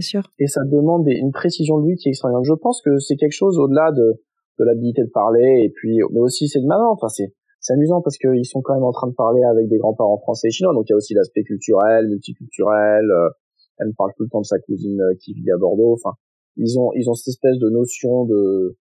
Sûr. 0.00 0.22
Et 0.38 0.46
ça 0.46 0.62
demande 0.64 1.06
une 1.08 1.32
précision 1.32 1.78
de 1.78 1.86
lui 1.88 1.96
qui 1.96 2.08
est 2.08 2.12
extraordinaire. 2.12 2.44
Je 2.44 2.54
pense 2.54 2.82
que 2.82 2.98
c'est 2.98 3.16
quelque 3.16 3.32
chose 3.32 3.58
au-delà 3.58 3.90
de, 3.92 4.20
de 4.58 4.64
l'habilité 4.64 5.02
de 5.02 5.10
parler 5.10 5.62
et 5.64 5.70
puis, 5.70 5.98
mais 6.12 6.20
aussi 6.20 6.48
c'est 6.48 6.60
de 6.60 6.66
maman. 6.66 6.92
Enfin, 6.92 7.08
c'est, 7.08 7.32
c'est 7.60 7.74
amusant 7.74 8.00
parce 8.02 8.18
qu'ils 8.18 8.44
sont 8.44 8.60
quand 8.62 8.74
même 8.74 8.84
en 8.84 8.92
train 8.92 9.08
de 9.08 9.14
parler 9.14 9.42
avec 9.44 9.68
des 9.68 9.78
grands-parents 9.78 10.18
français 10.18 10.48
et 10.48 10.50
chinois. 10.50 10.74
Donc 10.74 10.84
il 10.88 10.92
y 10.92 10.94
a 10.94 10.96
aussi 10.96 11.14
l'aspect 11.14 11.42
culturel, 11.42 12.08
multiculturel. 12.08 13.10
Euh, 13.10 13.30
elle 13.78 13.94
parle 13.96 14.10
tout 14.16 14.24
le 14.24 14.28
temps 14.28 14.40
de 14.40 14.46
sa 14.46 14.58
cousine 14.58 15.00
euh, 15.00 15.14
qui 15.20 15.32
vit 15.32 15.50
à 15.50 15.56
Bordeaux. 15.56 15.92
Enfin, 15.92 16.16
ils 16.56 16.78
ont 16.78 16.90
ils 16.94 17.08
ont 17.08 17.14
cette 17.14 17.28
espèce 17.28 17.58
de 17.58 17.70
notion 17.70 18.24
de 18.26 18.76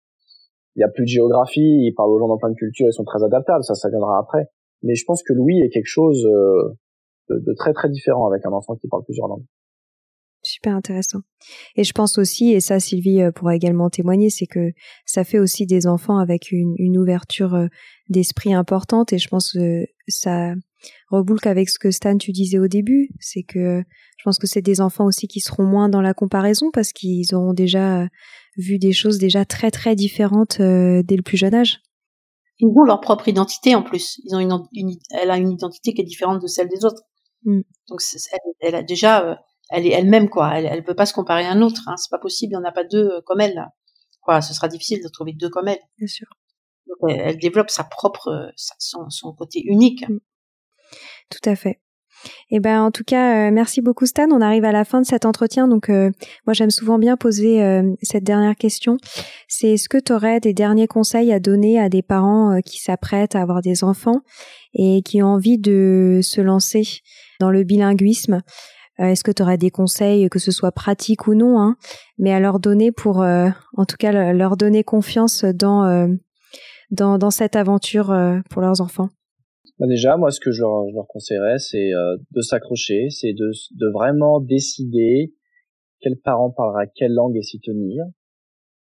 il 0.75 0.81
y 0.81 0.83
a 0.83 0.89
plus 0.89 1.03
de 1.03 1.09
géographie, 1.09 1.61
ils 1.61 1.93
parlent 1.95 2.11
aux 2.11 2.19
gens 2.19 2.27
dans 2.27 2.37
plein 2.37 2.51
de 2.51 2.55
cultures, 2.55 2.87
ils 2.87 2.93
sont 2.93 3.03
très 3.03 3.23
adaptables, 3.23 3.63
ça 3.63 3.75
ça 3.75 3.89
viendra 3.89 4.19
après. 4.19 4.47
Mais 4.83 4.95
je 4.95 5.03
pense 5.05 5.23
que 5.23 5.33
Louis 5.33 5.59
est 5.59 5.69
quelque 5.69 5.87
chose 5.87 6.25
euh, 6.25 6.69
de, 7.29 7.39
de 7.39 7.53
très 7.53 7.73
très 7.73 7.89
différent 7.89 8.27
avec 8.27 8.45
un 8.45 8.51
enfant 8.51 8.75
qui 8.75 8.87
parle 8.87 9.03
plusieurs 9.03 9.27
langues. 9.27 9.45
Super 10.61 10.75
intéressant. 10.75 11.19
Et 11.77 11.85
je 11.85 11.93
pense 11.93 12.17
aussi, 12.17 12.51
et 12.51 12.59
ça 12.59 12.81
Sylvie 12.81 13.21
euh, 13.21 13.31
pourra 13.31 13.55
également 13.55 13.89
témoigner, 13.89 14.29
c'est 14.29 14.45
que 14.45 14.71
ça 15.05 15.23
fait 15.23 15.39
aussi 15.39 15.65
des 15.65 15.87
enfants 15.87 16.17
avec 16.17 16.51
une, 16.51 16.75
une 16.77 16.97
ouverture 16.97 17.55
euh, 17.55 17.67
d'esprit 18.09 18.53
importante. 18.53 19.13
Et 19.13 19.19
je 19.19 19.29
pense 19.29 19.53
que 19.53 19.85
ça 20.09 20.53
reboule 21.09 21.39
qu'avec 21.39 21.69
ce 21.69 21.79
que 21.79 21.91
Stan 21.91 22.17
tu 22.17 22.33
disais 22.33 22.59
au 22.59 22.67
début, 22.67 23.07
c'est 23.21 23.43
que 23.43 23.81
je 24.17 24.23
pense 24.25 24.37
que 24.37 24.47
c'est 24.47 24.61
des 24.61 24.81
enfants 24.81 25.05
aussi 25.05 25.29
qui 25.29 25.39
seront 25.39 25.63
moins 25.63 25.87
dans 25.87 26.01
la 26.01 26.13
comparaison 26.13 26.71
parce 26.73 26.91
qu'ils 26.91 27.33
auront 27.33 27.53
déjà 27.53 28.09
vu 28.57 28.79
des 28.79 28.91
choses 28.91 29.17
déjà 29.17 29.45
très 29.45 29.71
très 29.71 29.95
différentes 29.95 30.59
euh, 30.59 31.01
dès 31.03 31.15
le 31.15 31.23
plus 31.23 31.37
jeune 31.37 31.55
âge. 31.55 31.79
Ils 32.57 32.67
ont 32.67 32.83
leur 32.83 32.99
propre 32.99 33.29
identité 33.29 33.75
en 33.75 33.81
plus. 33.81 34.19
Ils 34.25 34.35
ont 34.35 34.67
une, 34.73 34.97
elle 35.11 35.31
a 35.31 35.37
une 35.37 35.51
identité 35.51 35.93
qui 35.93 36.01
est 36.01 36.05
différente 36.05 36.41
de 36.41 36.47
celle 36.47 36.67
des 36.67 36.83
autres. 36.83 37.03
Mm. 37.45 37.61
Donc 37.87 38.01
elle, 38.33 38.39
elle, 38.59 38.75
a 38.75 38.83
déjà 38.83 39.39
elle 39.69 39.85
est 39.85 39.91
elle-même 39.91 40.29
quoi. 40.29 40.51
Elle, 40.55 40.65
elle 40.65 40.83
peut 40.83 40.95
pas 40.95 41.05
se 41.05 41.13
comparer 41.13 41.45
à 41.45 41.51
un 41.51 41.61
autre. 41.61 41.81
Hein. 41.87 41.95
C'est 41.97 42.09
pas 42.09 42.19
possible. 42.19 42.53
Il 42.53 42.55
y 42.55 42.57
en 42.57 42.63
a 42.63 42.71
pas 42.71 42.83
deux 42.83 43.09
euh, 43.09 43.21
comme 43.25 43.41
elle. 43.41 43.67
Quoi, 44.21 44.41
ce 44.41 44.53
sera 44.53 44.67
difficile 44.67 45.01
de 45.03 45.09
trouver 45.09 45.33
deux 45.33 45.49
comme 45.49 45.67
elle. 45.67 45.79
Bien 45.97 46.07
sûr. 46.07 46.27
elle, 47.07 47.37
développe 47.37 47.69
sa 47.69 47.83
propre, 47.83 48.29
euh, 48.29 48.51
son, 48.55 49.09
son 49.09 49.33
côté 49.33 49.61
unique. 49.63 50.07
Mm. 50.09 50.19
Tout 51.29 51.49
à 51.49 51.55
fait. 51.55 51.79
Eh 52.51 52.59
ben, 52.59 52.81
en 52.81 52.91
tout 52.91 53.05
cas, 53.05 53.47
euh, 53.47 53.51
merci 53.51 53.81
beaucoup 53.81 54.05
Stan. 54.05 54.27
On 54.31 54.41
arrive 54.41 54.65
à 54.65 54.73
la 54.73 54.83
fin 54.83 54.99
de 54.99 55.05
cet 55.05 55.23
entretien, 55.23 55.69
donc 55.69 55.87
moi 55.87 56.53
j'aime 56.53 56.71
souvent 56.71 56.99
bien 56.99 57.15
poser 57.15 57.81
cette 58.01 58.25
dernière 58.25 58.57
question. 58.57 58.97
C'est 59.47 59.75
est-ce 59.75 59.87
que 59.87 59.97
tu 59.97 60.11
aurais 60.11 60.41
des 60.41 60.53
derniers 60.53 60.87
conseils 60.87 61.31
à 61.31 61.39
donner 61.39 61.79
à 61.79 61.87
des 61.87 62.01
parents 62.01 62.59
qui 62.65 62.79
s'apprêtent 62.79 63.35
à 63.35 63.41
avoir 63.41 63.61
des 63.61 63.85
enfants 63.85 64.19
et 64.73 65.01
qui 65.01 65.23
ont 65.23 65.27
envie 65.27 65.59
de 65.59 66.19
se 66.21 66.41
lancer 66.41 66.99
dans 67.39 67.51
le 67.51 67.63
bilinguisme? 67.63 68.41
Est-ce 69.07 69.23
que 69.23 69.31
tu 69.31 69.41
aurais 69.41 69.57
des 69.57 69.71
conseils, 69.71 70.29
que 70.29 70.39
ce 70.39 70.51
soit 70.51 70.71
pratique 70.71 71.27
ou 71.27 71.33
non, 71.33 71.59
hein, 71.59 71.75
mais 72.17 72.33
à 72.33 72.39
leur 72.39 72.59
donner 72.59 72.91
pour, 72.91 73.21
euh, 73.21 73.49
en 73.77 73.85
tout 73.85 73.97
cas, 73.97 74.33
leur 74.33 74.57
donner 74.57 74.83
confiance 74.83 75.45
dans, 75.45 75.85
euh, 75.85 76.07
dans, 76.91 77.31
cette 77.31 77.55
aventure 77.55 78.13
pour 78.49 78.61
leurs 78.61 78.81
enfants? 78.81 79.09
Bah 79.79 79.87
Déjà, 79.87 80.17
moi, 80.17 80.31
ce 80.31 80.39
que 80.39 80.51
je 80.51 80.61
leur, 80.61 81.07
conseillerais, 81.07 81.59
c'est 81.59 81.91
de 82.31 82.41
s'accrocher, 82.41 83.09
c'est 83.09 83.33
de, 83.33 83.51
de 83.75 83.91
vraiment 83.93 84.41
décider 84.41 85.33
quel 86.01 86.17
parent 86.17 86.51
parlera 86.51 86.85
quelle 86.87 87.13
langue 87.13 87.35
et 87.35 87.43
s'y 87.43 87.59
tenir. 87.59 88.05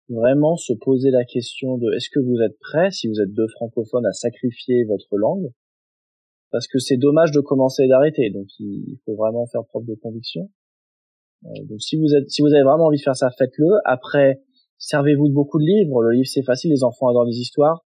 Vraiment 0.08 0.56
se 0.56 0.72
poser 0.72 1.10
la 1.10 1.24
question 1.24 1.76
de 1.76 1.92
est-ce 1.94 2.08
que 2.10 2.20
vous 2.20 2.40
êtes 2.40 2.58
prêts, 2.60 2.90
si 2.90 3.08
vous 3.08 3.20
êtes 3.20 3.32
deux 3.32 3.48
francophones, 3.48 4.06
à 4.06 4.12
sacrifier 4.12 4.84
votre 4.84 5.16
langue? 5.16 5.50
Parce 6.50 6.66
que 6.66 6.78
c'est 6.78 6.96
dommage 6.96 7.30
de 7.32 7.40
commencer 7.40 7.84
et 7.84 7.88
d'arrêter. 7.88 8.30
Donc 8.30 8.46
il 8.58 8.98
faut 9.04 9.14
vraiment 9.14 9.46
faire 9.46 9.64
preuve 9.64 9.84
de 9.86 9.94
conviction. 9.94 10.50
Euh, 11.44 11.64
donc 11.68 11.80
si 11.80 11.96
vous 11.96 12.14
êtes, 12.14 12.28
si 12.30 12.42
vous 12.42 12.52
avez 12.52 12.64
vraiment 12.64 12.86
envie 12.86 12.98
de 12.98 13.02
faire 13.02 13.16
ça, 13.16 13.30
faites-le. 13.36 13.68
Après, 13.84 14.42
servez-vous 14.78 15.28
de 15.28 15.34
beaucoup 15.34 15.58
de 15.58 15.64
livres. 15.64 16.02
Le 16.02 16.12
livre 16.12 16.28
c'est 16.28 16.44
facile, 16.44 16.70
les 16.70 16.84
enfants 16.84 17.08
adorent 17.08 17.26
les 17.26 17.38
histoires. 17.38 17.84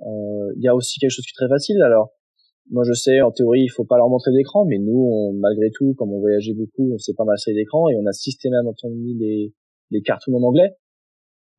Euh, 0.00 0.52
il 0.56 0.62
y 0.62 0.68
a 0.68 0.74
aussi 0.74 0.98
quelque 0.98 1.10
chose 1.10 1.24
qui 1.24 1.32
est 1.32 1.46
très 1.46 1.48
facile. 1.48 1.80
Alors 1.82 2.10
moi 2.70 2.82
je 2.86 2.94
sais, 2.94 3.20
en 3.20 3.30
théorie, 3.30 3.62
il 3.62 3.68
faut 3.68 3.84
pas 3.84 3.96
leur 3.96 4.08
montrer 4.08 4.32
d'écran, 4.32 4.64
mais 4.64 4.78
nous, 4.78 5.08
on, 5.10 5.32
malgré 5.34 5.70
tout, 5.74 5.94
comme 5.98 6.12
on 6.12 6.20
voyageait 6.20 6.54
beaucoup, 6.54 6.92
on 6.92 6.98
sait 6.98 7.12
pas 7.14 7.24
mal 7.24 7.36
d'écran 7.46 7.88
et 7.90 7.96
on 7.96 8.06
a 8.06 8.12
systématiquement 8.12 8.90
mis 8.90 9.14
les, 9.18 9.52
les 9.90 10.00
cartoons 10.00 10.34
en 10.34 10.42
anglais. 10.42 10.74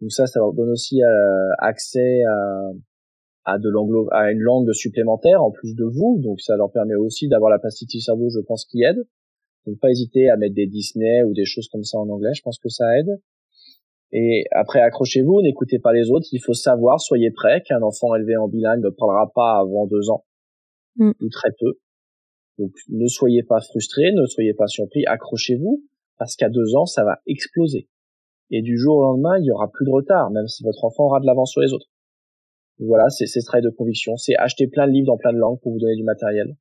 Donc 0.02 0.12
ça, 0.12 0.26
ça 0.26 0.40
leur 0.40 0.54
donne 0.54 0.72
aussi 0.72 1.02
euh, 1.02 1.50
accès 1.60 2.24
à, 2.24 2.72
à 3.46 3.60
de 3.60 3.70
l'anglo 3.70 4.08
à 4.12 4.32
une 4.32 4.40
langue 4.40 4.72
supplémentaire 4.74 5.44
en 5.44 5.52
plus 5.52 5.76
de 5.76 5.86
vous, 5.86 6.20
donc 6.22 6.42
ça 6.42 6.56
leur 6.56 6.72
permet 6.72 6.96
aussi 6.96 7.28
d'avoir 7.28 7.52
la 7.52 7.60
plasticité 7.60 7.98
du 7.98 8.02
cerveau, 8.02 8.30
je 8.30 8.40
pense, 8.40 8.66
qui 8.66 8.84
aide. 8.84 9.08
Donc 9.66 9.80
pas 9.80 9.90
hésiter 9.90 10.30
à 10.30 10.38
mettre 10.38 10.56
des 10.56 10.68
Disney 10.68 11.24
ou 11.24 11.34
des 11.34 11.46
choses 11.46 11.68
comme 11.70 11.84
ça 11.84 11.98
en 11.98 12.10
anglais, 12.10 12.34
je 12.36 12.42
pense 12.42 12.60
que 12.60 12.70
ça 12.70 12.86
aide. 13.00 13.20
Et 14.12 14.46
après, 14.52 14.80
accrochez-vous, 14.80 15.42
n'écoutez 15.42 15.80
pas 15.80 15.92
les 15.94 16.10
autres. 16.10 16.28
Il 16.32 16.40
faut 16.40 16.54
savoir, 16.54 17.00
soyez 17.02 17.32
prêts, 17.32 17.62
qu'un 17.62 17.82
enfant 17.82 18.16
élevé 18.16 18.38
en 18.38 18.48
bilingue 18.48 18.84
ne 18.84 18.90
parlera 18.90 19.32
pas 19.34 19.60
avant 19.60 19.88
deux 19.88 20.10
ans, 20.10 20.24
mm. 20.98 21.12
ou 21.20 21.30
très 21.30 21.50
peu. 21.60 21.74
Donc 22.58 22.72
ne 22.90 23.08
soyez 23.08 23.44
pas 23.44 23.60
frustrés, 23.62 24.12
ne 24.14 24.26
soyez 24.26 24.54
pas 24.54 24.68
surpris, 24.68 25.06
accrochez-vous, 25.06 25.84
parce 26.18 26.36
qu'à 26.36 26.50
deux 26.50 26.76
ans, 26.76 26.86
ça 26.86 27.04
va 27.04 27.20
exploser. 27.28 27.90
Et 28.52 28.62
du 28.62 28.78
jour 28.78 28.98
au 28.98 29.02
lendemain, 29.02 29.38
il 29.40 29.46
y 29.46 29.52
aura 29.52 29.70
plus 29.70 29.86
de 29.86 29.92
retard, 29.92 30.32
même 30.32 30.48
si 30.48 30.64
votre 30.64 30.86
enfant 30.86 31.06
aura 31.06 31.20
de 31.20 31.26
l'avance 31.26 31.52
sur 31.52 31.62
les 31.62 31.74
autres. 31.74 31.88
Voilà, 32.80 33.10
c'est 33.10 33.26
ce 33.26 33.40
travail 33.40 33.64
de 33.64 33.70
conviction, 33.70 34.18
c'est 34.18 34.36
acheter 34.36 34.68
plein 34.68 34.88
de 34.88 34.92
livres 34.92 35.08
dans 35.08 35.18
plein 35.18 35.32
de 35.32 35.38
langues 35.38 35.60
pour 35.62 35.72
vous 35.72 35.80
donner 35.80 35.96
du 35.96 36.04
matériel. 36.04 36.56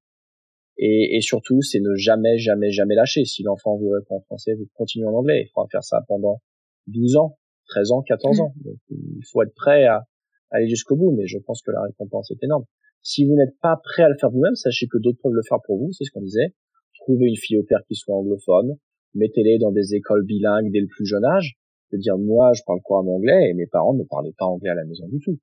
Et, 0.76 1.16
et 1.16 1.20
surtout, 1.20 1.60
c'est 1.62 1.80
ne 1.80 1.94
jamais, 1.94 2.38
jamais, 2.38 2.70
jamais 2.70 2.94
lâcher. 2.94 3.24
Si 3.24 3.42
l'enfant 3.42 3.76
vous 3.76 3.90
répond 3.90 4.16
en 4.16 4.20
français, 4.20 4.54
vous 4.54 4.66
continuez 4.74 5.06
en 5.06 5.14
anglais. 5.14 5.44
Il 5.46 5.50
faudra 5.52 5.68
faire 5.70 5.84
ça 5.84 6.04
pendant 6.08 6.40
12 6.88 7.16
ans, 7.16 7.38
13 7.68 7.92
ans, 7.92 8.02
14 8.02 8.40
ans. 8.40 8.52
Donc, 8.64 8.76
il 8.90 9.22
faut 9.30 9.42
être 9.42 9.54
prêt 9.54 9.84
à, 9.84 10.06
aller 10.50 10.68
jusqu'au 10.68 10.96
bout, 10.96 11.12
mais 11.12 11.26
je 11.26 11.38
pense 11.38 11.62
que 11.62 11.70
la 11.70 11.82
récompense 11.82 12.30
est 12.30 12.42
énorme. 12.42 12.64
Si 13.02 13.24
vous 13.26 13.34
n'êtes 13.34 13.58
pas 13.60 13.76
prêt 13.82 14.02
à 14.02 14.08
le 14.08 14.16
faire 14.18 14.30
vous-même, 14.30 14.54
sachez 14.54 14.86
que 14.86 14.98
d'autres 14.98 15.18
peuvent 15.22 15.32
le 15.32 15.42
faire 15.46 15.58
pour 15.66 15.78
vous, 15.78 15.92
c'est 15.92 16.04
ce 16.04 16.10
qu'on 16.10 16.22
disait. 16.22 16.54
Trouvez 17.00 17.26
une 17.26 17.36
fille 17.36 17.58
au 17.58 17.64
père 17.64 17.80
qui 17.86 17.94
soit 17.96 18.16
anglophone, 18.16 18.76
mettez-les 19.14 19.58
dans 19.58 19.72
des 19.72 19.94
écoles 19.94 20.24
bilingues 20.24 20.70
dès 20.72 20.80
le 20.80 20.86
plus 20.86 21.04
jeune 21.04 21.24
âge. 21.24 21.58
De 21.92 21.98
dire, 21.98 22.16
moi, 22.18 22.52
je 22.54 22.62
parle 22.66 22.80
couramment 22.82 23.16
anglais 23.16 23.50
et 23.50 23.54
mes 23.54 23.66
parents 23.66 23.94
ne 23.94 24.04
parlaient 24.04 24.34
pas 24.36 24.46
anglais 24.46 24.70
à 24.70 24.74
la 24.74 24.84
maison 24.84 25.06
du 25.08 25.20
tout. 25.20 25.38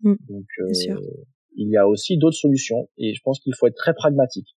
Mm. 0.00 0.14
Donc, 0.28 0.46
euh, 0.60 1.00
il 1.56 1.70
y 1.70 1.76
a 1.76 1.88
aussi 1.88 2.18
d'autres 2.18 2.36
solutions 2.36 2.88
et 2.98 3.14
je 3.14 3.20
pense 3.22 3.40
qu'il 3.40 3.54
faut 3.54 3.66
être 3.66 3.76
très 3.76 3.94
pragmatique. 3.94 4.56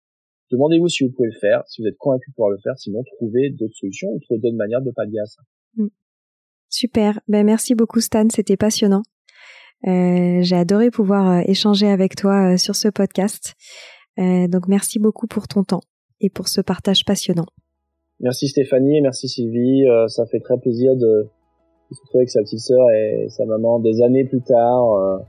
Demandez-vous 0.51 0.87
si 0.87 1.03
vous 1.03 1.11
pouvez 1.11 1.29
le 1.31 1.39
faire, 1.39 1.63
si 1.67 1.81
vous 1.81 1.87
êtes 1.87 1.97
convaincu 1.97 2.31
de 2.31 2.35
pouvoir 2.35 2.51
le 2.51 2.57
faire, 2.57 2.77
sinon 2.77 3.03
trouvez 3.17 3.49
d'autres 3.49 3.75
solutions 3.75 4.09
ou 4.09 4.19
trouvez 4.19 4.39
d'autres 4.39 4.55
manières 4.55 4.81
de 4.81 4.91
pallier 4.91 5.19
à 5.19 5.25
ça. 5.25 5.41
Mm. 5.75 5.87
Super, 6.69 7.19
ben 7.27 7.45
merci 7.45 7.75
beaucoup 7.75 8.01
Stan, 8.01 8.27
c'était 8.29 8.57
passionnant. 8.57 9.03
Euh, 9.85 10.41
j'ai 10.41 10.55
adoré 10.55 10.89
pouvoir 10.89 11.29
euh, 11.29 11.41
échanger 11.45 11.87
avec 11.87 12.15
toi 12.15 12.57
sur 12.57 12.75
ce 12.75 12.87
podcast. 12.87 13.53
Euh, 14.19 14.47
donc 14.47 14.67
merci 14.67 14.99
beaucoup 14.99 15.27
pour 15.27 15.47
ton 15.47 15.63
temps 15.63 15.81
et 16.19 16.29
pour 16.29 16.47
ce 16.47 16.61
partage 16.61 17.05
passionnant. 17.05 17.45
Merci 18.19 18.47
Stéphanie 18.47 18.97
et 18.97 19.01
merci 19.01 19.29
Sylvie. 19.29 19.85
ça 20.07 20.25
fait 20.25 20.39
très 20.39 20.57
plaisir 20.57 20.95
de, 20.95 21.27
se 21.91 22.01
retrouver 22.01 22.21
avec 22.23 22.29
sa 22.31 22.41
petite 22.41 22.59
sœur 22.59 22.89
et 22.89 23.27
sa 23.29 23.45
maman 23.45 23.79
des 23.79 24.01
années 24.01 24.25
plus 24.25 24.41
tard 24.41 25.21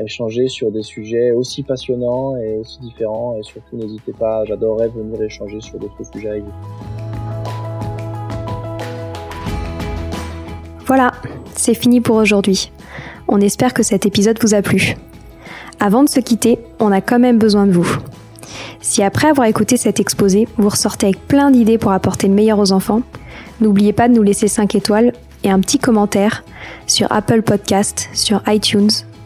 échanger 0.00 0.48
sur 0.48 0.70
des 0.70 0.82
sujets 0.82 1.32
aussi 1.32 1.62
passionnants 1.62 2.36
et 2.36 2.58
aussi 2.58 2.78
différents 2.80 3.36
et 3.38 3.42
surtout 3.42 3.76
n'hésitez 3.76 4.12
pas, 4.12 4.44
j'adorerais 4.44 4.88
venir 4.88 5.20
échanger 5.22 5.60
sur 5.60 5.78
d'autres 5.78 6.04
sujets 6.12 6.30
avec 6.30 6.44
vous. 6.44 6.52
Voilà, 10.86 11.12
c'est 11.54 11.74
fini 11.74 12.00
pour 12.00 12.16
aujourd'hui. 12.16 12.70
On 13.28 13.40
espère 13.40 13.72
que 13.72 13.82
cet 13.82 14.04
épisode 14.04 14.38
vous 14.42 14.54
a 14.54 14.62
plu. 14.62 14.94
Avant 15.80 16.04
de 16.04 16.08
se 16.08 16.20
quitter, 16.20 16.58
on 16.80 16.92
a 16.92 17.00
quand 17.00 17.18
même 17.18 17.38
besoin 17.38 17.66
de 17.66 17.72
vous. 17.72 17.96
Si 18.80 19.02
après 19.02 19.28
avoir 19.28 19.46
écouté 19.46 19.76
cet 19.76 20.00
exposé, 20.00 20.46
vous 20.58 20.68
ressortez 20.68 21.06
avec 21.06 21.26
plein 21.26 21.50
d'idées 21.50 21.78
pour 21.78 21.92
apporter 21.92 22.28
le 22.28 22.34
meilleur 22.34 22.58
aux 22.58 22.72
enfants, 22.72 23.02
n'oubliez 23.60 23.92
pas 23.92 24.08
de 24.08 24.14
nous 24.14 24.22
laisser 24.22 24.48
5 24.48 24.74
étoiles 24.74 25.12
et 25.44 25.50
un 25.50 25.60
petit 25.60 25.78
commentaire 25.78 26.44
sur 26.86 27.10
Apple 27.10 27.42
Podcast, 27.42 28.08
sur 28.12 28.42
iTunes 28.46 28.90